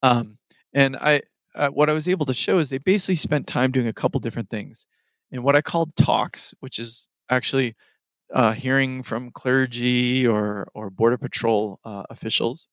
Um, 0.03 0.37
and 0.73 0.95
I, 0.97 1.21
uh, 1.55 1.69
what 1.69 1.89
I 1.89 1.93
was 1.93 2.07
able 2.07 2.25
to 2.27 2.33
show 2.33 2.59
is 2.59 2.69
they 2.69 2.77
basically 2.77 3.15
spent 3.15 3.47
time 3.47 3.71
doing 3.71 3.87
a 3.87 3.93
couple 3.93 4.19
different 4.19 4.49
things. 4.49 4.85
And 5.31 5.43
what 5.43 5.55
I 5.55 5.61
called 5.61 5.95
talks, 5.95 6.53
which 6.59 6.79
is 6.79 7.07
actually 7.29 7.75
uh, 8.33 8.53
hearing 8.53 9.03
from 9.03 9.31
clergy 9.31 10.27
or 10.27 10.67
or 10.73 10.89
border 10.89 11.17
patrol 11.17 11.79
uh, 11.85 12.03
officials, 12.09 12.67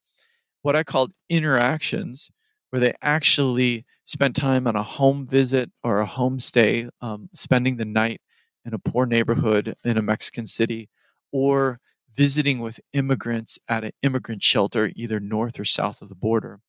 what 0.63 0.77
I 0.77 0.85
called 0.85 1.13
interactions, 1.31 2.31
where 2.71 2.81
they 2.81 2.95
actually 3.03 3.85
spent 4.07 4.37
time 4.37 4.67
on 4.67 4.77
a 4.77 4.83
home 4.83 5.27
visit 5.27 5.71
or 5.85 6.01
a 6.01 6.07
homestay, 6.07 6.89
um, 7.01 7.29
spending 7.35 7.77
the 7.77 7.85
night 7.85 8.21
in 8.65 8.75
a 8.75 8.79
poor 8.79 9.07
neighborhood 9.07 9.75
in 9.85 9.99
a 9.99 10.03
Mexican 10.03 10.47
city, 10.47 10.89
or 11.33 11.81
visiting 12.17 12.59
with 12.61 12.81
immigrants 12.93 13.59
at 13.69 13.85
an 13.85 13.93
immigrant 14.03 14.43
shelter, 14.43 14.91
either 14.97 15.21
north 15.21 15.59
or 15.59 15.65
south 15.65 16.03
of 16.03 16.09
the 16.09 16.15
border. 16.15 16.61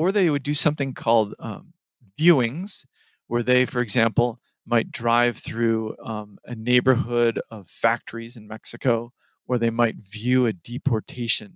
Or 0.00 0.12
they 0.12 0.30
would 0.30 0.42
do 0.42 0.54
something 0.54 0.94
called 0.94 1.34
um, 1.38 1.74
viewings, 2.18 2.86
where 3.26 3.42
they, 3.42 3.66
for 3.66 3.82
example, 3.82 4.40
might 4.64 4.90
drive 4.90 5.36
through 5.36 5.94
um, 6.02 6.38
a 6.46 6.54
neighborhood 6.54 7.38
of 7.50 7.68
factories 7.68 8.34
in 8.34 8.48
Mexico, 8.48 9.12
or 9.46 9.58
they 9.58 9.68
might 9.68 9.96
view 9.96 10.46
a 10.46 10.54
deportation 10.54 11.52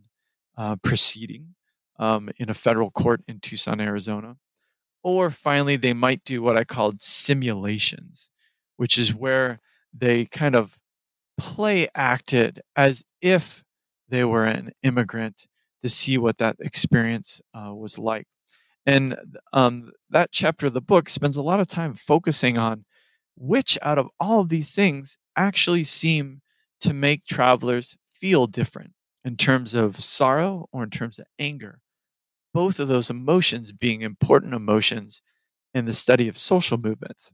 uh, 0.58 0.76
proceeding 0.76 1.54
um, 1.98 2.28
in 2.36 2.50
a 2.50 2.60
federal 2.66 2.90
court 2.90 3.22
in 3.26 3.40
Tucson, 3.40 3.80
Arizona. 3.80 4.36
Or 5.02 5.30
finally, 5.30 5.76
they 5.76 5.94
might 5.94 6.22
do 6.22 6.42
what 6.42 6.58
I 6.58 6.64
called 6.64 7.00
simulations, 7.00 8.28
which 8.76 8.98
is 8.98 9.14
where 9.14 9.58
they 9.98 10.26
kind 10.26 10.54
of 10.54 10.78
play 11.38 11.88
acted 11.94 12.60
as 12.76 13.04
if 13.22 13.64
they 14.10 14.22
were 14.22 14.44
an 14.44 14.72
immigrant 14.82 15.46
to 15.82 15.88
see 15.88 16.18
what 16.18 16.36
that 16.36 16.56
experience 16.60 17.40
uh, 17.54 17.72
was 17.74 17.96
like. 17.98 18.26
And 18.86 19.16
um, 19.52 19.92
that 20.10 20.30
chapter 20.32 20.66
of 20.66 20.74
the 20.74 20.80
book 20.80 21.08
spends 21.08 21.36
a 21.36 21.42
lot 21.42 21.60
of 21.60 21.66
time 21.66 21.94
focusing 21.94 22.58
on 22.58 22.84
which 23.36 23.78
out 23.82 23.98
of 23.98 24.08
all 24.20 24.40
of 24.40 24.48
these 24.48 24.72
things 24.72 25.18
actually 25.36 25.84
seem 25.84 26.40
to 26.80 26.92
make 26.92 27.24
travelers 27.24 27.96
feel 28.12 28.46
different 28.46 28.92
in 29.24 29.36
terms 29.36 29.74
of 29.74 30.00
sorrow 30.02 30.68
or 30.72 30.82
in 30.84 30.90
terms 30.90 31.18
of 31.18 31.26
anger. 31.38 31.80
Both 32.52 32.78
of 32.78 32.88
those 32.88 33.10
emotions 33.10 33.72
being 33.72 34.02
important 34.02 34.54
emotions 34.54 35.22
in 35.72 35.86
the 35.86 35.94
study 35.94 36.28
of 36.28 36.38
social 36.38 36.78
movements. 36.78 37.32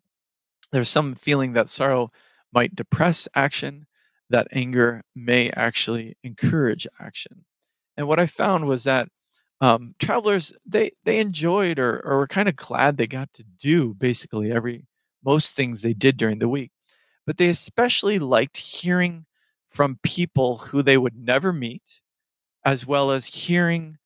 There's 0.73 0.89
some 0.89 1.15
feeling 1.15 1.53
that 1.53 1.69
sorrow 1.69 2.11
might 2.53 2.75
depress 2.75 3.29
action, 3.35 3.87
that 4.31 4.49
anger 4.53 5.03
may 5.15 5.51
actually 5.51 6.17
encourage 6.23 6.87
action. 7.01 7.45
And 7.97 8.07
what 8.09 8.21
I 8.21 8.27
found 8.27 8.67
was 8.67 8.85
that 8.85 9.09
um, 9.61 9.95
travelers 9.99 10.53
they 10.67 10.93
they 11.05 11.19
enjoyed 11.21 11.79
or 11.79 12.01
or 12.05 12.19
were 12.19 12.27
kind 12.27 12.49
of 12.49 12.57
glad 12.57 12.97
they 12.97 13.07
got 13.07 13.33
to 13.35 13.45
do 13.59 13.95
basically 13.95 14.53
every 14.53 14.87
most 15.25 15.55
things 15.57 15.83
they 15.83 15.93
did 15.95 16.17
during 16.17 16.39
the 16.39 16.49
week, 16.49 16.73
but 17.27 17.39
they 17.39 17.49
especially 17.49 18.19
liked 18.19 18.57
hearing 18.59 19.27
from 19.71 19.99
people 20.03 20.59
who 20.59 20.83
they 20.83 20.99
would 20.99 21.17
never 21.17 21.53
meet, 21.53 21.83
as 22.65 22.87
well 22.87 23.11
as 23.11 23.27
hearing 23.27 23.97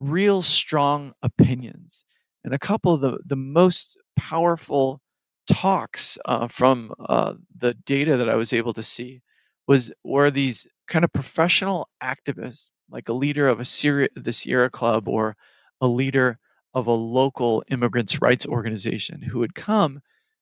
real 0.00 0.42
strong 0.42 1.12
opinions. 1.22 2.04
And 2.44 2.54
a 2.54 2.58
couple 2.58 2.94
of 2.94 3.00
the 3.00 3.18
the 3.26 3.36
most 3.36 3.98
powerful 4.16 5.00
talks 5.48 6.18
uh, 6.26 6.48
from 6.48 6.92
uh, 7.08 7.34
the 7.58 7.74
data 7.74 8.16
that 8.16 8.28
I 8.28 8.36
was 8.36 8.52
able 8.52 8.74
to 8.74 8.82
see 8.82 9.22
was 9.66 9.92
were 10.04 10.30
these 10.30 10.66
kind 10.88 11.04
of 11.04 11.12
professional 11.12 11.88
activists, 12.02 12.70
like 12.94 13.08
a 13.08 13.12
leader 13.12 13.48
of 13.48 13.60
a 13.60 13.64
Sierra, 13.64 14.08
the 14.16 14.32
Sierra 14.32 14.70
Club 14.70 15.08
or 15.08 15.36
a 15.80 15.86
leader 15.86 16.38
of 16.72 16.86
a 16.86 16.92
local 16.92 17.62
immigrants' 17.70 18.22
rights 18.22 18.46
organization, 18.46 19.20
who 19.20 19.40
would 19.40 19.54
come 19.54 20.00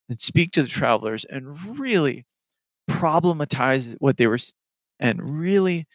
and 0.09 0.21
speak 0.21 0.53
to 0.53 0.63
the 0.63 0.69
travelers 0.69 1.25
and 1.25 1.79
really 1.81 2.27
problematize 2.89 3.97
what 3.99 4.19
they 4.19 4.27
were 4.27 4.39
and 5.01 5.41
really 5.41 5.87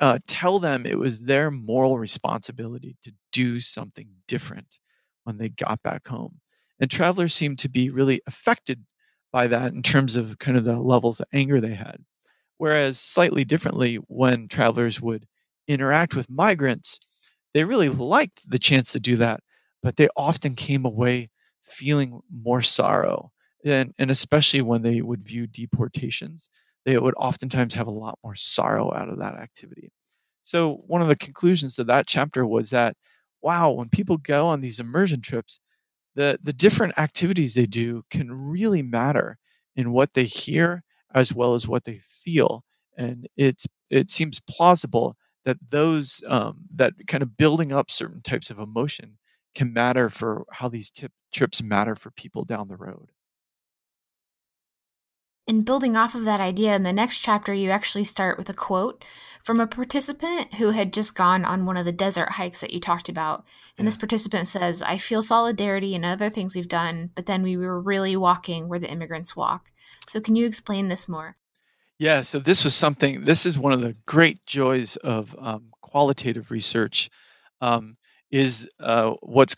uh, 0.00 0.18
tell 0.26 0.58
them 0.58 0.86
it 0.86 0.98
was 0.98 1.20
their 1.20 1.50
moral 1.50 1.98
responsibility 1.98 2.96
to 3.04 3.12
do 3.32 3.60
something 3.60 4.08
different 4.26 4.78
when 5.24 5.38
they 5.38 5.48
got 5.48 5.82
back 5.82 6.06
home. 6.06 6.40
And 6.80 6.90
travelers 6.90 7.34
seemed 7.34 7.58
to 7.60 7.68
be 7.68 7.90
really 7.90 8.20
affected 8.26 8.84
by 9.32 9.46
that 9.46 9.72
in 9.72 9.82
terms 9.82 10.16
of 10.16 10.38
kind 10.38 10.56
of 10.56 10.64
the 10.64 10.78
levels 10.80 11.20
of 11.20 11.26
anger 11.32 11.60
they 11.60 11.74
had. 11.74 11.98
Whereas, 12.58 12.98
slightly 12.98 13.44
differently, 13.44 13.96
when 14.08 14.48
travelers 14.48 15.00
would 15.00 15.26
interact 15.68 16.14
with 16.14 16.30
migrants, 16.30 16.98
they 17.52 17.64
really 17.64 17.88
liked 17.88 18.48
the 18.48 18.58
chance 18.58 18.92
to 18.92 19.00
do 19.00 19.16
that, 19.16 19.40
but 19.82 19.96
they 19.96 20.08
often 20.16 20.54
came 20.54 20.84
away 20.84 21.30
feeling 21.62 22.20
more 22.30 22.62
sorrow. 22.62 23.30
And, 23.64 23.94
and 23.98 24.10
especially 24.10 24.60
when 24.60 24.82
they 24.82 25.00
would 25.00 25.26
view 25.26 25.46
deportations, 25.46 26.50
they 26.84 26.98
would 26.98 27.14
oftentimes 27.16 27.74
have 27.74 27.86
a 27.86 27.92
lot 27.92 28.18
more 28.22 28.34
sorrow 28.34 28.92
out 28.94 29.08
of 29.08 29.18
that 29.18 29.34
activity. 29.34 29.90
So, 30.42 30.82
one 30.86 31.00
of 31.00 31.08
the 31.08 31.16
conclusions 31.16 31.78
of 31.78 31.86
that 31.86 32.06
chapter 32.06 32.44
was 32.46 32.68
that, 32.70 32.94
wow, 33.40 33.70
when 33.70 33.88
people 33.88 34.18
go 34.18 34.46
on 34.46 34.60
these 34.60 34.80
immersion 34.80 35.22
trips, 35.22 35.60
the, 36.14 36.38
the 36.42 36.52
different 36.52 36.98
activities 36.98 37.54
they 37.54 37.66
do 37.66 38.02
can 38.10 38.30
really 38.30 38.82
matter 38.82 39.38
in 39.76 39.92
what 39.92 40.12
they 40.14 40.24
hear 40.24 40.82
as 41.14 41.32
well 41.32 41.54
as 41.54 41.66
what 41.66 41.84
they 41.84 42.00
feel. 42.22 42.64
And 42.96 43.26
it, 43.36 43.62
it 43.90 44.10
seems 44.10 44.40
plausible 44.48 45.16
that 45.44 45.58
those 45.70 46.22
um, 46.26 46.64
that 46.74 46.94
kind 47.06 47.22
of 47.22 47.36
building 47.36 47.72
up 47.72 47.90
certain 47.90 48.22
types 48.22 48.50
of 48.50 48.58
emotion 48.58 49.18
can 49.54 49.72
matter 49.72 50.10
for 50.10 50.44
how 50.50 50.68
these 50.68 50.90
tip, 50.90 51.12
trips 51.32 51.62
matter 51.62 51.94
for 51.94 52.10
people 52.10 52.44
down 52.44 52.68
the 52.68 52.76
road. 52.76 53.10
In 55.46 55.60
building 55.60 55.94
off 55.94 56.14
of 56.14 56.24
that 56.24 56.40
idea, 56.40 56.74
in 56.74 56.84
the 56.84 56.92
next 56.92 57.18
chapter, 57.18 57.52
you 57.52 57.68
actually 57.68 58.04
start 58.04 58.38
with 58.38 58.48
a 58.48 58.54
quote 58.54 59.04
from 59.42 59.60
a 59.60 59.66
participant 59.66 60.54
who 60.54 60.70
had 60.70 60.90
just 60.90 61.14
gone 61.14 61.44
on 61.44 61.66
one 61.66 61.76
of 61.76 61.84
the 61.84 61.92
desert 61.92 62.30
hikes 62.30 62.62
that 62.62 62.72
you 62.72 62.80
talked 62.80 63.10
about. 63.10 63.44
And 63.76 63.84
yeah. 63.84 63.90
this 63.90 63.98
participant 63.98 64.48
says, 64.48 64.80
I 64.80 64.96
feel 64.96 65.20
solidarity 65.20 65.94
and 65.94 66.02
other 66.02 66.30
things 66.30 66.54
we've 66.54 66.66
done, 66.66 67.10
but 67.14 67.26
then 67.26 67.42
we 67.42 67.58
were 67.58 67.78
really 67.78 68.16
walking 68.16 68.68
where 68.70 68.78
the 68.78 68.90
immigrants 68.90 69.36
walk. 69.36 69.70
So, 70.08 70.18
can 70.18 70.34
you 70.34 70.46
explain 70.46 70.88
this 70.88 71.10
more? 71.10 71.36
Yeah, 72.04 72.20
so 72.20 72.38
this 72.38 72.64
was 72.64 72.74
something, 72.74 73.24
this 73.24 73.46
is 73.46 73.58
one 73.58 73.72
of 73.72 73.80
the 73.80 73.96
great 74.04 74.44
joys 74.44 74.96
of 74.96 75.34
um, 75.38 75.70
qualitative 75.80 76.50
research. 76.50 77.08
Um, 77.62 77.96
is 78.30 78.68
uh, 78.78 79.12
what's 79.22 79.56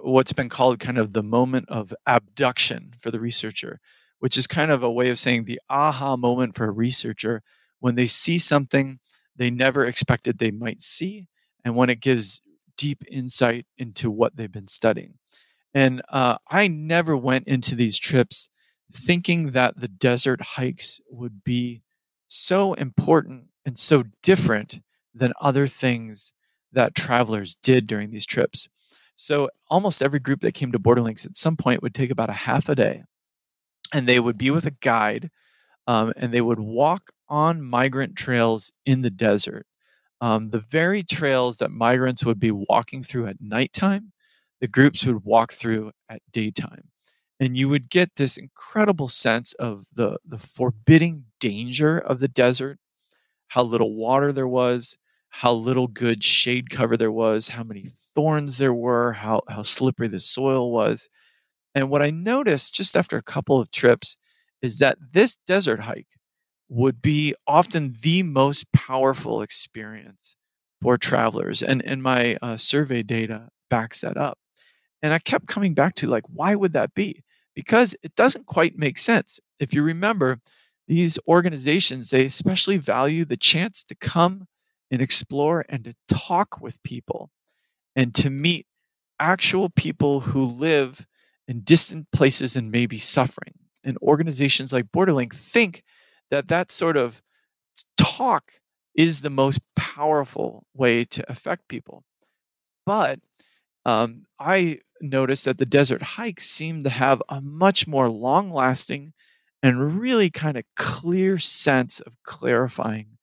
what's 0.00 0.32
been 0.32 0.48
called 0.48 0.78
kind 0.78 0.98
of 0.98 1.14
the 1.14 1.22
moment 1.24 1.68
of 1.68 1.92
abduction 2.06 2.92
for 3.00 3.10
the 3.10 3.18
researcher, 3.18 3.80
which 4.20 4.36
is 4.38 4.46
kind 4.46 4.70
of 4.70 4.84
a 4.84 4.92
way 4.92 5.08
of 5.10 5.18
saying 5.18 5.46
the 5.46 5.60
aha 5.68 6.14
moment 6.16 6.54
for 6.54 6.66
a 6.66 6.70
researcher 6.70 7.42
when 7.80 7.96
they 7.96 8.06
see 8.06 8.38
something 8.38 9.00
they 9.34 9.50
never 9.50 9.84
expected 9.84 10.38
they 10.38 10.52
might 10.52 10.82
see, 10.82 11.26
and 11.64 11.74
when 11.74 11.90
it 11.90 12.00
gives 12.00 12.40
deep 12.76 13.02
insight 13.10 13.66
into 13.78 14.12
what 14.12 14.36
they've 14.36 14.52
been 14.52 14.68
studying. 14.68 15.14
And 15.74 16.02
uh, 16.08 16.36
I 16.48 16.68
never 16.68 17.16
went 17.16 17.48
into 17.48 17.74
these 17.74 17.98
trips 17.98 18.48
thinking 18.92 19.50
that 19.52 19.78
the 19.78 19.88
desert 19.88 20.40
hikes 20.40 21.00
would 21.10 21.44
be 21.44 21.82
so 22.28 22.74
important 22.74 23.44
and 23.64 23.78
so 23.78 24.04
different 24.22 24.80
than 25.14 25.32
other 25.40 25.66
things 25.66 26.32
that 26.72 26.94
travelers 26.94 27.56
did 27.56 27.86
during 27.86 28.10
these 28.10 28.26
trips. 28.26 28.68
So 29.16 29.50
almost 29.68 30.02
every 30.02 30.20
group 30.20 30.40
that 30.40 30.54
came 30.54 30.72
to 30.72 30.78
Borderlinks 30.78 31.26
at 31.26 31.36
some 31.36 31.56
point 31.56 31.82
would 31.82 31.94
take 31.94 32.10
about 32.10 32.30
a 32.30 32.34
half 32.34 32.68
a 32.68 32.74
day, 32.74 33.02
and 33.92 34.08
they 34.08 34.20
would 34.20 34.38
be 34.38 34.50
with 34.50 34.66
a 34.66 34.70
guide, 34.70 35.30
um, 35.86 36.12
and 36.16 36.32
they 36.32 36.40
would 36.40 36.60
walk 36.60 37.10
on 37.28 37.62
migrant 37.62 38.16
trails 38.16 38.70
in 38.86 39.02
the 39.02 39.10
desert. 39.10 39.66
Um, 40.20 40.50
the 40.50 40.64
very 40.70 41.02
trails 41.02 41.58
that 41.58 41.70
migrants 41.70 42.24
would 42.24 42.38
be 42.38 42.50
walking 42.50 43.02
through 43.02 43.26
at 43.26 43.40
nighttime, 43.40 44.12
the 44.60 44.68
groups 44.68 45.04
would 45.04 45.24
walk 45.24 45.52
through 45.52 45.92
at 46.08 46.22
daytime 46.32 46.84
and 47.40 47.56
you 47.56 47.68
would 47.68 47.90
get 47.90 48.16
this 48.16 48.36
incredible 48.36 49.08
sense 49.08 49.52
of 49.54 49.84
the 49.94 50.18
the 50.26 50.38
forbidding 50.38 51.24
danger 51.40 51.98
of 51.98 52.20
the 52.20 52.28
desert 52.28 52.78
how 53.48 53.62
little 53.62 53.94
water 53.94 54.32
there 54.32 54.48
was 54.48 54.96
how 55.30 55.52
little 55.52 55.86
good 55.88 56.24
shade 56.24 56.70
cover 56.70 56.96
there 56.96 57.12
was 57.12 57.48
how 57.48 57.62
many 57.64 57.90
thorns 58.14 58.58
there 58.58 58.74
were 58.74 59.12
how 59.12 59.42
how 59.48 59.62
slippery 59.62 60.08
the 60.08 60.20
soil 60.20 60.72
was. 60.72 61.08
And 61.74 61.90
what 61.90 62.02
i 62.02 62.10
noticed 62.10 62.74
just 62.74 62.96
after 62.96 63.16
a 63.16 63.22
couple 63.22 63.60
of 63.60 63.70
trips 63.70 64.16
is 64.62 64.78
that 64.78 64.98
this 65.12 65.36
desert 65.46 65.80
hike 65.80 66.08
would 66.68 67.02
be 67.02 67.34
often 67.46 67.96
the 68.02 68.22
most 68.22 68.66
powerful 68.72 69.42
experience 69.42 70.36
for 70.82 70.98
travelers 70.98 71.62
and 71.62 71.84
and 71.86 72.02
my 72.02 72.36
uh, 72.42 72.56
survey 72.56 73.02
data 73.02 73.48
backs 73.70 74.00
that 74.02 74.16
up. 74.16 74.38
And 75.02 75.12
i 75.14 75.18
kept 75.18 75.46
coming 75.48 75.74
back 75.74 75.94
to 75.96 76.08
like 76.08 76.24
why 76.28 76.54
would 76.54 76.72
that 76.74 76.94
be 76.94 77.22
because 77.54 77.94
it 78.02 78.14
doesn't 78.14 78.46
quite 78.46 78.78
make 78.78 78.98
sense. 78.98 79.40
If 79.58 79.74
you 79.74 79.82
remember, 79.82 80.40
these 80.88 81.18
organizations, 81.28 82.10
they 82.10 82.24
especially 82.24 82.76
value 82.76 83.24
the 83.24 83.36
chance 83.36 83.84
to 83.84 83.94
come 83.94 84.46
and 84.90 85.00
explore 85.00 85.64
and 85.68 85.84
to 85.84 85.94
talk 86.08 86.60
with 86.60 86.82
people 86.82 87.30
and 87.94 88.14
to 88.16 88.30
meet 88.30 88.66
actual 89.20 89.68
people 89.70 90.20
who 90.20 90.44
live 90.44 91.06
in 91.46 91.60
distant 91.60 92.10
places 92.12 92.56
and 92.56 92.70
maybe 92.70 92.98
suffering. 92.98 93.54
And 93.84 93.96
organizations 93.98 94.72
like 94.72 94.90
Borderlink 94.92 95.34
think 95.34 95.84
that 96.30 96.48
that 96.48 96.72
sort 96.72 96.96
of 96.96 97.22
talk 97.96 98.52
is 98.94 99.20
the 99.20 99.30
most 99.30 99.60
powerful 99.76 100.64
way 100.74 101.04
to 101.04 101.30
affect 101.30 101.68
people. 101.68 102.04
But 102.84 103.20
um, 103.90 104.26
I 104.38 104.80
noticed 105.00 105.44
that 105.46 105.58
the 105.58 105.66
desert 105.66 106.02
hikes 106.02 106.48
seemed 106.48 106.84
to 106.84 106.90
have 106.90 107.22
a 107.28 107.40
much 107.40 107.86
more 107.86 108.08
long 108.08 108.52
lasting 108.52 109.12
and 109.62 110.00
really 110.00 110.30
kind 110.30 110.56
of 110.56 110.64
clear 110.76 111.38
sense 111.38 112.00
of 112.00 112.14
clarifying 112.24 113.18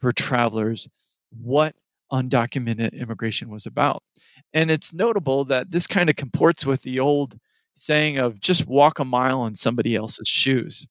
for 0.00 0.12
travelers 0.12 0.88
what 1.30 1.74
undocumented 2.12 2.92
immigration 2.94 3.48
was 3.48 3.66
about. 3.66 4.02
And 4.52 4.70
it's 4.70 4.92
notable 4.92 5.44
that 5.46 5.70
this 5.70 5.86
kind 5.86 6.10
of 6.10 6.16
comports 6.16 6.64
with 6.66 6.82
the 6.82 7.00
old 7.00 7.38
saying 7.76 8.18
of 8.18 8.40
just 8.40 8.66
walk 8.66 8.98
a 8.98 9.04
mile 9.04 9.46
in 9.46 9.54
somebody 9.54 9.94
else's 9.94 10.28
shoes. 10.28 10.86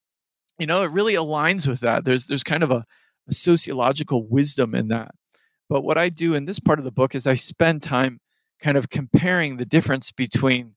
You 0.59 0.67
know, 0.67 0.83
it 0.83 0.91
really 0.91 1.13
aligns 1.13 1.67
with 1.67 1.81
that. 1.81 2.05
There's 2.05 2.27
there's 2.27 2.43
kind 2.43 2.63
of 2.63 2.71
a, 2.71 2.85
a 3.27 3.33
sociological 3.33 4.27
wisdom 4.27 4.73
in 4.73 4.87
that. 4.87 5.11
But 5.69 5.81
what 5.81 5.97
I 5.97 6.09
do 6.09 6.33
in 6.33 6.45
this 6.45 6.59
part 6.59 6.79
of 6.79 6.85
the 6.85 6.91
book 6.91 7.13
is 7.13 7.27
I 7.27 7.35
spend 7.35 7.83
time 7.83 8.19
kind 8.61 8.77
of 8.77 8.89
comparing 8.89 9.57
the 9.57 9.65
difference 9.65 10.11
between 10.11 10.75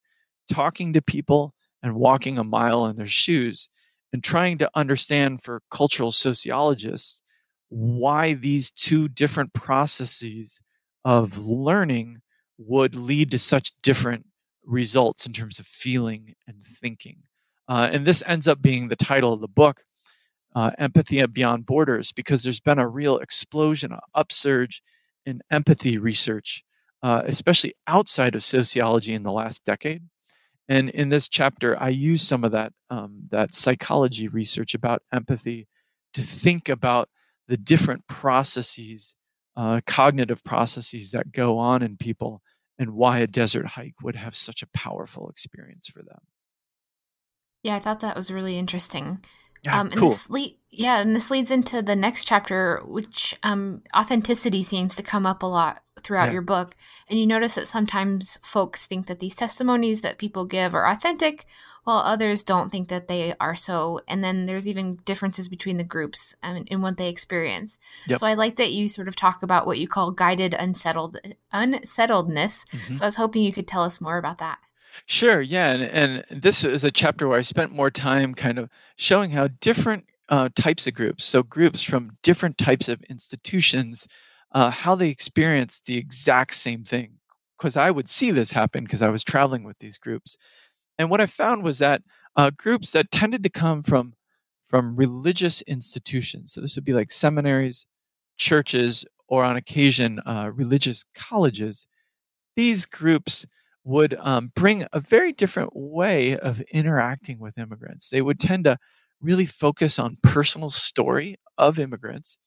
talking 0.53 0.93
to 0.93 1.03
people 1.03 1.55
and 1.83 1.95
walking 1.95 2.39
a 2.39 2.45
mile 2.45 2.87
in 2.87 2.97
their 2.97 3.07
shoes 3.07 3.69
and 4.13 4.25
trying 4.25 4.59
to 4.59 4.71
understand 4.75 5.43
for 5.43 5.63
cultural 5.71 6.13
sociologists 6.13 7.23
why 7.69 8.35
these 8.35 8.71
two 8.71 9.09
different 9.09 9.53
processes 9.55 10.61
of 11.05 11.39
learning 11.39 12.19
would 12.59 12.95
lead 12.95 13.31
to 13.31 13.39
such 13.39 13.73
different 13.83 14.27
results 14.65 15.27
in 15.27 15.33
terms 15.33 15.59
of 15.59 15.67
feeling 15.67 16.35
and 16.47 16.67
thinking. 16.81 17.19
Uh, 17.69 17.89
and 17.93 18.05
this 18.07 18.23
ends 18.27 18.49
up 18.49 18.61
being 18.61 18.89
the 18.89 18.97
title 18.97 19.33
of 19.33 19.41
the 19.41 19.49
book. 19.49 19.85
uh, 20.55 20.71
empathy 20.79 21.25
beyond 21.27 21.67
borders 21.67 22.13
because 22.13 22.43
there's 22.43 22.61
been 22.61 22.79
a 22.79 22.89
real 22.89 23.19
explosion, 23.19 23.93
an 23.93 24.01
upsurge 24.15 24.83
in 25.27 25.41
empathy 25.51 25.99
research, 25.99 26.65
uh, 27.03 27.23
especially 27.27 27.75
outside 27.87 28.35
of 28.35 28.45
sociology 28.45 29.15
in 29.15 29.23
the 29.23 29.33
last 29.33 29.65
decade. 29.65 30.03
And 30.69 30.89
in 30.91 31.09
this 31.09 31.29
chapter, 31.29 31.81
I 31.83 31.89
use 31.89 32.23
some 32.23 32.45
of 32.45 32.53
that 32.53 32.73
um, 32.91 33.23
that 33.31 33.55
psychology 33.55 34.29
research 34.29 34.75
about 34.75 35.03
empathy 35.13 35.67
to 36.15 36.23
think 36.23 36.69
about 36.69 37.09
the 37.49 37.57
different 37.57 38.07
processes, 38.07 39.15
uh, 39.57 39.81
cognitive 39.87 40.45
processes 40.45 41.11
that 41.11 41.33
go 41.33 41.59
on 41.59 41.83
in 41.83 41.97
people, 41.97 42.41
and 42.79 42.93
why 42.93 43.19
a 43.19 43.27
desert 43.27 43.67
hike 43.67 44.01
would 44.03 44.17
have 44.17 44.37
such 44.37 44.63
a 44.63 44.69
powerful 44.69 45.29
experience 45.29 45.89
for 45.89 46.03
them. 46.03 46.21
Yeah, 47.63 47.75
I 47.75 47.81
thought 47.81 48.01
that 48.01 48.17
was 48.17 48.31
really 48.31 48.57
interesting. 48.57 49.25
Yeah, 49.63 49.79
um, 49.79 49.89
and 49.89 49.97
cool. 49.97 50.11
This 50.11 50.31
le- 50.31 50.55
yeah, 50.71 51.01
and 51.01 51.15
this 51.17 51.31
leads 51.31 51.51
into 51.51 51.83
the 51.83 51.97
next 51.97 52.25
chapter, 52.27 52.81
which 52.87 53.37
um, 53.43 53.83
authenticity 53.95 54.63
seems 54.63 54.95
to 54.95 55.03
come 55.03 55.27
up 55.27 55.43
a 55.43 55.47
lot 55.47 55.83
throughout 56.03 56.27
Yeah. 56.27 56.33
your 56.35 56.43
book. 56.43 56.77
And 57.09 57.19
you 57.19 57.27
notice 57.27 57.55
that 57.55 57.67
sometimes 57.69 58.39
folks 58.43 58.87
think 58.87 59.07
that 59.07 59.19
these 59.21 59.35
testimonies 59.35 60.01
that 60.03 60.17
people 60.19 60.47
give 60.47 60.75
are 60.75 60.87
authentic, 60.87 61.45
while 61.85 61.99
others 61.99 62.43
don't 62.45 62.71
think 62.71 62.89
that 62.89 63.09
they 63.09 63.35
are 63.41 63.57
so. 63.57 64.01
And 64.07 64.23
then 64.23 64.47
there's 64.47 64.69
even 64.69 64.97
differences 65.05 65.49
between 65.49 65.77
the 65.77 65.85
groups 65.85 66.37
um, 66.43 66.65
in 66.69 66.81
what 66.83 66.97
they 66.97 67.09
experience. 67.09 67.79
Yep. 68.07 68.19
So 68.21 68.27
I 68.27 68.35
like 68.35 68.57
that 68.57 68.73
you 68.73 68.89
sort 68.89 69.09
of 69.09 69.17
talk 69.17 69.43
about 69.43 69.67
what 69.67 69.79
you 69.79 69.89
call 69.89 70.13
guided 70.13 70.55
unsettled 70.55 71.19
unsettledness. 71.53 72.65
Mhm. 72.71 72.97
So 72.97 73.05
I 73.05 73.09
was 73.09 73.17
hoping 73.17 73.43
you 73.43 73.53
could 73.53 73.69
tell 73.69 73.83
us 73.83 74.01
more 74.01 74.19
about 74.19 74.39
that. 74.39 74.59
Sure, 75.07 75.41
yeah, 75.41 75.73
and, 75.73 75.83
and 76.31 76.43
this 76.43 76.65
is 76.65 76.85
a 76.85 76.91
chapter 76.91 77.29
where 77.29 77.39
I 77.39 77.43
spent 77.43 77.73
more 77.73 77.91
time 77.91 78.35
kind 78.35 78.59
of 78.59 78.69
showing 78.97 79.31
how 79.31 79.49
different 79.61 80.05
uh, 80.29 80.49
types 80.55 80.87
of 80.87 80.95
groups, 80.95 81.25
so 81.25 81.43
groups 81.43 81.83
from 81.83 82.17
different 82.23 82.59
types 82.59 82.89
of 82.89 83.03
institutions, 83.05 84.07
uh, 84.53 84.71
how 84.71 84.95
they 84.95 85.09
experience 85.09 85.81
the 85.85 85.97
exact 85.97 86.55
same 86.55 86.85
thing. 86.85 87.15
Because 87.59 87.77
I 87.77 87.91
would 87.91 88.09
see 88.09 88.31
this 88.31 88.51
happen 88.53 88.85
because 88.85 89.03
I 89.03 89.11
was 89.11 89.23
traveling 89.23 89.65
with 89.65 89.79
these 89.79 89.99
groups, 89.99 90.37
and 90.99 91.11
what 91.11 91.21
I 91.21 91.27
found 91.27 91.63
was 91.65 91.79
that 91.79 92.03
uh, 92.37 92.51
groups 92.57 92.93
that 92.93 93.11
tended 93.11 93.43
to 93.45 93.51
come 93.51 93.83
from 93.83 94.15
from 94.69 94.97
religious 94.97 95.63
institutions, 95.63 96.55
so 96.55 96.61
this 96.61 96.77
would 96.77 96.85
be 96.85 96.95
like 96.95 97.11
seminaries, 97.13 97.87
churches, 98.39 99.05
or 99.29 99.45
on 99.45 99.57
occasion 99.57 100.21
uh, 100.27 100.51
religious 100.55 101.05
colleges. 101.15 101.87
These 102.57 102.87
groups 102.87 103.47
would 103.85 104.15
um, 104.19 104.53
bring 104.55 104.87
a 104.93 105.01
very 105.01 105.33
different 105.33 105.71
way 105.75 106.37
of 106.37 106.61
interacting 106.73 107.39
with 107.39 107.59
immigrants. 107.59 108.09
They 108.09 108.23
would 108.23 108.39
tend 108.39 108.65
to 108.65 108.79
really 109.21 109.47
focus 109.47 109.99
on 109.99 110.19
personal 110.23 110.71
story 110.71 111.37
of 111.59 111.79
immigrants 111.79 112.39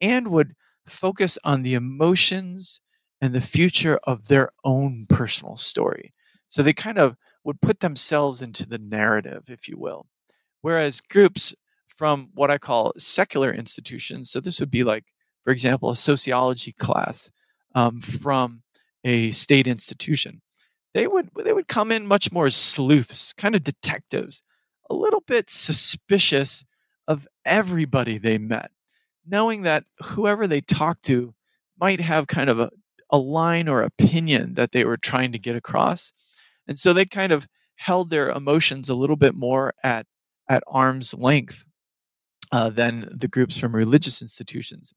and 0.00 0.28
would 0.28 0.54
focus 0.86 1.38
on 1.44 1.62
the 1.62 1.74
emotions 1.74 2.80
and 3.20 3.34
the 3.34 3.40
future 3.40 3.98
of 4.04 4.28
their 4.28 4.50
own 4.64 5.06
personal 5.08 5.56
story. 5.56 6.14
So 6.48 6.62
they 6.62 6.72
kind 6.72 6.98
of 6.98 7.16
would 7.44 7.60
put 7.60 7.80
themselves 7.80 8.42
into 8.42 8.66
the 8.66 8.78
narrative, 8.78 9.44
if 9.48 9.68
you 9.68 9.76
will. 9.78 10.06
Whereas 10.60 11.00
groups 11.00 11.54
from 11.96 12.30
what 12.34 12.50
I 12.50 12.58
call 12.58 12.92
secular 12.96 13.52
institutions, 13.52 14.30
so 14.30 14.40
this 14.40 14.60
would 14.60 14.70
be 14.70 14.84
like, 14.84 15.04
for 15.44 15.52
example, 15.52 15.90
a 15.90 15.96
sociology 15.96 16.72
class 16.72 17.30
um, 17.74 18.00
from 18.00 18.62
a 19.04 19.30
state 19.32 19.66
institution 19.66 20.40
they 20.98 21.06
would 21.06 21.30
they 21.44 21.52
would 21.52 21.68
come 21.68 21.92
in 21.92 22.08
much 22.08 22.32
more 22.32 22.46
as 22.46 22.56
sleuths, 22.56 23.32
kind 23.32 23.54
of 23.54 23.62
detectives, 23.62 24.42
a 24.90 24.94
little 24.94 25.22
bit 25.28 25.48
suspicious 25.48 26.64
of 27.06 27.24
everybody 27.44 28.18
they 28.18 28.36
met, 28.36 28.72
knowing 29.24 29.62
that 29.62 29.84
whoever 30.02 30.48
they 30.48 30.60
talked 30.60 31.04
to 31.04 31.32
might 31.78 32.00
have 32.00 32.26
kind 32.26 32.50
of 32.50 32.58
a, 32.58 32.70
a 33.10 33.16
line 33.16 33.68
or 33.68 33.82
opinion 33.82 34.54
that 34.54 34.72
they 34.72 34.84
were 34.84 34.96
trying 34.96 35.30
to 35.30 35.38
get 35.38 35.54
across. 35.54 36.12
And 36.66 36.76
so 36.76 36.92
they 36.92 37.06
kind 37.06 37.30
of 37.30 37.46
held 37.76 38.10
their 38.10 38.30
emotions 38.30 38.88
a 38.88 38.96
little 38.96 39.14
bit 39.14 39.36
more 39.36 39.74
at 39.84 40.04
at 40.48 40.64
arm's 40.66 41.14
length 41.14 41.64
uh, 42.50 42.70
than 42.70 43.08
the 43.16 43.28
groups 43.28 43.56
from 43.56 43.76
religious 43.76 44.20
institutions. 44.20 44.92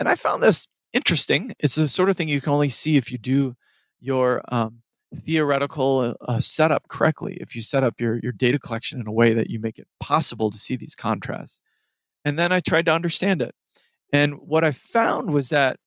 And 0.00 0.08
I 0.08 0.16
found 0.16 0.42
this 0.42 0.66
interesting. 0.92 1.54
It's 1.60 1.76
the 1.76 1.88
sort 1.88 2.10
of 2.10 2.16
thing 2.16 2.26
you 2.26 2.40
can 2.40 2.52
only 2.52 2.68
see 2.68 2.96
if 2.96 3.12
you 3.12 3.18
do 3.18 3.54
your 4.00 4.42
um, 4.48 4.82
theoretical 5.24 6.16
uh, 6.20 6.40
setup 6.40 6.88
correctly 6.88 7.38
if 7.40 7.54
you 7.54 7.62
set 7.62 7.82
up 7.82 8.00
your, 8.00 8.18
your 8.22 8.32
data 8.32 8.58
collection 8.58 9.00
in 9.00 9.06
a 9.06 9.12
way 9.12 9.32
that 9.34 9.50
you 9.50 9.58
make 9.58 9.78
it 9.78 9.88
possible 10.00 10.50
to 10.50 10.58
see 10.58 10.76
these 10.76 10.94
contrasts. 10.94 11.60
And 12.24 12.38
then 12.38 12.52
i 12.52 12.60
tried 12.60 12.86
to 12.86 12.92
understand 12.92 13.42
it. 13.42 13.54
And 14.12 14.34
what 14.34 14.64
i 14.64 14.72
found 14.72 15.32
was 15.32 15.48
that 15.50 15.78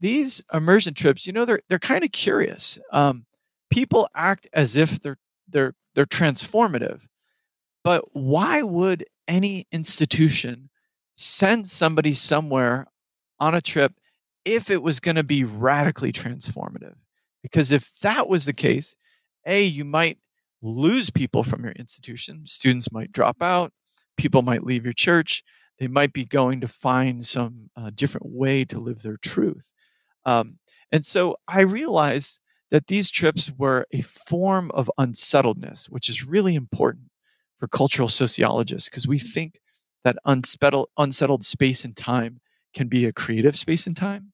these 0.00 0.42
immersion 0.52 0.94
trips 0.94 1.26
you 1.26 1.32
know 1.32 1.44
they're, 1.44 1.60
they're 1.68 1.78
kind 1.78 2.04
of 2.04 2.12
curious. 2.12 2.78
Um, 2.92 3.26
people 3.70 4.08
act 4.14 4.46
as 4.52 4.76
if 4.76 5.00
they're 5.00 5.18
they're 5.48 5.74
they're 5.94 6.06
transformative 6.06 7.00
but 7.82 8.04
why 8.14 8.62
would 8.62 9.04
any 9.28 9.66
institution 9.72 10.70
send 11.16 11.68
somebody 11.68 12.14
somewhere 12.14 12.86
on 13.38 13.54
a 13.54 13.60
trip 13.60 13.92
if 14.44 14.70
it 14.70 14.82
was 14.82 15.00
going 15.00 15.16
to 15.16 15.22
be 15.22 15.44
radically 15.44 16.12
transformative 16.12 16.94
because 17.44 17.70
if 17.72 17.92
that 18.00 18.26
was 18.26 18.46
the 18.46 18.54
case, 18.54 18.96
A, 19.46 19.62
you 19.64 19.84
might 19.84 20.16
lose 20.62 21.10
people 21.10 21.44
from 21.44 21.62
your 21.62 21.74
institution. 21.74 22.40
Students 22.46 22.90
might 22.90 23.12
drop 23.12 23.36
out, 23.42 23.70
people 24.16 24.40
might 24.40 24.64
leave 24.64 24.82
your 24.82 24.94
church, 24.94 25.44
they 25.78 25.86
might 25.86 26.14
be 26.14 26.24
going 26.24 26.62
to 26.62 26.68
find 26.68 27.24
some 27.26 27.68
uh, 27.76 27.90
different 27.94 28.28
way 28.30 28.64
to 28.64 28.80
live 28.80 29.02
their 29.02 29.18
truth. 29.18 29.70
Um, 30.24 30.58
and 30.90 31.04
so 31.04 31.36
I 31.46 31.60
realized 31.60 32.40
that 32.70 32.86
these 32.86 33.10
trips 33.10 33.52
were 33.58 33.84
a 33.92 34.00
form 34.26 34.70
of 34.70 34.90
unsettledness, 34.96 35.90
which 35.90 36.08
is 36.08 36.24
really 36.24 36.54
important 36.54 37.10
for 37.60 37.68
cultural 37.68 38.08
sociologists 38.08 38.88
because 38.88 39.06
we 39.06 39.18
think 39.18 39.60
that 40.02 40.16
unsettled, 40.24 40.88
unsettled 40.96 41.44
space 41.44 41.84
and 41.84 41.94
time 41.94 42.40
can 42.74 42.88
be 42.88 43.04
a 43.04 43.12
creative 43.12 43.54
space 43.54 43.86
and 43.86 43.98
time. 43.98 44.32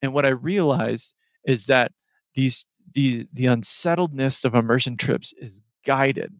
And 0.00 0.14
what 0.14 0.24
I 0.24 0.30
realized 0.30 1.14
is 1.44 1.66
that 1.66 1.90
these 2.34 2.64
the 2.94 3.26
the 3.32 3.46
unsettledness 3.46 4.44
of 4.44 4.54
immersion 4.54 4.96
trips 4.96 5.32
is 5.38 5.62
guided 5.84 6.32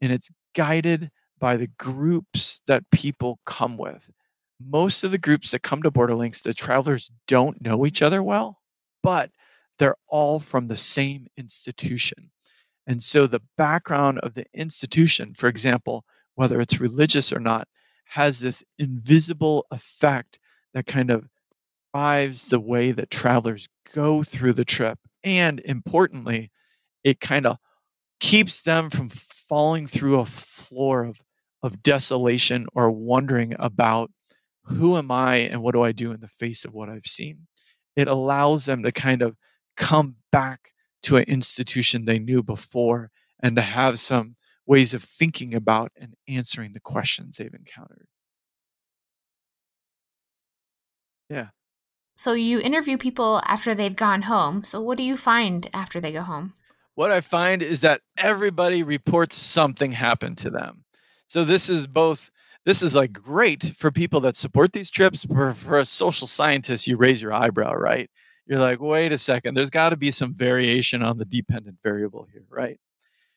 and 0.00 0.12
it's 0.12 0.30
guided 0.54 1.10
by 1.38 1.56
the 1.56 1.66
groups 1.78 2.62
that 2.66 2.90
people 2.90 3.38
come 3.46 3.76
with. 3.76 4.10
Most 4.60 5.04
of 5.04 5.10
the 5.10 5.18
groups 5.18 5.52
that 5.52 5.62
come 5.62 5.82
to 5.82 5.90
Borderlinks 5.90 6.42
the 6.42 6.54
travelers 6.54 7.10
don't 7.26 7.62
know 7.62 7.86
each 7.86 8.02
other 8.02 8.22
well 8.22 8.58
but 9.02 9.30
they're 9.78 9.96
all 10.08 10.40
from 10.40 10.66
the 10.66 10.76
same 10.76 11.28
institution. 11.36 12.30
And 12.88 13.02
so 13.02 13.26
the 13.26 13.42
background 13.56 14.18
of 14.20 14.34
the 14.34 14.46
institution 14.54 15.34
for 15.34 15.48
example 15.48 16.04
whether 16.34 16.60
it's 16.60 16.80
religious 16.80 17.32
or 17.32 17.40
not 17.40 17.66
has 18.04 18.40
this 18.40 18.64
invisible 18.78 19.66
effect 19.70 20.38
that 20.72 20.86
kind 20.86 21.10
of 21.10 21.28
drives 21.92 22.48
the 22.48 22.60
way 22.60 22.92
that 22.92 23.10
travelers 23.10 23.68
go 23.94 24.22
through 24.22 24.52
the 24.52 24.64
trip 24.64 24.98
and 25.24 25.60
importantly 25.60 26.50
it 27.04 27.20
kind 27.20 27.46
of 27.46 27.58
keeps 28.20 28.62
them 28.62 28.90
from 28.90 29.10
falling 29.48 29.86
through 29.86 30.20
a 30.20 30.24
floor 30.26 31.04
of 31.04 31.20
of 31.62 31.82
desolation 31.82 32.66
or 32.74 32.90
wondering 32.90 33.54
about 33.58 34.10
who 34.64 34.96
am 34.96 35.10
i 35.10 35.36
and 35.36 35.62
what 35.62 35.72
do 35.72 35.82
i 35.82 35.92
do 35.92 36.12
in 36.12 36.20
the 36.20 36.28
face 36.28 36.64
of 36.64 36.72
what 36.72 36.88
i've 36.88 37.06
seen? 37.06 37.46
It 37.96 38.08
allows 38.08 38.64
them 38.64 38.82
to 38.84 38.92
kind 38.92 39.22
of 39.22 39.36
come 39.76 40.16
back 40.30 40.72
to 41.04 41.16
an 41.16 41.24
institution 41.24 42.04
they 42.04 42.18
knew 42.18 42.42
before 42.42 43.10
and 43.40 43.56
to 43.56 43.62
have 43.62 43.98
some 43.98 44.36
ways 44.66 44.94
of 44.94 45.02
thinking 45.02 45.54
about 45.54 45.90
and 45.96 46.14
answering 46.28 46.72
the 46.72 46.80
questions 46.80 47.36
they've 47.38 47.54
encountered. 47.54 48.06
Yeah 51.30 51.48
So 52.18 52.32
you 52.34 52.60
interview 52.60 52.98
people 52.98 53.40
after 53.46 53.74
they've 53.74 53.96
gone 53.96 54.22
home. 54.22 54.64
So 54.64 54.80
what 54.80 54.98
do 54.98 55.04
you 55.04 55.16
find 55.16 55.70
after 55.72 56.00
they 56.00 56.12
go 56.12 56.22
home? 56.22 56.52
what 56.98 57.12
I 57.12 57.20
find 57.20 57.62
is 57.62 57.82
that 57.82 58.00
everybody 58.16 58.82
reports 58.82 59.36
something 59.36 59.92
happened 59.92 60.36
to 60.38 60.50
them. 60.50 60.82
So 61.28 61.44
this 61.44 61.70
is 61.70 61.86
both 61.86 62.28
this 62.64 62.82
is 62.82 62.92
like 62.92 63.12
great 63.12 63.76
for 63.78 63.92
people 63.92 64.18
that 64.22 64.34
support 64.34 64.72
these 64.72 64.90
trips, 64.90 65.24
for, 65.24 65.54
for 65.54 65.78
a 65.78 65.86
social 65.86 66.26
scientist, 66.26 66.88
you 66.88 66.96
raise 66.96 67.22
your 67.22 67.32
eyebrow, 67.32 67.74
right? 67.74 68.10
You're 68.46 68.58
like, 68.58 68.80
wait 68.80 69.12
a 69.12 69.18
second, 69.18 69.54
there's 69.54 69.70
got 69.70 69.90
to 69.90 69.96
be 69.96 70.10
some 70.10 70.34
variation 70.34 71.04
on 71.04 71.18
the 71.18 71.24
dependent 71.24 71.76
variable 71.84 72.26
here, 72.32 72.46
right? 72.50 72.80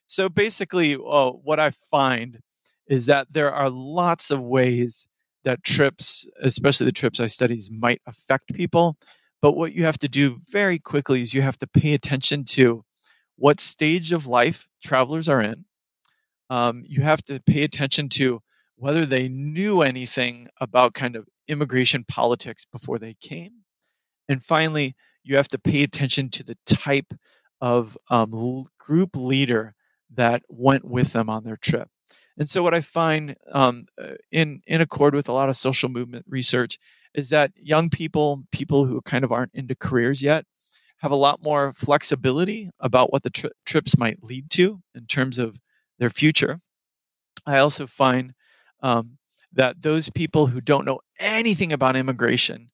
So 0.08 0.28
basically, 0.28 0.96
uh, 0.96 1.30
what 1.30 1.60
I 1.60 1.70
find 1.92 2.40
is 2.88 3.06
that 3.06 3.28
there 3.30 3.54
are 3.54 3.70
lots 3.70 4.32
of 4.32 4.42
ways 4.42 5.08
that 5.44 5.64
trips, 5.64 6.28
especially 6.42 6.86
the 6.86 6.92
trips 6.92 7.20
I 7.20 7.28
studies, 7.28 7.70
might 7.72 8.02
affect 8.06 8.54
people. 8.54 8.98
But 9.42 9.54
what 9.54 9.74
you 9.74 9.86
have 9.86 9.98
to 10.00 10.08
do 10.08 10.38
very 10.50 10.80
quickly 10.80 11.22
is 11.22 11.34
you 11.34 11.42
have 11.42 11.58
to 11.60 11.68
pay 11.68 11.94
attention 11.94 12.44
to 12.46 12.84
what 13.36 13.60
stage 13.60 14.12
of 14.12 14.28
life 14.28 14.68
travelers 14.84 15.28
are 15.28 15.42
in. 15.42 15.66
Um, 16.50 16.84
you 16.86 17.02
have 17.02 17.24
to 17.26 17.42
pay 17.46 17.64
attention 17.64 18.10
to 18.10 18.42
whether 18.76 19.06
they 19.06 19.28
knew 19.30 19.82
anything 19.82 20.48
about 20.60 20.94
kind 20.94 21.16
of 21.16 21.28
immigration 21.48 22.04
politics 22.08 22.66
before 22.72 23.00
they 23.00 23.16
came. 23.22 23.52
And 24.28 24.44
finally, 24.44 24.96
you 25.24 25.36
have 25.36 25.48
to 25.50 25.60
pay 25.60 25.84
attention 25.84 26.30
to 26.32 26.44
the 26.44 26.58
type 26.66 27.14
of 27.62 27.98
um, 28.10 28.66
group 28.80 29.12
leader 29.16 29.76
that 30.16 30.44
went 30.50 30.84
with 30.84 31.14
them 31.14 31.30
on 31.30 31.44
their 31.44 31.58
trip. 31.58 31.88
And 32.42 32.50
so, 32.50 32.64
what 32.64 32.74
I 32.74 32.82
find 32.82 33.36
um, 33.52 33.86
uh, 34.02 34.16
in 34.32 34.64
in 34.66 34.82
accord 34.82 35.14
with 35.14 35.30
a 35.30 35.32
lot 35.32 35.48
of 35.48 35.56
social 35.56 35.90
movement 35.90 36.26
research 36.28 36.80
is 37.14 37.30
that 37.30 37.52
young 37.56 37.88
people, 37.88 38.44
people 38.52 38.84
who 38.84 39.00
kind 39.02 39.24
of 39.24 39.32
aren't 39.32 39.54
into 39.54 39.76
careers 39.76 40.24
yet, 40.24 40.46
have 41.02 41.12
a 41.12 41.16
lot 41.16 41.44
more 41.44 41.72
flexibility 41.74 42.72
about 42.80 43.14
what 43.14 43.22
the 43.22 43.30
tri- 43.30 43.52
trips 43.68 43.96
might 43.96 44.24
lead 44.24 44.50
to 44.50 44.82
in 44.96 45.06
terms 45.06 45.38
of 45.38 45.60
their 46.00 46.10
future. 46.10 46.58
I 47.46 47.60
also 47.60 47.86
find 47.86 48.34
um, 48.82 49.20
that 49.54 49.84
those 49.84 50.10
people 50.10 50.48
who 50.48 50.62
don't 50.62 50.86
know 50.86 51.02
anything 51.20 51.72
about 51.72 51.96
immigration 51.96 52.72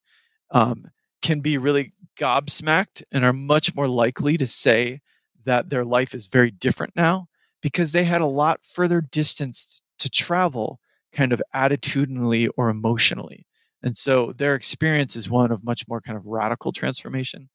um, 0.52 0.86
can 1.22 1.42
be 1.42 1.58
really 1.58 1.92
gobsmacked 2.18 3.04
and 3.12 3.26
are 3.26 3.34
much 3.34 3.76
more 3.76 3.90
likely 3.90 4.38
to 4.38 4.48
say 4.48 5.02
that 5.44 5.70
their 5.70 5.84
life 5.84 6.16
is 6.16 6.28
very 6.28 6.52
different 6.52 6.96
now 6.96 7.28
because 7.68 7.92
they 7.92 8.06
had 8.06 8.22
a 8.22 8.26
lot 8.26 8.62
further 8.74 9.02
distance 9.02 9.82
to 10.00 10.10
travel 10.10 10.80
kind 11.12 11.34
of 11.34 11.42
attitudinally 11.54 12.48
or 12.56 12.70
emotionally 12.70 13.46
and 13.84 13.98
so 13.98 14.34
their 14.38 14.56
experience 14.56 15.16
is 15.18 15.30
one 15.30 15.52
of 15.52 15.64
much 15.64 15.88
more 15.88 16.02
kind 16.02 16.18
of 16.18 16.26
radical 16.26 16.72
transformation. 16.72 17.50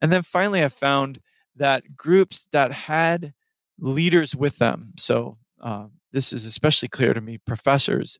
And 0.00 0.12
then 0.12 0.22
finally 0.22 0.62
i 0.62 0.68
found 0.68 1.20
that 1.56 1.96
groups 1.96 2.46
that 2.52 2.70
had 2.72 3.34
leaders 3.80 4.36
with 4.36 4.58
them 4.58 4.92
so 4.96 5.36
um, 5.60 5.90
this 6.12 6.32
is 6.32 6.46
especially 6.46 6.88
clear 6.88 7.12
to 7.12 7.20
me 7.20 7.38
professors 7.38 8.18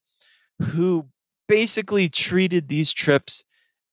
who 0.61 1.07
basically 1.47 2.09
treated 2.09 2.69
these 2.69 2.93
trips 2.93 3.45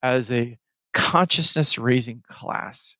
as 0.02 0.32
a 0.32 0.58
consciousness 0.92 1.78
raising 1.78 2.22
class. 2.26 2.96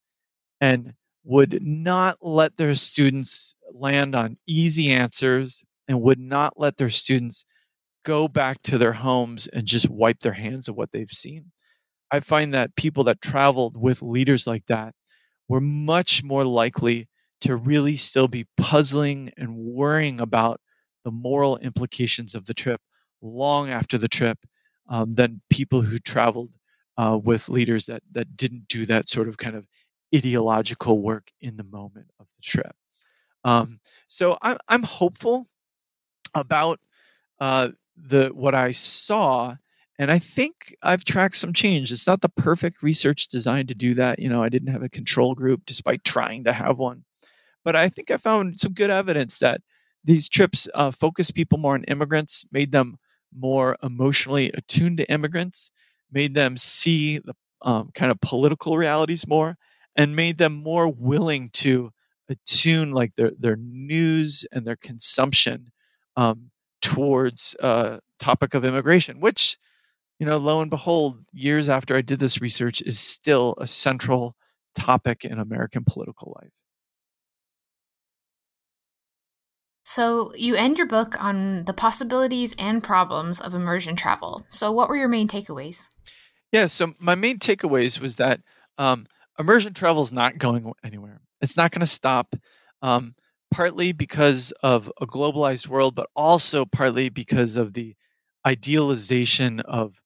And 0.61 0.95
would 1.27 1.59
not 1.61 2.19
let 2.23 2.57
their 2.57 2.75
students 2.77 3.55
land 3.75 4.15
on 4.15 4.39
easy 4.47 4.93
answers 4.93 5.65
and 5.89 6.01
would 6.01 6.21
not 6.21 6.55
let 6.57 6.77
their 6.77 6.89
students 6.89 7.45
go 8.05 8.29
back 8.29 8.63
to 8.63 8.79
their 8.79 8.93
homes 8.93 9.49
and 9.49 9.67
just 9.67 9.91
wipe 9.91 10.21
their 10.21 10.33
hands 10.33 10.69
of 10.69 10.77
what 10.77 10.93
they've 10.93 11.11
seen. 11.11 11.51
I 12.13 12.21
find 12.21 12.55
that 12.55 12.77
people 12.77 13.03
that 13.05 13.21
traveled 13.21 13.77
with 13.77 14.03
leaders 14.03 14.47
like 14.47 14.67
that 14.67 14.95
were 15.49 15.61
much 15.61 16.23
more 16.23 16.45
likely 16.45 17.09
to 17.41 17.57
really 17.57 17.97
still 17.97 18.29
be 18.29 18.47
puzzling 18.57 19.33
and 19.37 19.57
worrying 19.57 20.21
about 20.21 20.61
the 21.05 21.11
moral 21.11 21.59
implications 21.59 22.37
of 22.37 22.47
the 22.47 22.55
trip 22.55 22.81
long 23.21 23.69
after 23.69 23.99
the 23.99 24.09
trip 24.09 24.39
um, 24.89 25.15
than 25.15 25.43
people 25.51 25.83
who 25.83 25.99
traveled 25.99 26.55
uh, 26.97 27.19
with 27.23 27.49
leaders 27.49 27.87
that 27.87 28.03
that 28.13 28.37
didn't 28.37 28.69
do 28.69 28.87
that 28.87 29.09
sort 29.09 29.29
of 29.29 29.37
kind 29.37 29.57
of 29.57 29.67
ideological 30.15 31.01
work 31.01 31.31
in 31.41 31.57
the 31.57 31.65
moment 31.65 32.07
of 32.19 32.27
the 32.37 32.43
trip. 32.43 32.75
Um, 33.45 33.81
so 34.07 34.37
I'm 34.43 34.59
I'm 34.69 34.83
hopeful 34.83 35.47
about 36.35 36.81
uh, 37.41 37.71
the 37.97 38.29
what 38.29 38.55
I 38.55 38.73
saw, 38.73 39.57
and 39.99 40.11
I 40.11 40.19
think 40.19 40.77
I've 40.83 41.05
tracked 41.05 41.37
some 41.37 41.53
change. 41.53 41.93
It's 41.93 42.07
not 42.07 42.21
the 42.21 42.29
perfect 42.29 42.83
research 42.83 43.29
designed 43.29 43.69
to 43.69 43.75
do 43.75 43.95
that. 43.95 44.19
You 44.19 44.29
know, 44.29 44.43
I 44.43 44.49
didn't 44.49 44.73
have 44.73 44.83
a 44.83 44.89
control 44.89 45.35
group 45.35 45.63
despite 45.67 46.05
trying 46.05 46.45
to 46.45 46.53
have 46.53 46.79
one, 46.79 47.05
but 47.65 47.77
I 47.77 47.89
think 47.89 48.11
I 48.11 48.17
found 48.17 48.59
some 48.59 48.73
good 48.73 48.91
evidence 48.91 49.39
that 49.39 49.61
these 50.05 50.29
trips 50.29 50.69
uh, 50.75 50.93
focused 50.93 51.35
people 51.35 51.59
more 51.59 51.75
on 51.75 51.85
immigrants, 51.85 52.45
made 52.53 52.73
them 52.73 52.97
more 53.37 53.77
emotionally 53.83 54.51
attuned 54.53 54.99
to 54.99 55.11
immigrants, 55.11 55.71
made 56.13 56.35
them 56.35 56.57
see 56.57 57.19
the 57.19 57.35
um, 57.63 57.91
kind 57.95 58.11
of 58.11 58.21
political 58.21 58.77
realities 58.77 59.27
more, 59.27 59.57
and 59.97 60.15
made 60.15 60.39
them 60.39 60.63
more 60.63 60.89
willing 60.89 61.51
to 61.51 61.91
attune 62.29 62.93
like 62.93 63.15
their 63.15 63.33
their 63.39 63.57
news 63.57 64.45
and 64.53 64.67
their 64.67 64.77
consumption 64.77 65.71
um, 66.17 66.51
towards 66.83 67.57
uh, 67.61 67.99
topic 68.19 68.55
of 68.55 68.65
immigration, 68.65 69.21
which 69.21 69.59
you 70.19 70.27
know, 70.27 70.39
lo 70.39 70.61
and 70.61 70.71
behold, 70.71 71.19
years 71.33 71.69
after 71.69 71.97
I 71.97 72.01
did 72.01 72.19
this 72.19 72.41
research, 72.41 72.81
is 72.83 72.99
still 72.99 73.55
a 73.59 73.67
central 73.67 74.35
topic 74.75 75.25
in 75.25 75.39
American 75.39 75.85
political 75.85 76.37
life. 76.41 76.53
So, 79.85 80.33
you 80.35 80.57
end 80.57 80.79
your 80.79 80.87
book 80.87 81.23
on 81.23 81.65
the 81.65 81.73
possibilities 81.73 82.57
and 82.59 82.83
problems 82.83 83.41
of 83.41 83.55
immersion 83.55 83.95
travel. 83.95 84.45
So, 84.51 84.73
what 84.73 84.89
were 84.89 84.97
your 84.97 85.09
main 85.09 85.29
takeaways? 85.29 85.89
Yeah, 86.51 86.67
so 86.67 86.95
my 86.99 87.15
main 87.15 87.39
takeaways 87.39 88.01
was 88.01 88.17
that 88.17 88.41
um, 88.79 89.07
immersion 89.39 89.75
travel 89.75 90.03
is 90.03 90.13
not 90.13 90.39
going 90.39 90.73
anywhere. 90.85 91.21
It's 91.41 91.57
not 91.57 91.71
going 91.71 91.81
to 91.81 91.87
stop, 91.87 92.35
um, 92.83 93.15
partly 93.51 93.93
because 93.93 94.53
of 94.63 94.91
a 95.01 95.07
globalized 95.07 95.67
world, 95.67 95.95
but 95.95 96.09
also 96.17 96.65
partly 96.65 97.09
because 97.09 97.57
of 97.57 97.75
the 97.75 97.95
idealization 98.47 99.61
of 99.61 100.01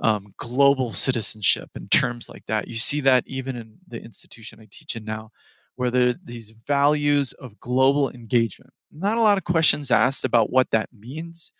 um, 0.00 0.34
global 0.36 0.92
citizenship 0.92 1.70
and 1.74 1.90
terms 1.90 2.28
like 2.28 2.44
that. 2.46 2.68
You 2.68 2.76
see 2.76 3.00
that 3.02 3.24
even 3.26 3.56
in 3.56 3.78
the 3.88 4.02
institution 4.02 4.60
I 4.60 4.68
teach 4.70 4.96
in 4.96 5.04
now, 5.04 5.30
where 5.76 5.90
there 5.90 6.08
are 6.10 6.14
these 6.24 6.54
values 6.66 7.32
of 7.34 7.58
global 7.60 8.10
engagement. 8.10 8.70
Not 8.92 9.18
a 9.18 9.22
lot 9.22 9.38
of 9.38 9.44
questions 9.44 9.90
asked 9.90 10.24
about 10.24 10.50
what 10.50 10.70
that 10.70 10.88
means, 10.92 11.52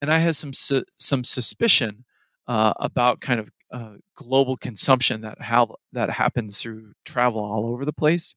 and 0.00 0.12
I 0.12 0.18
had 0.18 0.36
some 0.36 0.52
su- 0.52 0.84
some 0.98 1.24
suspicion 1.24 2.04
uh, 2.46 2.72
about 2.80 3.20
kind 3.20 3.40
of 3.40 3.50
uh, 3.72 3.94
global 4.14 4.56
consumption 4.56 5.22
that 5.22 5.40
how 5.40 5.76
that 5.92 6.10
happens 6.10 6.60
through 6.60 6.92
travel 7.04 7.42
all 7.42 7.66
over 7.66 7.84
the 7.84 7.92
place. 7.92 8.34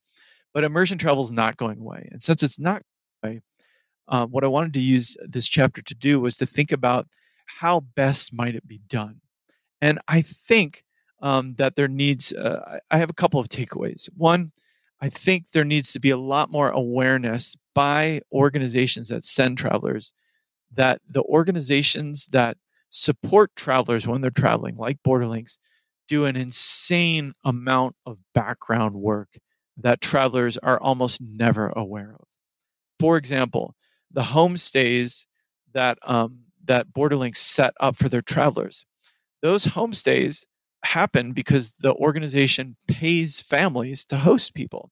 But 0.54 0.64
immersion 0.64 0.98
travel 0.98 1.22
is 1.22 1.30
not 1.30 1.56
going 1.56 1.78
away, 1.78 2.08
and 2.10 2.22
since 2.22 2.42
it's 2.42 2.58
not 2.58 2.82
going 3.22 3.34
away, 3.34 3.42
um, 4.08 4.30
what 4.30 4.44
I 4.44 4.48
wanted 4.48 4.72
to 4.74 4.80
use 4.80 5.16
this 5.22 5.46
chapter 5.46 5.82
to 5.82 5.94
do 5.94 6.20
was 6.20 6.36
to 6.38 6.46
think 6.46 6.72
about 6.72 7.06
how 7.46 7.80
best 7.80 8.34
might 8.34 8.54
it 8.54 8.66
be 8.66 8.80
done. 8.88 9.20
And 9.80 9.98
I 10.08 10.22
think 10.22 10.82
um, 11.20 11.54
that 11.56 11.76
there 11.76 11.88
needs. 11.88 12.32
Uh, 12.32 12.78
I 12.90 12.98
have 12.98 13.10
a 13.10 13.14
couple 13.14 13.40
of 13.40 13.48
takeaways. 13.48 14.08
One 14.16 14.52
I 15.00 15.10
think 15.10 15.44
there 15.52 15.64
needs 15.64 15.92
to 15.92 16.00
be 16.00 16.10
a 16.10 16.16
lot 16.16 16.50
more 16.50 16.70
awareness 16.70 17.56
by 17.74 18.22
organizations 18.32 19.08
that 19.08 19.24
send 19.24 19.58
travelers 19.58 20.12
that 20.72 21.00
the 21.08 21.22
organizations 21.22 22.26
that 22.28 22.56
support 22.90 23.54
travelers 23.56 24.06
when 24.06 24.20
they're 24.20 24.30
traveling, 24.30 24.76
like 24.76 24.98
Borderlinks, 25.06 25.58
do 26.08 26.24
an 26.24 26.36
insane 26.36 27.32
amount 27.44 27.96
of 28.06 28.18
background 28.34 28.94
work 28.94 29.28
that 29.78 30.00
travelers 30.00 30.56
are 30.58 30.80
almost 30.80 31.20
never 31.20 31.72
aware 31.76 32.14
of. 32.18 32.26
For 33.00 33.16
example, 33.16 33.74
the 34.10 34.22
homestays 34.22 35.24
that 35.74 35.98
um, 36.02 36.38
that 36.64 36.92
Borderlinks 36.92 37.36
set 37.38 37.74
up 37.80 37.96
for 37.96 38.08
their 38.08 38.22
travelers, 38.22 38.86
those 39.42 39.64
homestays 39.64 40.44
happen 40.84 41.32
because 41.32 41.74
the 41.80 41.94
organization 41.94 42.76
pays 42.88 43.40
families 43.40 44.04
to 44.06 44.16
host 44.16 44.54
people. 44.54 44.90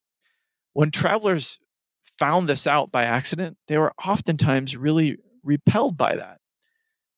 When 0.72 0.90
travelers 0.90 1.58
found 2.18 2.48
this 2.48 2.66
out 2.66 2.90
by 2.92 3.04
accident, 3.04 3.56
they 3.68 3.78
were 3.78 3.92
oftentimes 4.04 4.76
really 4.76 5.18
repelled 5.42 5.96
by 5.96 6.16
that 6.16 6.38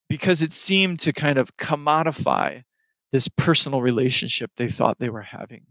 because 0.09 0.43
it 0.43 0.53
seemed 0.53 1.01
to 1.01 1.13
kind 1.13 1.39
of 1.39 1.57
commodify 1.57 2.63
this 3.13 3.29
personal 3.29 3.83
relationship 3.83 4.51
they 4.57 4.69
thought 4.69 4.99
they 4.99 5.11
were 5.11 5.23
having 5.23 5.63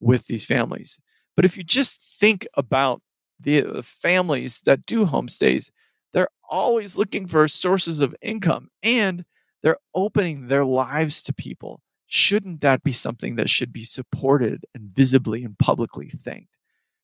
with 0.00 0.26
these 0.26 0.46
families. 0.46 0.98
But 1.36 1.44
if 1.44 1.56
you 1.56 1.62
just 1.62 2.00
think 2.18 2.46
about 2.56 3.02
the 3.38 3.64
uh, 3.64 3.82
families 3.82 4.60
that 4.66 4.86
do 4.86 5.06
homestays, 5.06 5.70
they're 6.12 6.28
always 6.48 6.96
looking 6.96 7.26
for 7.26 7.46
sources 7.48 8.00
of 8.00 8.14
income 8.20 8.68
and 8.82 9.24
they're 9.62 9.78
opening 9.94 10.48
their 10.48 10.64
lives 10.64 11.22
to 11.22 11.32
people 11.32 11.80
shouldn't 12.12 12.60
that 12.60 12.82
be 12.82 12.90
something 12.90 13.36
that 13.36 13.48
should 13.48 13.72
be 13.72 13.84
supported 13.84 14.66
and 14.74 14.90
visibly 14.90 15.44
and 15.44 15.56
publicly 15.58 16.08
thanked? 16.08 16.56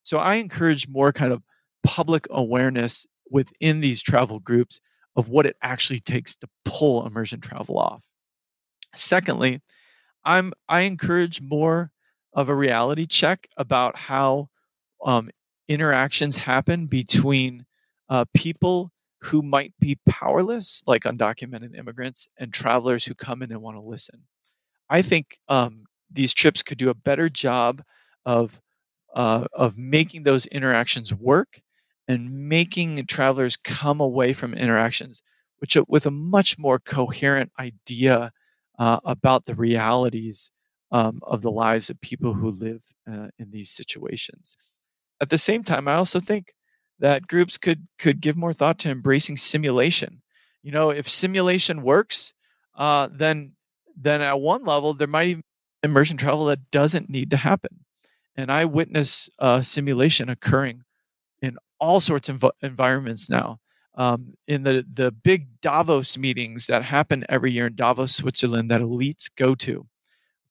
So 0.03 0.19
I 0.19 0.35
encourage 0.35 0.89
more 0.89 1.13
kind 1.13 1.33
of 1.33 1.45
public 1.85 2.27
awareness 2.29 3.07
within 3.31 3.81
these 3.81 4.03
travel 4.03 4.41
groups 4.41 4.81
of 5.17 5.29
what 5.29 5.47
it 5.47 5.57
actually 5.63 6.01
takes 6.01 6.37
to 6.37 6.49
pull 6.65 7.07
immersion 7.07 7.41
travel 7.41 7.79
off. 7.79 8.03
Secondly, 8.95 9.61
I'm 10.25 10.53
I 10.69 10.83
encourage 10.83 11.41
more 11.41 11.91
of 12.35 12.49
a 12.49 12.55
reality 12.55 13.07
check 13.07 13.49
about 13.57 13.97
how 13.97 14.49
um, 15.05 15.31
interactions 15.69 16.37
happen 16.37 16.87
between 16.87 17.65
uh, 18.09 18.25
people 18.35 18.93
who 19.23 19.43
might 19.43 19.73
be 19.81 19.99
powerless, 20.07 20.83
like 20.87 21.05
undocumented 21.05 21.77
immigrants, 21.77 22.29
and 22.39 22.53
travelers 22.53 23.05
who 23.05 23.15
come 23.15 23.43
in 23.43 23.51
and 23.53 23.63
want 23.63 23.77
to 23.77 23.81
listen. 23.81 24.23
I 24.91 25.03
think 25.03 25.39
um, 25.49 25.85
these 26.11 26.35
trips 26.35 26.63
could 26.63 26.79
do 26.79 26.91
a 26.91 26.95
better 26.95 27.29
job 27.29 27.83
of 28.25 28.61
uh, 29.15 29.47
of 29.55 29.79
making 29.79 30.23
those 30.23 30.47
interactions 30.47 31.15
work 31.15 31.61
and 32.09 32.49
making 32.49 33.05
travelers 33.07 33.57
come 33.57 34.01
away 34.01 34.33
from 34.33 34.55
interactions 34.55 35.23
which 35.59 35.77
with 35.89 36.07
a 36.07 36.11
much 36.11 36.59
more 36.59 36.79
coherent 36.79 37.51
idea 37.59 38.33
uh, 38.79 39.01
about 39.05 39.47
the 39.47 39.55
realities 39.55 40.51
um, 40.93 41.21
of 41.23 41.43
the 41.43 41.51
lives 41.51 41.91
of 41.91 42.01
people 42.01 42.35
who 42.35 42.51
live 42.51 42.83
uh, 43.11 43.29
in 43.39 43.51
these 43.51 43.71
situations. 43.71 44.57
At 45.21 45.31
the 45.31 45.39
same 45.39 45.63
time, 45.63 45.89
I 45.89 45.95
also 45.95 46.21
think 46.21 46.53
that 46.99 47.27
groups 47.27 47.59
could 47.59 47.87
could 47.99 48.21
give 48.21 48.37
more 48.37 48.53
thought 48.53 48.79
to 48.81 48.91
embracing 48.91 49.37
simulation. 49.37 50.23
You 50.63 50.73
know, 50.73 50.91
if 50.91 51.09
simulation 51.09 51.83
works, 51.83 52.33
uh, 52.77 53.09
then 53.13 53.53
then 53.97 54.21
at 54.21 54.41
one 54.41 54.65
level 54.65 54.95
there 54.95 55.09
might 55.09 55.29
even 55.29 55.43
immersion 55.83 56.17
travel 56.17 56.47
that 56.47 56.71
doesn't 56.71 57.09
need 57.09 57.31
to 57.31 57.37
happen. 57.37 57.85
And 58.37 58.53
I 58.53 58.67
witness 58.67 59.31
uh, 59.39 59.63
simulation 59.63 60.29
occurring 60.29 60.77
in 60.77 60.85
all 61.81 62.01
sorts 62.01 62.29
of 62.29 62.45
environments 62.63 63.29
now. 63.29 63.59
Um, 63.99 64.35
in 64.47 64.63
the 64.63 64.85
the 64.93 65.11
big 65.11 65.49
Davos 65.63 66.19
meetings 66.19 66.67
that 66.67 66.85
happen 66.85 67.25
every 67.31 67.51
year 67.53 67.67
in 67.69 67.77
Davos, 67.77 68.15
Switzerland, 68.15 68.71
that 68.71 68.83
elites 68.83 69.31
go 69.35 69.55
to, 69.55 69.87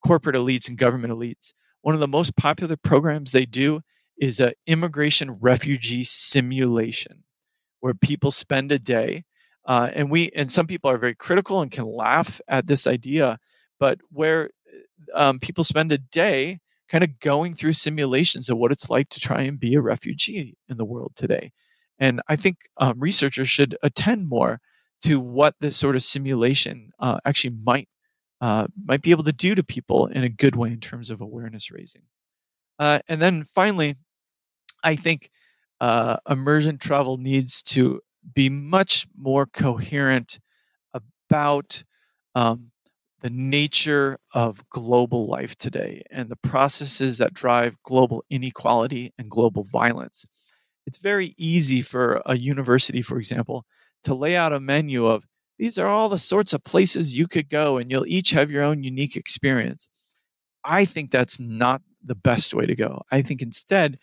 corporate 0.04 0.36
elites 0.36 0.68
and 0.68 0.78
government 0.78 1.14
elites. 1.14 1.54
One 1.82 1.94
of 1.94 2.02
the 2.02 2.08
most 2.08 2.36
popular 2.36 2.76
programs 2.76 3.32
they 3.32 3.46
do 3.46 3.82
is 4.18 4.40
an 4.40 4.54
immigration 4.66 5.32
refugee 5.40 6.04
simulation, 6.04 7.24
where 7.82 7.94
people 7.94 8.32
spend 8.32 8.72
a 8.72 8.80
day, 8.80 9.26
uh, 9.68 9.92
and 9.94 10.10
we 10.10 10.32
and 10.36 10.52
some 10.52 10.66
people 10.66 10.90
are 10.90 10.98
very 10.98 11.16
critical 11.16 11.62
and 11.62 11.70
can 11.70 11.86
laugh 11.86 12.42
at 12.48 12.66
this 12.66 12.88
idea, 12.88 13.38
but 13.80 14.00
where 14.10 14.50
um, 15.14 15.38
people 15.38 15.64
spend 15.64 15.92
a 15.92 16.00
day 16.00 16.60
kind 16.90 17.04
of 17.04 17.20
going 17.20 17.56
through 17.56 17.74
simulations 17.74 18.50
of 18.50 18.58
what 18.58 18.72
it's 18.72 18.90
like 18.90 19.10
to 19.10 19.20
try 19.20 19.42
and 19.42 19.60
be 19.60 19.76
a 19.76 19.82
refugee 19.82 20.56
in 20.70 20.78
the 20.78 20.86
world 20.86 21.14
today. 21.16 21.52
And 22.00 22.22
I 22.28 22.36
think 22.36 22.58
um, 22.78 23.00
researchers 23.00 23.50
should 23.50 23.78
attend 23.82 24.28
more 24.28 24.60
to 25.04 25.20
what 25.20 25.56
this 25.60 25.78
sort 25.78 25.96
of 25.96 26.04
simulation 26.04 26.92
uh, 27.00 27.20
actually 27.26 27.56
might 27.64 27.88
uh, 28.42 28.68
might 28.84 29.02
be 29.02 29.12
able 29.12 29.24
to 29.24 29.32
do 29.32 29.56
to 29.56 29.64
people 29.64 30.08
in 30.08 30.24
a 30.24 30.30
good 30.30 30.56
way 30.56 30.70
in 30.70 30.80
terms 30.80 31.10
of 31.10 31.22
awareness 31.22 31.72
raising. 31.72 32.02
Uh, 32.78 33.00
and 33.08 33.22
then 33.22 33.46
finally, 33.56 33.96
I 34.84 34.98
think 34.98 35.30
uh, 35.80 36.18
immersion 36.30 36.78
travel 36.78 37.18
needs 37.18 37.62
to 37.64 38.02
be 38.34 38.50
much 38.50 39.08
more 39.18 39.46
coherent 39.46 40.40
about 40.94 41.84
um, 42.36 42.72
the 43.22 43.30
nature 43.30 44.20
of 44.34 44.68
global 44.70 45.28
life 45.28 45.56
today 45.58 46.04
and 46.12 46.30
the 46.30 46.36
processes 46.36 47.18
that 47.18 47.34
drive 47.34 47.82
global 47.84 48.24
inequality 48.30 49.14
and 49.18 49.30
global 49.30 49.64
violence. 49.64 50.26
It's 50.86 51.00
very 51.00 51.34
easy 51.38 51.82
for 51.82 52.22
a 52.26 52.38
university, 52.38 53.02
for 53.02 53.18
example, 53.18 53.66
to 54.04 54.14
lay 54.14 54.36
out 54.36 54.54
a 54.54 54.60
menu 54.60 55.06
of 55.06 55.26
these 55.58 55.78
are 55.78 55.88
all 55.88 56.10
the 56.10 56.20
sorts 56.20 56.54
of 56.54 56.64
places 56.64 57.18
you 57.18 57.28
could 57.28 57.50
go 57.50 57.78
and 57.78 57.90
you'll 57.90 58.06
each 58.06 58.32
have 58.32 58.52
your 58.52 58.64
own 58.64 58.84
unique 58.84 59.16
experience. 59.16 59.88
I 60.64 60.86
think 60.86 61.12
that's 61.12 61.40
not 61.40 61.82
the 62.04 62.16
best 62.16 62.54
way 62.54 62.66
to 62.66 62.76
go. 62.76 63.02
I 63.12 63.22
think 63.22 63.42
instead, 63.42 63.98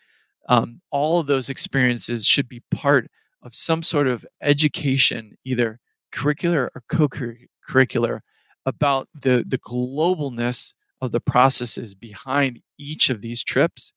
um, 0.49 0.81
all 0.91 1.19
of 1.19 1.27
those 1.27 1.49
experiences 1.49 2.25
should 2.25 2.49
be 2.49 2.63
part 2.71 3.09
of 3.43 3.55
some 3.55 3.83
sort 3.83 4.07
of 4.07 4.25
education, 4.41 5.37
either 5.45 5.79
curricular 6.13 6.69
or 6.75 6.83
co 6.89 7.07
curricular, 7.07 8.19
about 8.65 9.07
the, 9.13 9.43
the 9.47 9.57
globalness 9.57 10.73
of 11.01 11.11
the 11.11 11.19
processes 11.19 11.95
behind 11.95 12.61
each 12.79 13.09
of 13.09 13.21
these 13.21 13.43
trips. 13.43 13.91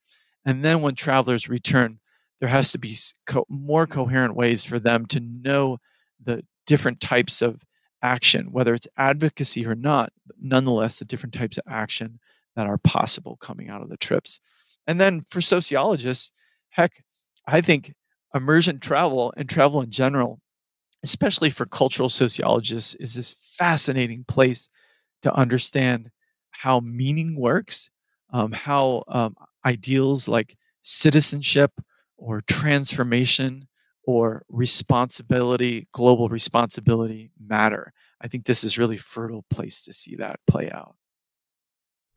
And 0.44 0.64
then 0.64 0.82
when 0.82 0.94
travelers 0.94 1.48
return, 1.48 2.00
there 2.40 2.48
has 2.48 2.72
to 2.72 2.78
be 2.78 2.96
co- 3.26 3.46
more 3.48 3.86
coherent 3.86 4.34
ways 4.34 4.64
for 4.64 4.78
them 4.78 5.06
to 5.06 5.20
know 5.20 5.78
the 6.22 6.42
different 6.66 7.00
types 7.00 7.42
of 7.42 7.62
action, 8.02 8.52
whether 8.52 8.74
it's 8.74 8.88
advocacy 8.96 9.66
or 9.66 9.74
not, 9.74 10.12
but 10.26 10.36
nonetheless, 10.40 10.98
the 10.98 11.04
different 11.04 11.34
types 11.34 11.58
of 11.58 11.64
action 11.68 12.18
that 12.54 12.66
are 12.66 12.78
possible 12.78 13.36
coming 13.36 13.68
out 13.68 13.82
of 13.82 13.88
the 13.88 13.96
trips. 13.96 14.40
And 14.86 15.00
then 15.00 15.24
for 15.30 15.40
sociologists, 15.40 16.32
heck, 16.70 17.04
I 17.46 17.60
think 17.60 17.94
immersion 18.34 18.80
travel 18.80 19.32
and 19.36 19.48
travel 19.48 19.80
in 19.80 19.90
general, 19.90 20.40
especially 21.06 21.50
for 21.50 21.66
cultural 21.66 22.08
sociologists, 22.08 22.96
is 22.96 23.14
this 23.14 23.36
fascinating 23.56 24.24
place 24.26 24.68
to 25.22 25.32
understand 25.32 26.10
how 26.50 26.80
meaning 26.80 27.36
works, 27.36 27.88
um, 28.32 28.50
how 28.50 29.04
um, 29.06 29.36
ideals 29.64 30.26
like 30.26 30.56
citizenship 30.82 31.70
or 32.16 32.40
transformation 32.48 33.68
or 34.02 34.44
responsibility, 34.48 35.86
global 35.92 36.28
responsibility 36.28 37.30
matter. 37.38 37.92
I 38.20 38.26
think 38.26 38.44
this 38.44 38.64
is 38.64 38.76
really 38.76 38.96
fertile 38.96 39.44
place 39.48 39.82
to 39.82 39.92
see 39.92 40.16
that 40.16 40.40
play 40.48 40.72
out. 40.72 40.96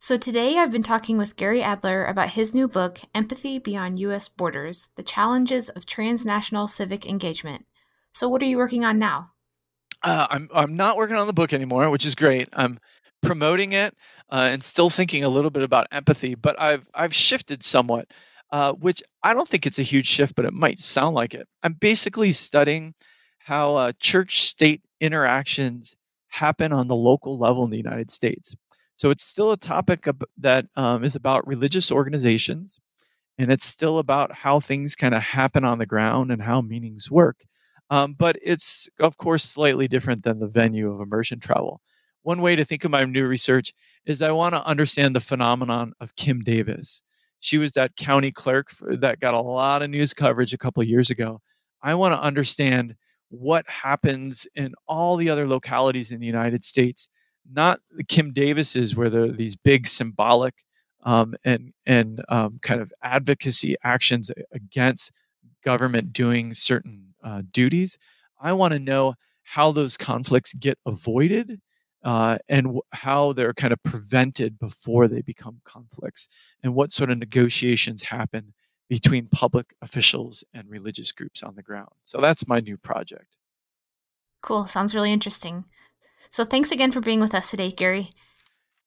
So 0.02 0.18
today 0.18 0.58
I've 0.58 0.72
been 0.72 0.82
talking 0.82 1.18
with 1.18 1.36
Gary 1.36 1.62
Adler 1.62 2.06
about 2.06 2.30
his 2.30 2.56
new 2.56 2.68
book, 2.68 3.02
Empathy 3.14 3.60
Beyond 3.60 4.00
US 4.00 4.30
Borders: 4.30 4.90
The 4.96 5.04
Challenges 5.04 5.68
of 5.68 5.86
Transnational 5.86 6.68
Civic 6.68 7.06
Engagement. 7.06 7.66
So 8.14 8.28
what 8.30 8.42
are 8.42 8.46
you 8.46 8.58
working 8.58 8.86
on 8.86 9.00
now? 9.00 9.32
Uh, 10.02 10.28
I'm 10.30 10.50
I'm 10.54 10.76
not 10.76 10.98
working 10.98 11.18
on 11.18 11.28
the 11.28 11.34
book 11.34 11.52
anymore, 11.54 11.90
which 11.90 12.06
is 12.06 12.16
great. 12.16 12.48
I'm 12.54 12.80
promoting 13.22 13.74
it 13.74 13.96
uh, 14.32 14.48
and 14.52 14.64
still 14.64 14.90
thinking 14.90 15.24
a 15.24 15.30
little 15.30 15.52
bit 15.52 15.64
about 15.64 15.88
empathy, 15.92 16.36
but 16.36 16.60
I've 16.60 16.88
I've 16.94 17.14
shifted 17.14 17.64
somewhat 17.64 18.08
uh, 18.52 18.74
which 18.74 19.04
I 19.24 19.34
don't 19.34 19.48
think 19.48 19.66
it's 19.66 19.80
a 19.80 19.84
huge 19.84 20.08
shift, 20.08 20.36
but 20.36 20.46
it 20.46 20.54
might 20.54 20.80
sound 20.80 21.16
like 21.16 21.34
it. 21.34 21.48
I'm 21.64 21.74
basically 21.74 22.32
studying 22.34 22.94
how 23.40 23.76
uh, 23.76 23.92
church 24.00 24.48
state 24.48 24.82
interactions 25.00 25.96
happen 26.30 26.74
on 26.74 26.88
the 26.88 26.96
local 26.96 27.38
level 27.38 27.64
in 27.64 27.70
the 27.70 27.78
United 27.78 28.12
States. 28.12 28.56
So 28.96 29.12
it's 29.12 29.24
still 29.24 29.52
a 29.52 29.58
topic 29.58 30.08
that 30.38 30.66
um, 30.76 31.04
is 31.04 31.16
about 31.16 31.48
religious 31.48 31.92
organizations, 31.92 32.80
and 33.38 33.52
it's 33.52 33.66
still 33.66 34.00
about 34.00 34.34
how 34.34 34.60
things 34.60 34.96
kind 34.96 35.16
of 35.16 35.24
happen 35.24 35.64
on 35.64 35.78
the 35.78 35.86
ground 35.86 36.32
and 36.32 36.42
how 36.42 36.62
meanings 36.62 37.10
work. 37.10 37.46
Um, 37.90 38.14
but 38.14 38.38
it's, 38.44 38.90
of 39.00 39.18
course, 39.18 39.44
slightly 39.44 39.88
different 39.88 40.24
than 40.24 40.40
the 40.40 40.48
venue 40.48 40.92
of 40.92 41.02
immersion 41.02 41.40
travel. 41.40 41.82
One 42.22 42.42
way 42.42 42.56
to 42.56 42.66
think 42.66 42.84
of 42.84 42.92
my 42.92 43.04
new 43.06 43.26
research 43.26 43.74
is 44.06 44.22
I 44.22 44.32
want 44.32 44.54
to 44.56 44.66
understand 44.66 45.16
the 45.16 45.20
phenomenon 45.20 45.94
of 46.00 46.16
Kim 46.16 46.42
Davis. 46.42 47.02
She 47.40 47.58
was 47.58 47.72
that 47.74 47.96
county 47.96 48.32
clerk 48.32 48.72
that 48.82 49.20
got 49.20 49.34
a 49.34 49.42
lot 49.42 49.82
of 49.82 49.90
news 49.90 50.14
coverage 50.14 50.54
a 50.54 50.58
couple 50.58 50.84
years 50.84 51.10
ago. 51.10 51.42
I 51.82 51.96
want 51.96 52.14
to 52.14 52.22
understand 52.22 52.96
what 53.30 53.68
happens 53.68 54.48
in 54.56 54.74
all 54.88 55.16
the 55.16 55.30
other 55.30 55.48
localities 55.48 56.12
in 56.12 56.20
the 56.20 56.26
United 56.26 56.66
States, 56.66 57.08
not 57.52 57.80
the 57.96 58.04
Kim 58.04 58.34
Davis's, 58.34 58.96
where 58.96 59.10
there 59.10 59.24
are 59.24 59.32
these 59.32 59.56
big 59.56 59.88
symbolic 59.88 60.56
um, 61.04 61.36
and 61.46 61.74
and 61.86 62.22
um, 62.30 62.60
kind 62.62 62.82
of 62.82 62.92
advocacy 63.04 63.76
actions 63.84 64.30
against 64.52 65.12
government 65.64 66.12
doing 66.12 66.54
certain 66.54 67.09
uh, 67.24 67.42
duties. 67.52 67.98
I 68.42 68.54
want 68.54 68.74
to 68.74 68.80
know 68.80 69.16
how 69.44 69.72
those 69.72 69.98
conflicts 69.98 70.54
get 70.54 70.78
avoided 70.86 71.60
uh, 72.04 72.38
and 72.48 72.66
w- 72.66 72.82
how 72.92 73.34
they're 73.34 73.54
kind 73.54 73.74
of 73.74 73.84
prevented 73.84 74.60
before 74.60 75.08
they 75.08 75.22
become 75.22 75.60
conflicts, 75.66 76.28
and 76.64 76.74
what 76.74 76.92
sort 76.92 77.10
of 77.10 77.18
negotiations 77.18 78.04
happen 78.04 78.54
between 78.88 79.28
public 79.28 79.74
officials 79.82 80.44
and 80.54 80.70
religious 80.70 81.12
groups 81.12 81.44
on 81.44 81.56
the 81.56 81.62
ground. 81.62 81.90
So 82.06 82.22
that's 82.22 82.48
my 82.48 82.60
new 82.60 82.78
project. 82.78 83.38
Cool. 84.42 84.66
Sounds 84.66 84.96
really 84.96 85.12
interesting. 85.12 85.66
So 86.32 86.44
thanks 86.44 86.72
again 86.72 86.92
for 86.92 87.02
being 87.02 87.20
with 87.20 87.36
us 87.36 87.52
today, 87.52 87.72
Gary. 87.72 88.10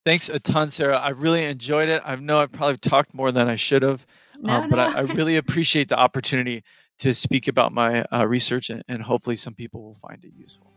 Thanks 0.05 0.28
a 0.28 0.41
ton, 0.41 0.70
Sarah. 0.70 0.99
I 0.99 1.11
really 1.11 1.45
enjoyed 1.45 1.89
it. 1.89 2.03
I 2.05 2.16
know 2.16 2.41
I 2.41 2.47
probably 2.47 2.78
talked 2.78 3.14
more 3.14 3.30
than 3.30 3.49
I 3.49 3.57
should 3.57 3.83
have, 3.83 4.05
no, 4.41 4.55
uh, 4.55 4.68
but. 4.68 4.78
I, 4.78 4.99
I, 4.99 5.01
really 5.03 5.37
appreciate 5.37 5.89
the 5.89 5.99
opportunity 5.99 6.64
to 6.99 7.14
speak 7.14 7.49
about 7.49 7.72
my 7.72 8.05
uh, 8.12 8.26
research, 8.26 8.70
and, 8.70 8.82
and 8.88 9.03
hopefully 9.03 9.36
some 9.36 9.55
people 9.55 9.82
will 9.82 9.99
find 10.09 10.24
it 10.24 10.32
useful. 10.36 10.72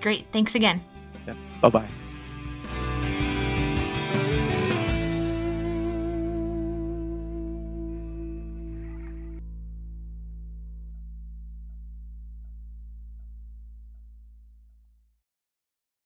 Great. 0.00 0.26
Thanks 0.32 0.54
again. 0.54 0.82
Yeah. 1.26 1.34
Bye 1.60 1.68
bye. 1.68 2.09